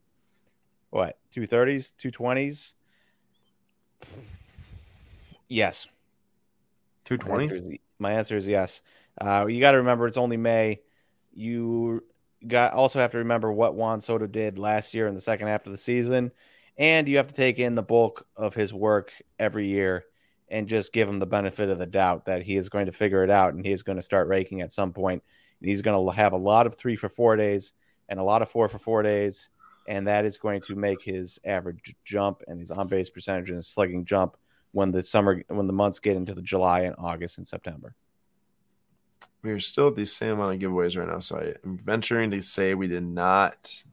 [0.89, 2.73] what, 230s, 220s?
[5.47, 5.87] Yes.
[7.09, 7.43] My 220s?
[7.43, 8.81] answer is, my answer is yes.
[9.19, 10.81] Uh, you got to remember it's only May.
[11.33, 12.03] You
[12.47, 15.65] got also have to remember what Juan Soto did last year in the second half
[15.65, 16.31] of the season,
[16.77, 20.05] and you have to take in the bulk of his work every year
[20.49, 23.23] and just give him the benefit of the doubt that he is going to figure
[23.23, 25.21] it out and he is going to start raking at some point.
[25.61, 27.73] And he's going to have a lot of three for four days
[28.07, 29.49] and a lot of four for four days,
[29.87, 33.57] and that is going to make his average jump and his on base percentage and
[33.57, 34.35] his slugging jump
[34.71, 37.95] when the summer when the months get into the July and August and September.
[39.41, 41.19] We're still at the same amount of giveaways right now.
[41.19, 43.83] So I am venturing to say we did not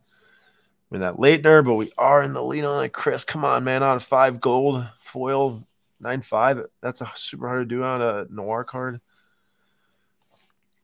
[0.91, 2.93] win that Laettner, but we are in the lead on it.
[2.93, 3.83] Chris, come on, man.
[3.83, 5.67] On five gold foil,
[6.01, 6.65] nine five.
[6.81, 9.01] That's a super hard to do on a noir card.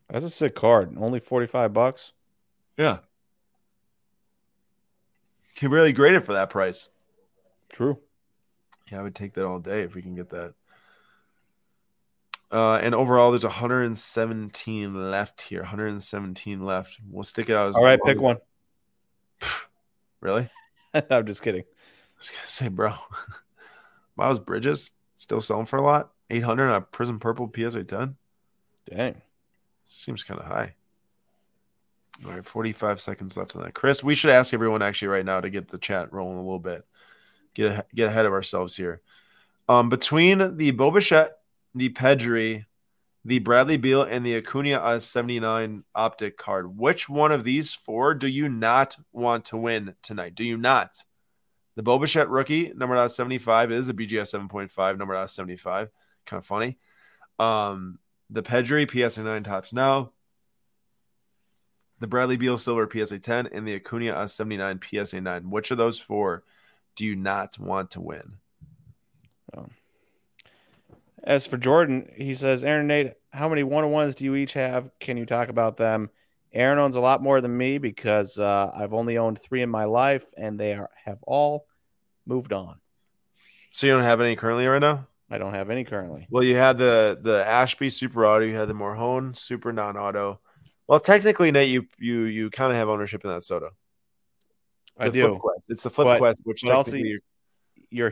[0.08, 0.94] That's a sick card.
[0.98, 2.12] Only 45 bucks.
[2.76, 2.98] Yeah.
[5.56, 6.90] Can really grade it for that price.
[7.70, 7.98] True.
[8.90, 10.52] Yeah, I would take that all day if we can get that.
[12.52, 15.60] Uh, and overall, there's 117 left here.
[15.60, 16.98] 117 left.
[17.10, 17.70] We'll stick it out.
[17.70, 18.38] As All right, pick one.
[20.20, 20.48] Really?
[21.10, 21.62] I'm just kidding.
[21.62, 22.94] I was gonna say, bro.
[24.16, 26.12] Miles Bridges still selling for a lot.
[26.30, 28.14] 800 on a Prizm Purple PSA 10.
[28.88, 29.20] Dang.
[29.84, 30.76] Seems kind of high.
[32.24, 33.74] All right, 45 seconds left on that.
[33.74, 36.60] Chris, we should ask everyone actually right now to get the chat rolling a little
[36.60, 36.86] bit.
[37.54, 39.00] Get get ahead of ourselves here.
[39.68, 41.38] Um, between the Bo Bichette,
[41.74, 42.66] the Pedri,
[43.24, 48.14] the Bradley Beal, and the Acuna on 79 optic card, which one of these four
[48.14, 50.34] do you not want to win tonight?
[50.34, 51.04] Do you not?
[51.76, 55.90] The Bo Bichette rookie, number out 75, is a BGS 7.5, number out 75.
[56.26, 56.78] Kind of funny.
[57.38, 60.12] Um, the Pedri PSA 9 Topps now.
[62.00, 65.50] The Bradley Beal Silver PSA 10 and the Acuna on 79 PSA 9.
[65.50, 66.42] Which of those four
[66.96, 68.38] do you not want to win?
[71.24, 74.54] As for Jordan, he says, Aaron Nate, how many one on ones do you each
[74.54, 74.90] have?
[74.98, 76.10] Can you talk about them?
[76.52, 79.84] Aaron owns a lot more than me because uh, I've only owned three in my
[79.84, 81.66] life, and they are, have all
[82.26, 82.76] moved on.
[83.70, 85.06] So you don't have any currently right now?
[85.30, 86.26] I don't have any currently.
[86.28, 90.40] Well, you had the the Ashby Super Auto, you had the Morhone Super Non Auto.
[90.86, 93.70] Well, technically, Nate, you you you kind of have ownership in that Soto.
[94.98, 95.38] I do.
[95.40, 95.62] Quest.
[95.70, 97.20] It's the Flip But- Quest, which but also technically you-
[97.90, 98.10] You're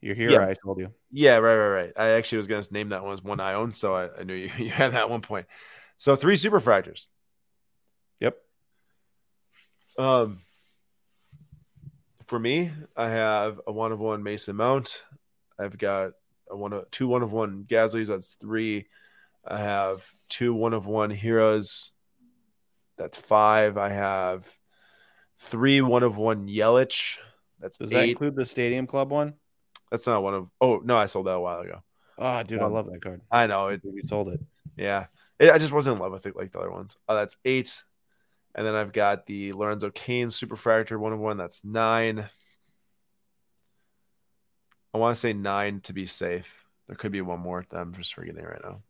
[0.00, 0.46] You're Yeah.
[0.46, 0.92] I told you.
[1.10, 1.92] Yeah, right, right, right.
[1.96, 4.22] I actually was going to name that one as one I own, so I, I
[4.22, 5.46] knew you, you had that one point.
[5.98, 7.08] So three Superfractors.
[8.20, 8.36] Yep.
[9.98, 10.40] Um,
[12.26, 15.02] for me, I have a one of one Mason Mount.
[15.58, 16.12] I've got
[16.48, 18.08] a one of two one of one Gasly's.
[18.08, 18.86] That's three.
[19.46, 21.92] I have two one of one Heroes.
[22.96, 23.76] That's five.
[23.76, 24.46] I have
[25.38, 27.18] three one of one Yelich.
[27.58, 29.34] That's Does that include the Stadium Club one?
[29.90, 30.48] That's not one of.
[30.60, 31.80] Oh no, I sold that a while ago.
[32.18, 33.22] Oh, dude, I Um, love that card.
[33.30, 33.80] I know it.
[33.84, 34.40] You sold it.
[34.76, 35.06] Yeah,
[35.38, 36.96] it, I just wasn't in love with it like the other ones.
[37.08, 37.82] Oh, that's eight,
[38.54, 41.36] and then I've got the Lorenzo Cain Superfractor one of one.
[41.36, 42.28] That's nine.
[44.92, 46.64] I want to say nine to be safe.
[46.86, 48.82] There could be one more that I'm just forgetting right now,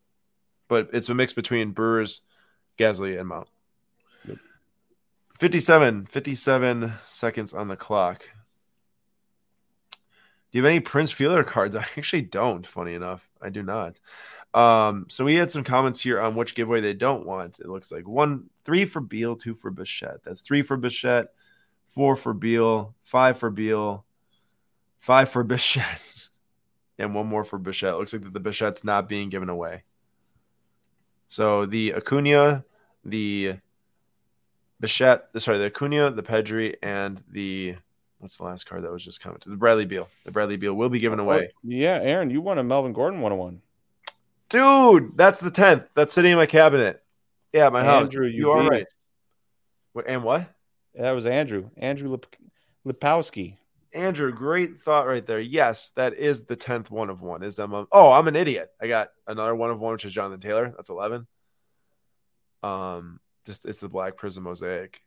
[0.69, 2.23] but it's a mix between Brewers,
[2.79, 3.49] Gasly, and Mount.
[4.27, 4.39] Yep.
[5.39, 8.29] 57, 57 seconds on the clock.
[10.51, 11.77] Do you have any Prince Fielder cards?
[11.77, 12.67] I actually don't.
[12.67, 14.01] Funny enough, I do not.
[14.53, 17.61] Um, so we had some comments here on which giveaway they don't want.
[17.61, 20.25] It looks like one, three for Beal, two for Bichette.
[20.25, 21.29] That's three for Bichette,
[21.95, 24.05] four for Beal, five for Beal,
[24.99, 26.29] five for Bichette,
[26.99, 27.97] and one more for Bichette.
[27.97, 29.85] Looks like that the Bichette's not being given away.
[31.29, 32.65] So the Acuna,
[33.05, 33.59] the
[34.81, 37.77] Bichette, sorry, the Acuna, the Pedri, and the
[38.21, 39.53] what's the last card that was just commented?
[39.53, 40.09] The Bradley Beal.
[40.25, 41.51] The Bradley Beal will be given away.
[41.53, 43.61] Oh, yeah, Aaron, you won a Melvin Gordon 101.
[44.49, 45.85] Dude, that's the tenth.
[45.95, 47.03] That's sitting in my cabinet.
[47.53, 48.09] Yeah, my house.
[48.09, 48.83] Andrew, you you are right.
[48.83, 50.05] it.
[50.07, 50.49] And what?
[50.95, 51.71] That was Andrew.
[51.77, 52.37] Andrew Lip-
[52.87, 53.57] Lipowski.
[53.93, 55.41] Andrew, great thought right there.
[55.41, 57.43] Yes, that is the tenth one of one.
[57.43, 58.71] Is I'm oh, I'm an idiot.
[58.81, 60.73] I got another one of one, which is Jonathan Taylor.
[60.77, 61.27] That's eleven.
[62.63, 65.03] Um, just it's the Black Prism mosaic,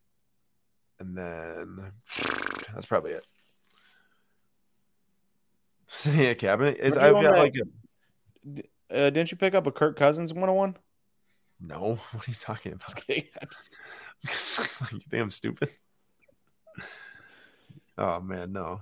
[1.00, 1.92] and then
[2.74, 3.26] that's probably it.
[5.88, 6.78] Sitting in a cabinet.
[6.80, 10.78] It's, I've got like a Uh, didn't you pick up a Kirk Cousins 101?
[11.60, 12.00] no.
[12.12, 12.92] What are you talking about?
[12.92, 13.16] okay,
[14.24, 15.70] you think I'm stupid?
[17.98, 18.82] Oh man, no.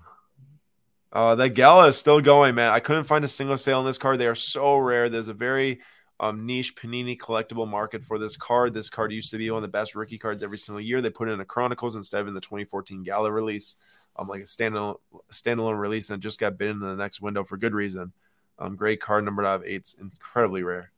[1.11, 2.71] Uh, that gala is still going, man.
[2.71, 4.17] I couldn't find a single sale on this card.
[4.19, 5.09] They are so rare.
[5.09, 5.81] There's a very
[6.21, 8.75] um, niche Panini collectible market for this card.
[8.75, 11.01] This card used to be one of the best rookie cards every single year.
[11.01, 13.75] They put it in a Chronicles instead of in the 2014 Gala release,
[14.15, 14.99] um, like a standalone
[15.31, 18.13] standalone release, and it just got bid in the next window for good reason.
[18.59, 20.91] Um, great card, numbered out of incredibly rare.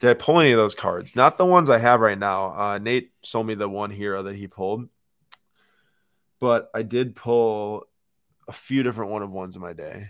[0.00, 1.14] Did I pull any of those cards?
[1.14, 2.58] Not the ones I have right now.
[2.58, 4.88] Uh, Nate sold me the one hero that he pulled,
[6.40, 7.86] but I did pull
[8.48, 10.08] a few different one of ones in my day.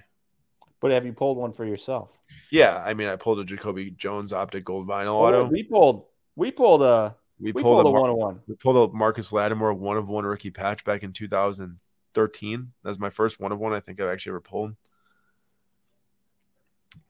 [0.80, 2.18] But have you pulled one for yourself?
[2.50, 5.44] Yeah, I mean, I pulled a Jacoby Jones optic gold vinyl Oh, auto.
[5.44, 6.06] we pulled.
[6.36, 7.16] We pulled a.
[7.38, 8.40] We We pulled, pulled a a Mar- 101.
[8.48, 12.72] we pulled a Marcus Lattimore one of one rookie patch back in 2013.
[12.84, 14.74] That's my first one of one I think I've actually ever pulled.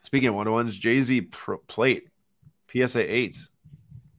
[0.03, 1.23] Speaking of one of ones, Jay Z
[1.67, 2.09] plate
[2.73, 3.37] PSA eight,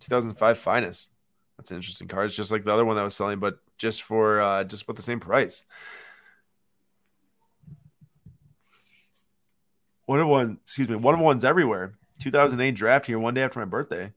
[0.02, 1.10] 2005 finest.
[1.58, 2.26] That's an interesting card.
[2.28, 4.96] It's just like the other one that was selling, but just for uh, just about
[4.96, 5.66] the same price.
[10.12, 11.94] One of one, excuse me, one of ones everywhere.
[12.20, 14.12] 2008 draft here, one day after my birthday.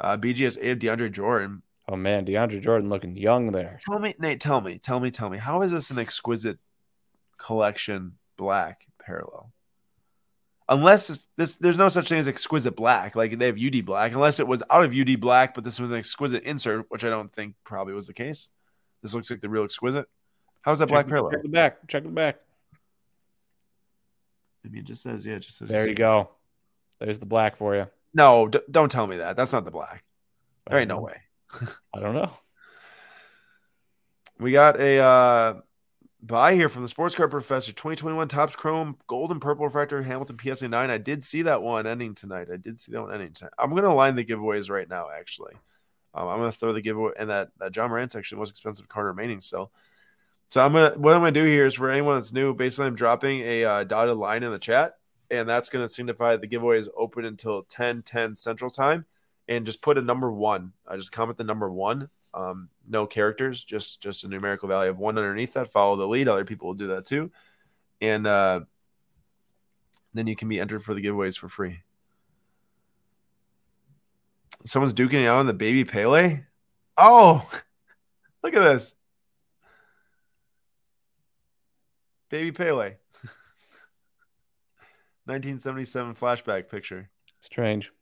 [0.00, 1.60] Uh, BGS eight of DeAndre Jordan.
[1.86, 3.78] Oh man, DeAndre Jordan looking young there.
[3.84, 4.40] Tell me, Nate.
[4.40, 5.36] Tell me, tell me, tell me.
[5.36, 6.58] How is this an exquisite
[7.36, 9.52] collection black parallel?
[10.66, 13.14] Unless it's, this, there's no such thing as exquisite black.
[13.14, 14.12] Like they have UD black.
[14.12, 17.10] Unless it was out of UD black, but this was an exquisite insert, which I
[17.10, 18.48] don't think probably was the case.
[19.02, 20.06] This looks like the real exquisite.
[20.62, 21.32] How's that black parallel?
[21.32, 21.86] Check the back.
[21.86, 22.38] Check the back.
[24.64, 26.30] I mean, it just says yeah, it just says There you go.
[26.98, 27.86] There's the black for you.
[28.14, 29.36] No, d- don't tell me that.
[29.36, 30.04] That's not the black.
[30.68, 31.16] There ain't no way.
[31.94, 32.30] I don't know.
[34.38, 35.60] We got a uh,
[36.22, 40.38] buy here from the Sports Card Professor 2021 Topps Chrome Gold and Purple Refractor Hamilton
[40.38, 40.90] PSA 9.
[40.90, 42.48] I did see that one ending tonight.
[42.52, 43.52] I did see that one ending tonight.
[43.58, 45.54] I'm going to line the giveaways right now, actually.
[46.14, 48.50] Um, I'm going to throw the giveaway and that, that Ja Morant's actually the most
[48.50, 49.70] expensive card remaining still.
[50.48, 52.94] So I'm to, what I'm to do here is for anyone that's new, basically I'm
[52.94, 54.94] dropping a uh, dotted line in the chat
[55.30, 59.04] and that's to signify the giveaway is open until 10 10 central time
[59.48, 60.72] and just put a number one.
[60.86, 64.98] I just comment the number one Um, no characters, just just a numerical value of
[64.98, 65.72] one underneath that.
[65.72, 66.28] Follow the lead.
[66.28, 67.30] Other people will do that too,
[68.00, 68.60] and uh,
[70.14, 71.80] then you can be entered for the giveaways for free.
[74.64, 76.40] Someone's duking out on the baby Pele.
[76.96, 77.48] Oh,
[78.42, 78.94] look at this.
[82.30, 82.94] Baby Pele.
[85.26, 87.10] 1977 flashback picture.
[87.40, 87.92] Strange.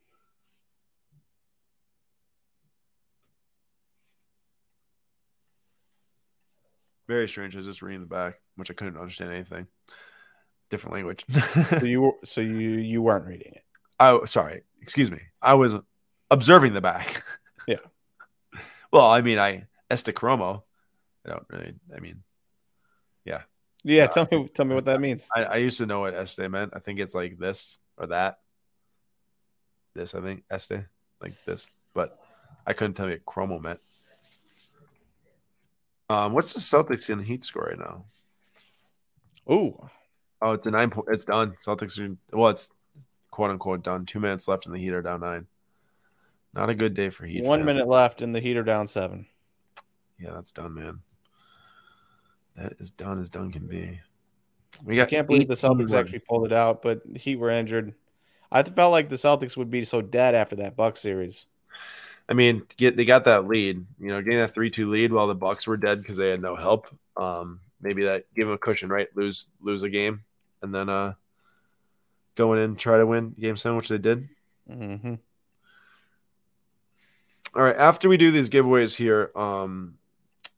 [7.08, 7.54] Very strange.
[7.54, 9.66] I was just reading the back, which I couldn't understand anything.
[10.70, 11.24] Different language.
[11.68, 13.64] So you were so you you weren't reading it.
[14.00, 14.62] oh, sorry.
[14.80, 15.20] Excuse me.
[15.42, 15.76] I was
[16.30, 17.22] observing the back.
[17.66, 17.76] Yeah.
[18.92, 20.64] well, I mean, I Este Cromo.
[21.26, 21.74] I don't really.
[21.94, 22.22] I mean,
[23.84, 25.26] Yeah, tell me tell me what that means.
[25.34, 26.72] I, I used to know what Este meant.
[26.74, 28.38] I think it's like this or that.
[29.94, 30.84] This, I think, Este,
[31.20, 32.18] like this, but
[32.66, 33.80] I couldn't tell you what Chromo meant.
[36.08, 38.04] Um, what's the Celtics in the Heat score right now?
[39.50, 39.88] Ooh,
[40.40, 41.06] Oh, it's a nine point.
[41.10, 41.52] It's done.
[41.64, 42.50] Celtics are well.
[42.50, 42.72] It's
[43.30, 44.06] quote unquote done.
[44.06, 45.46] Two minutes left, and the Heat are down nine.
[46.52, 47.44] Not a good day for Heat.
[47.44, 47.66] one fans.
[47.66, 49.26] minute left and the Heat are down seven.
[50.18, 51.00] Yeah, that's done, man.
[52.56, 54.00] That is done as done can be.
[54.84, 55.08] We got.
[55.08, 55.92] I can't believe the Celtics wins.
[55.94, 57.94] actually pulled it out, but the Heat were injured.
[58.50, 61.46] I felt like the Celtics would be so dead after that Buck series.
[62.28, 63.84] I mean, get they got that lead.
[63.98, 66.42] You know, getting that three two lead while the Bucks were dead because they had
[66.42, 66.86] no help.
[67.16, 69.08] Um, maybe that give them a cushion, right?
[69.16, 70.24] Lose lose a game,
[70.62, 71.14] and then uh,
[72.36, 74.28] go in and try to win game seven, which they did.
[74.66, 75.14] hmm
[77.54, 79.98] All right, after we do these giveaways here, um,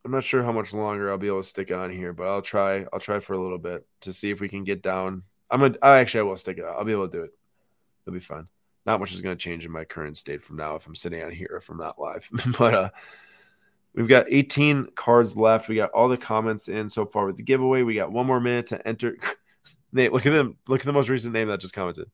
[0.05, 2.43] I'm not sure how much longer I'll be able to stick on here, but I'll
[2.43, 2.87] try.
[2.93, 5.23] I'll try for a little bit to see if we can get down.
[5.51, 5.77] I'm gonna.
[5.81, 6.77] I actually I will stick it out.
[6.77, 7.31] I'll be able to do it.
[8.07, 8.49] It'll be fun.
[8.87, 11.23] Not much is going to change in my current state from now if I'm sitting
[11.23, 12.29] on here if I'm not live.
[12.59, 12.91] but uh,
[13.95, 15.69] we've got 18 cards left.
[15.69, 17.83] We got all the comments in so far with the giveaway.
[17.83, 19.17] We got one more minute to enter.
[19.93, 20.59] Nate, look at them.
[20.69, 22.11] Look at the most recent name that just commented.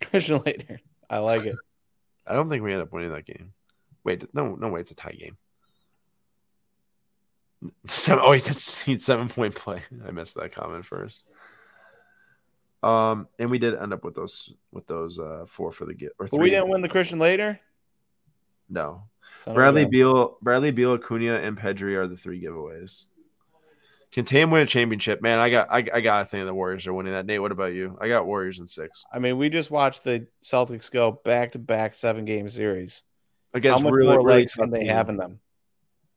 [0.00, 0.78] Christian Laettner.
[1.08, 1.56] I like it.
[2.26, 3.52] I don't think we end up winning that game.
[4.04, 5.36] Wait, no, no, wait, it's a tie game.
[7.86, 9.82] Seven, oh, he said seven point play.
[10.06, 11.24] I missed that comment first.
[12.82, 16.12] Um, and we did end up with those with those uh four for the get
[16.18, 16.42] or But three.
[16.44, 17.58] we didn't win the Christian Laettner.
[18.68, 19.04] No,
[19.44, 19.86] Bradley.
[19.86, 23.06] Beal, Bradley Beal, Acuna, and Pedri are the three giveaways.
[24.12, 25.20] Can Tam win a championship?
[25.20, 27.26] Man, I got I, I got a thing the Warriors are winning that.
[27.26, 27.98] Nate, what about you?
[28.00, 31.58] I got Warriors in six I mean, we just watched the Celtics go back to
[31.58, 33.02] back seven game series.
[33.52, 35.40] against How much really more really legs can tough they have in them?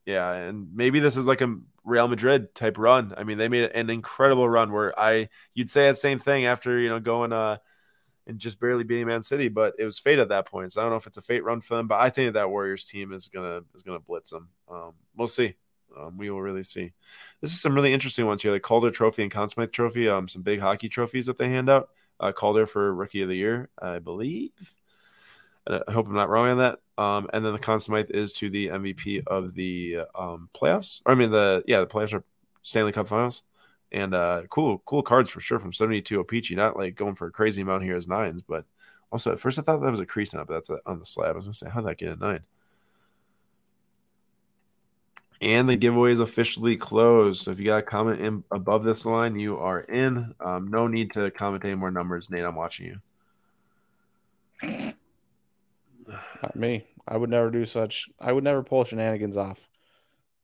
[0.06, 3.14] Yeah, and maybe this is like a Real Madrid type run.
[3.18, 6.80] I mean, they made an incredible run where I you'd say that same thing after
[6.80, 7.57] you know going uh
[8.28, 10.73] and just barely beating Man City, but it was fate at that point.
[10.73, 12.49] So I don't know if it's a fate run for them, but I think that
[12.49, 14.49] Warriors team is gonna is gonna blitz them.
[14.69, 15.56] Um, we'll see.
[15.98, 16.94] Um, we will really see.
[17.41, 20.07] This is some really interesting ones here, The Calder Trophy and Conn Smythe Trophy.
[20.07, 21.90] Um, some big hockey trophies that they hand out.
[22.19, 24.52] Uh, Calder for Rookie of the Year, I believe.
[25.68, 26.80] I hope I'm not wrong on that.
[27.02, 31.02] Um, and then the Conn Smythe is to the MVP of the um, playoffs.
[31.03, 32.23] I mean, the yeah, the playoffs are
[32.61, 33.41] Stanley Cup Finals.
[33.91, 36.56] And uh, cool, cool cards for sure from 72 O-Pee-Chee.
[36.56, 38.65] Not like going for a crazy amount here as nines, but
[39.11, 41.32] also at first I thought that was a crease it, but that's on the slab.
[41.32, 42.41] I was gonna say, how'd that get a nine?
[45.41, 47.41] And the giveaway is officially closed.
[47.41, 50.36] So if you got a comment in above this line, you are in.
[50.40, 52.44] Um, no need to comment any more numbers, Nate.
[52.44, 53.02] I'm watching
[54.61, 54.94] you.
[56.44, 56.86] Not me.
[57.07, 58.10] I would never do such.
[58.19, 59.69] I would never pull shenanigans off.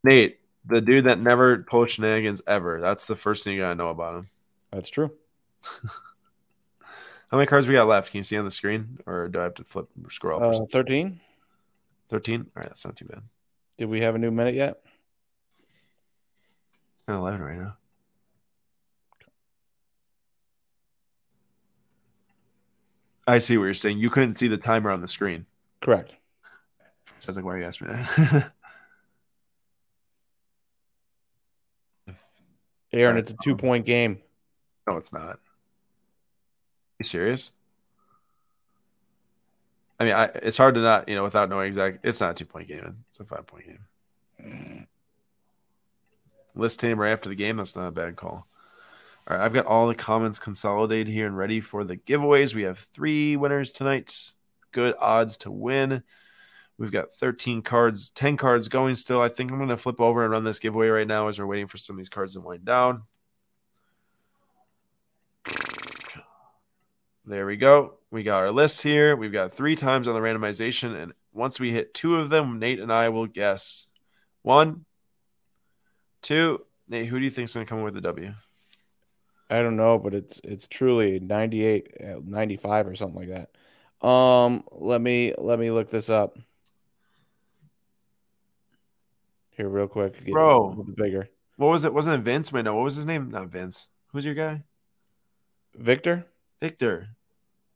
[0.04, 2.82] Nate, the dude that never pulled shenanigans ever.
[2.82, 4.30] That's the first thing you gotta know about him.
[4.72, 5.12] That's true.
[7.30, 8.12] How many cards we got left?
[8.12, 10.62] Can you see on the screen, or do I have to flip scroll up?
[10.62, 11.20] Uh, Thirteen.
[12.10, 12.42] Thirteen.
[12.56, 13.22] All right, that's not too bad.
[13.78, 14.80] Did we have a new minute yet?
[16.70, 17.76] It's of eleven right now.
[23.28, 24.00] I see what you're saying.
[24.00, 25.46] You couldn't see the timer on the screen.
[25.82, 26.14] Correct.
[27.20, 28.52] So I was like, why are you asking me that?
[32.94, 34.20] Aaron, it's a two point um, game.
[34.88, 35.40] no, it's not.
[37.00, 37.52] You serious?
[40.00, 42.00] I mean, I, it's hard to not, you know, without knowing exact.
[42.04, 43.04] It's not a two point game.
[43.10, 44.88] It's a five point game.
[46.56, 47.58] List team right after the game.
[47.58, 48.48] That's not a bad call.
[49.28, 52.56] All right, I've got all the comments consolidated here and ready for the giveaways.
[52.56, 54.34] We have three winners tonight.
[54.72, 56.04] Good odds to win.
[56.78, 59.20] We've got 13 cards, 10 cards going still.
[59.20, 61.48] I think I'm going to flip over and run this giveaway right now as we're
[61.48, 63.04] waiting for some of these cards to wind down.
[67.26, 67.96] There we go.
[68.12, 69.16] We got our list here.
[69.16, 70.96] We've got three times on the randomization.
[70.96, 73.88] And once we hit two of them, Nate and I will guess
[74.44, 74.86] One,
[76.22, 76.64] two.
[76.88, 78.34] Nate, who do you think is going to come with the W?
[79.50, 83.48] I don't know, but it's it's truly 98, uh, 95 or something like
[84.02, 84.08] that.
[84.08, 86.38] Um, let me let me look this up
[89.58, 90.24] here real quick.
[90.24, 90.68] Get Bro.
[90.68, 91.30] a little bit bigger.
[91.58, 91.94] What was it?
[91.94, 92.52] Wasn't it Vince?
[92.52, 92.76] Wait, no.
[92.76, 93.32] What was his name?
[93.32, 93.90] Not Vince.
[94.14, 94.64] Who's your guy?
[95.76, 96.26] Victor.
[96.62, 97.10] Victor.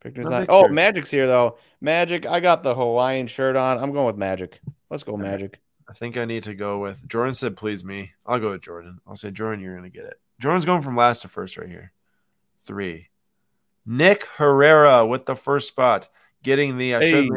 [0.04, 0.42] Victor's Not.
[0.42, 0.54] Victor.
[0.54, 1.58] Oh, Magic's here though.
[1.82, 2.26] Magic.
[2.26, 3.80] I got the Hawaiian shirt on.
[3.80, 4.62] I'm going with Magic.
[4.90, 5.18] Let's go.
[5.18, 5.60] Magic.
[5.90, 8.12] I think I need to go with Jordan said, please me.
[8.26, 9.00] I'll go with Jordan.
[9.06, 10.20] I'll say, Jordan, you're to get it.
[10.40, 11.92] Jordan's going from last to first right here.
[12.64, 13.10] Three.
[13.86, 16.08] Nick Herrera with the first spot,
[16.44, 16.96] getting the.
[16.96, 17.30] I Hey.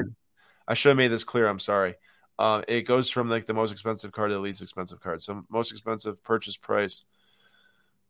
[0.66, 1.48] I should have made this clear.
[1.48, 1.96] I'm sorry.
[2.38, 5.22] Uh, it goes from like the most expensive card to the least expensive card.
[5.22, 7.04] So most expensive purchase price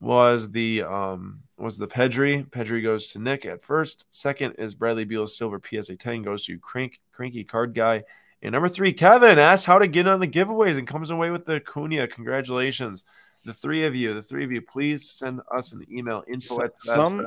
[0.00, 2.48] was the um was the Pedri.
[2.48, 4.06] Pedri goes to Nick at first.
[4.10, 8.04] Second is Bradley Beal's silver PSA 10 goes to Crank Cranky Card Guy.
[8.42, 11.46] And number three, Kevin asks how to get on the giveaways and comes away with
[11.46, 12.10] the Cunha.
[12.10, 13.04] Congratulations.
[13.46, 16.74] The three of you, the three of you, please send us an email info at
[16.76, 17.18] Some-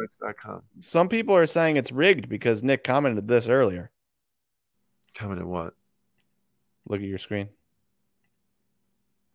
[0.79, 3.91] Some people are saying it's rigged because Nick commented this earlier.
[5.19, 5.73] At what?
[6.87, 7.49] Look at your screen.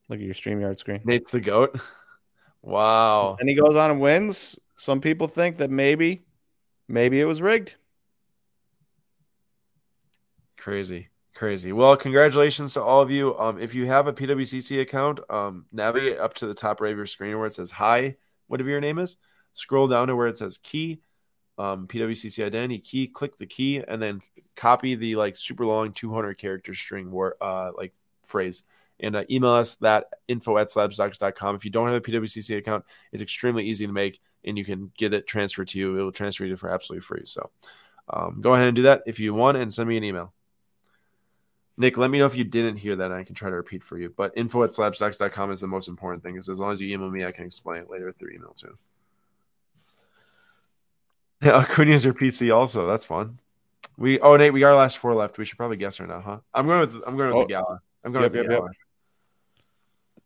[0.08, 1.00] Look at your StreamYard screen.
[1.04, 1.78] Nate's the goat.
[2.64, 3.36] Wow.
[3.40, 4.56] And he goes on and wins.
[4.76, 6.22] Some people think that maybe,
[6.86, 7.74] maybe it was rigged.
[10.56, 11.08] Crazy.
[11.34, 11.72] Crazy.
[11.72, 13.36] Well, congratulations to all of you.
[13.36, 16.96] Um, if you have a PWCC account, um, navigate up to the top right of
[16.96, 18.14] your screen where it says hi,
[18.46, 19.16] whatever your name is.
[19.54, 21.00] Scroll down to where it says key,
[21.62, 23.06] um, PWCC identity key.
[23.06, 24.20] Click the key and then
[24.56, 27.94] copy the like super long 200 character string word, uh, like
[28.24, 28.64] phrase,
[28.98, 31.54] and uh, email us that info at slabstocks.com.
[31.54, 34.90] If you don't have a PWCC account, it's extremely easy to make and you can
[34.98, 35.96] get it transferred to you.
[35.96, 37.24] It will transfer you for absolutely free.
[37.24, 37.50] So
[38.08, 40.32] um, go ahead and do that if you want and send me an email.
[41.76, 43.12] Nick, let me know if you didn't hear that.
[43.12, 44.12] and I can try to repeat for you.
[44.14, 46.36] But info at slabstocks.com is the most important thing.
[46.36, 48.76] Is as long as you email me, I can explain it later through email too.
[51.46, 52.86] Yeah, Acuna's your PC also.
[52.86, 53.38] That's fun.
[53.98, 55.38] We oh Nate, we got our last four left.
[55.38, 56.38] We should probably guess her now, huh?
[56.54, 57.42] I'm going with I'm going with Oh.
[57.42, 57.80] the gala.
[58.04, 58.58] I'm going Yep, with the yep, yep.
[58.60, 58.70] gala.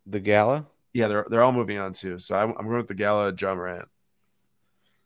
[0.06, 0.66] The gala.
[0.92, 2.18] Yeah, they're they're all moving on too.
[2.18, 3.32] So I'm, I'm going with the gala.
[3.38, 3.88] Ja Morant.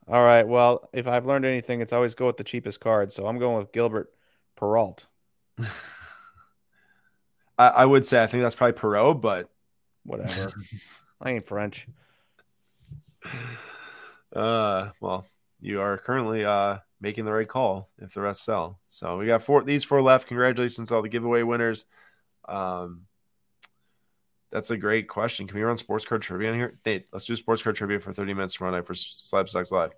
[0.09, 0.47] All right.
[0.47, 3.13] Well, if I've learned anything, it's always go with the cheapest card.
[3.13, 4.13] So I'm going with Gilbert
[4.59, 5.05] Peralt.
[7.59, 9.49] I, I would say I think that's probably Perreault, but
[10.05, 10.53] Whatever.
[11.21, 11.87] I ain't French.
[14.35, 15.27] Uh, well,
[15.61, 18.81] you are currently uh making the right call if the rest sell.
[18.89, 20.29] So we got four these four left.
[20.29, 21.87] Congratulations to all the giveaway winners.
[22.47, 23.07] Um,
[24.51, 25.47] that's a great question.
[25.47, 26.79] Can we run sports card trivia in here?
[26.85, 29.93] Nate, let's do sports card trivia for 30 minutes tomorrow night for Slab Stocks Live.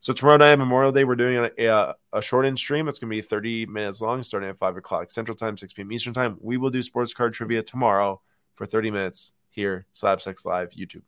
[0.00, 2.88] So tomorrow night, Memorial Day, we're doing a, a, a short in stream.
[2.88, 5.92] It's going to be 30 minutes long, starting at 5 o'clock Central Time, 6 p.m.
[5.92, 6.36] Eastern Time.
[6.40, 8.20] We will do sports card trivia tomorrow
[8.56, 11.02] for 30 minutes here, Slab Stocks Live, YouTube.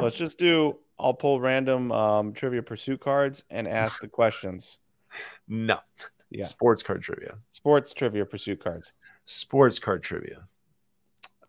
[0.00, 0.78] Let's just do.
[1.02, 4.78] I'll pull random um, trivia pursuit cards and ask the questions.
[5.48, 5.78] No,
[6.30, 6.44] Yeah.
[6.46, 7.36] sports card trivia.
[7.50, 8.92] Sports trivia pursuit cards.
[9.24, 10.46] Sports card trivia.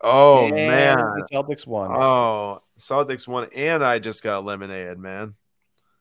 [0.00, 0.96] Oh And man.
[0.98, 1.90] the Celtics won.
[1.94, 5.34] Oh, Celtics won, and I just got eliminated, man.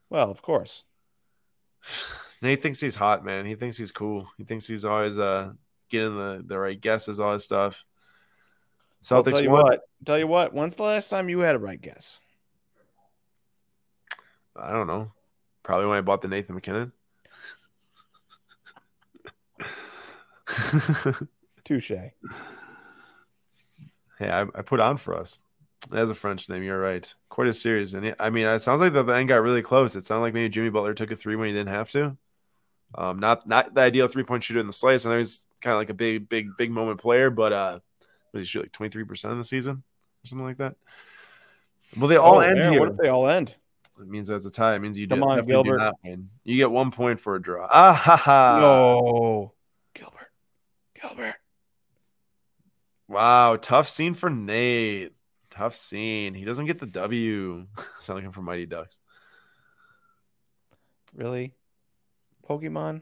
[0.10, 0.84] well, of course.
[2.42, 3.46] Nate thinks he's hot, man.
[3.46, 4.28] He thinks he's cool.
[4.38, 5.54] He thinks he's always uh
[5.90, 7.86] getting the, the right guesses, all his stuff.
[9.12, 9.64] I'll tell you won.
[9.64, 9.82] what.
[10.06, 10.54] Tell you what.
[10.54, 12.20] When's the last time you had a right guess?
[14.56, 15.12] I don't know.
[15.64, 16.92] Probably when I bought the Nathan MacKinnon.
[21.64, 21.92] Touche.
[21.92, 22.12] hey,
[24.22, 25.42] I, I put on for us.
[25.90, 26.64] That's a French name.
[26.64, 27.14] You're right.
[27.30, 29.96] Quite a series, and I mean, it sounds like the, the end got really close.
[29.96, 32.18] It sounded like maybe Jimmy Butler took a three when he didn't have to.
[32.96, 35.06] Um, not not the ideal three point shooter in the slice.
[35.06, 37.80] I know he's kind of like a big, big, big moment player, but uh,
[38.32, 39.84] was he shoot like twenty three percent of the season
[40.24, 40.76] or something like that?
[41.98, 42.80] Well, they all Oh, end Aaron, here.
[42.80, 43.56] What if they all end?
[44.00, 44.76] It means that's a tie.
[44.76, 45.78] It means you Come do, on, definitely do Gilbert.
[45.78, 46.30] not win.
[46.44, 47.68] You get one point for a draw.
[47.72, 48.58] Ah ha ha!
[48.60, 49.54] no.
[49.94, 50.32] Gilbert.
[51.00, 51.36] Gilbert.
[53.08, 55.14] Wow, tough scene for Nate.
[55.52, 56.34] Tough scene.
[56.34, 57.68] He doesn't get the W.
[58.00, 58.98] Sound like him from Mighty Ducks.
[61.16, 61.54] Really?
[62.50, 63.02] Pokemon?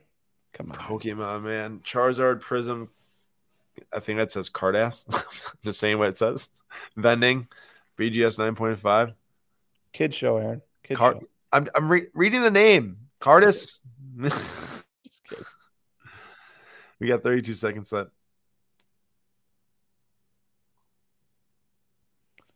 [0.53, 0.77] Come on.
[0.77, 1.79] Pokemon, man.
[1.79, 2.89] Charizard, Prism.
[3.93, 5.05] I think that says Carddass.
[5.63, 6.49] Just saying what it says.
[6.97, 7.47] Vending.
[7.97, 9.13] BGS 9.5.
[9.93, 10.61] Kid show, Aaron.
[10.91, 11.27] Kid Car- show.
[11.51, 12.97] I'm, I'm re- reading the name.
[13.19, 13.79] Cardis.
[16.99, 18.11] We got 32 seconds left.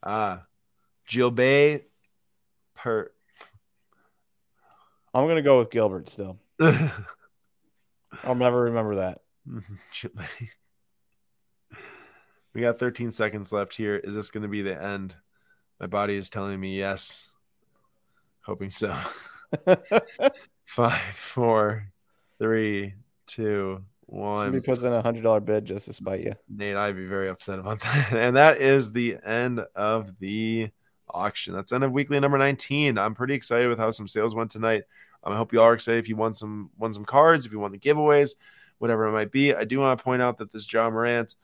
[0.04, 0.44] Ah.
[1.08, 1.82] Gilbert
[2.76, 3.12] per.
[5.16, 6.38] I'm gonna go with Gilbert still.
[6.62, 9.22] I'll never remember that.
[12.54, 13.98] We got 13 seconds left here.
[13.98, 15.14] Is this going to be the end?
[15.78, 17.28] My body is telling me yes.
[18.46, 18.96] Hoping so.
[20.66, 21.92] Five, four,
[22.38, 22.94] three,
[23.28, 24.46] two, one.
[24.46, 26.34] Somebody puts in a hundred dollar bid just to spite you.
[26.50, 28.12] Nate, I'd be very upset about that.
[28.14, 30.70] And that is the end of the
[31.10, 31.54] auction.
[31.54, 32.98] That's end of weekly number 19.
[32.98, 34.84] I'm pretty excited with how some sales went tonight.
[35.24, 37.52] Um, I hope you all are excited if you won some won some cards, if
[37.52, 38.36] you won the giveaways,
[38.78, 39.56] whatever it might be.
[39.56, 41.36] I do want to point out that this Ja Morant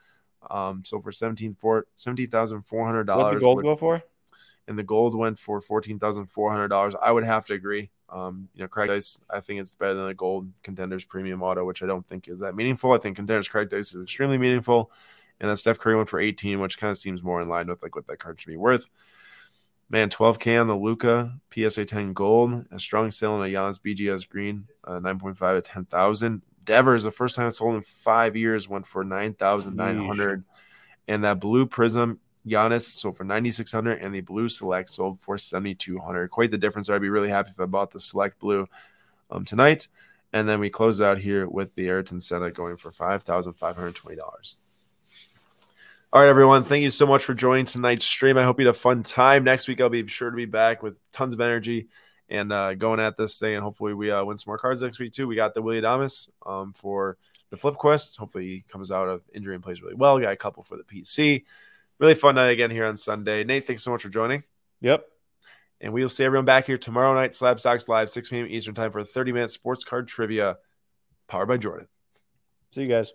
[0.50, 4.02] um so for 17 for $17,400 What did the gold go for?
[4.72, 6.96] And the gold went for fourteen thousand four hundred dollars.
[7.02, 7.90] I would have to agree.
[8.08, 11.66] Um, you know, Cracked Ice, I think it's better than the gold contenders premium auto,
[11.66, 12.94] which I don't think is that meaningful.
[12.94, 14.90] I think contenders Cracked Ice is extremely meaningful,
[15.42, 17.84] and then Steph Curry went for eighteen, which kind of seems more in line with
[17.84, 18.88] like what that card should be worth.
[19.90, 24.30] Man, 12K on the Luka PSA 10 gold, a strong sale on a Giannis BGS
[24.30, 26.42] green, uh, 9.5 at 10,000.
[26.64, 30.46] Devers, the first time it's sold in five years, went for 9,900.
[31.10, 36.30] And that blue Prizm Giannis sold for 9600 and the blue select sold for 7200
[36.30, 38.68] quite the difference i'd be really happy if i bought the select blue
[39.30, 39.88] um, tonight.
[40.34, 44.56] And then we close out here with the ayrton senna going for $5520
[46.14, 46.66] all right everyone.
[46.66, 48.38] Thank you so much for joining tonight's stream.
[48.38, 49.46] I hope you had a fun time.
[49.46, 51.88] Next week i'll be sure to be back with tons of energy
[52.28, 53.56] and uh, going at this thing.
[53.56, 55.26] And hopefully we uh, win some more cards next week too.
[55.26, 57.18] We got the Willy Adames um, for
[57.50, 58.18] the flip quest.
[58.18, 60.20] Hopefully he comes out of injury and plays really well.
[60.20, 61.44] Got a couple for the pc
[62.02, 63.44] really fun night again here on Sunday.
[63.44, 64.44] Nate, thanks so much for joining.
[64.82, 65.06] Yep.
[65.80, 68.48] And we will see everyone back here tomorrow night, Slab Stocks Live, 6 p.m.
[68.50, 70.58] Eastern Time for a 30 minute sports card trivia
[71.28, 71.88] powered by Jordan.
[72.72, 73.14] See you guys.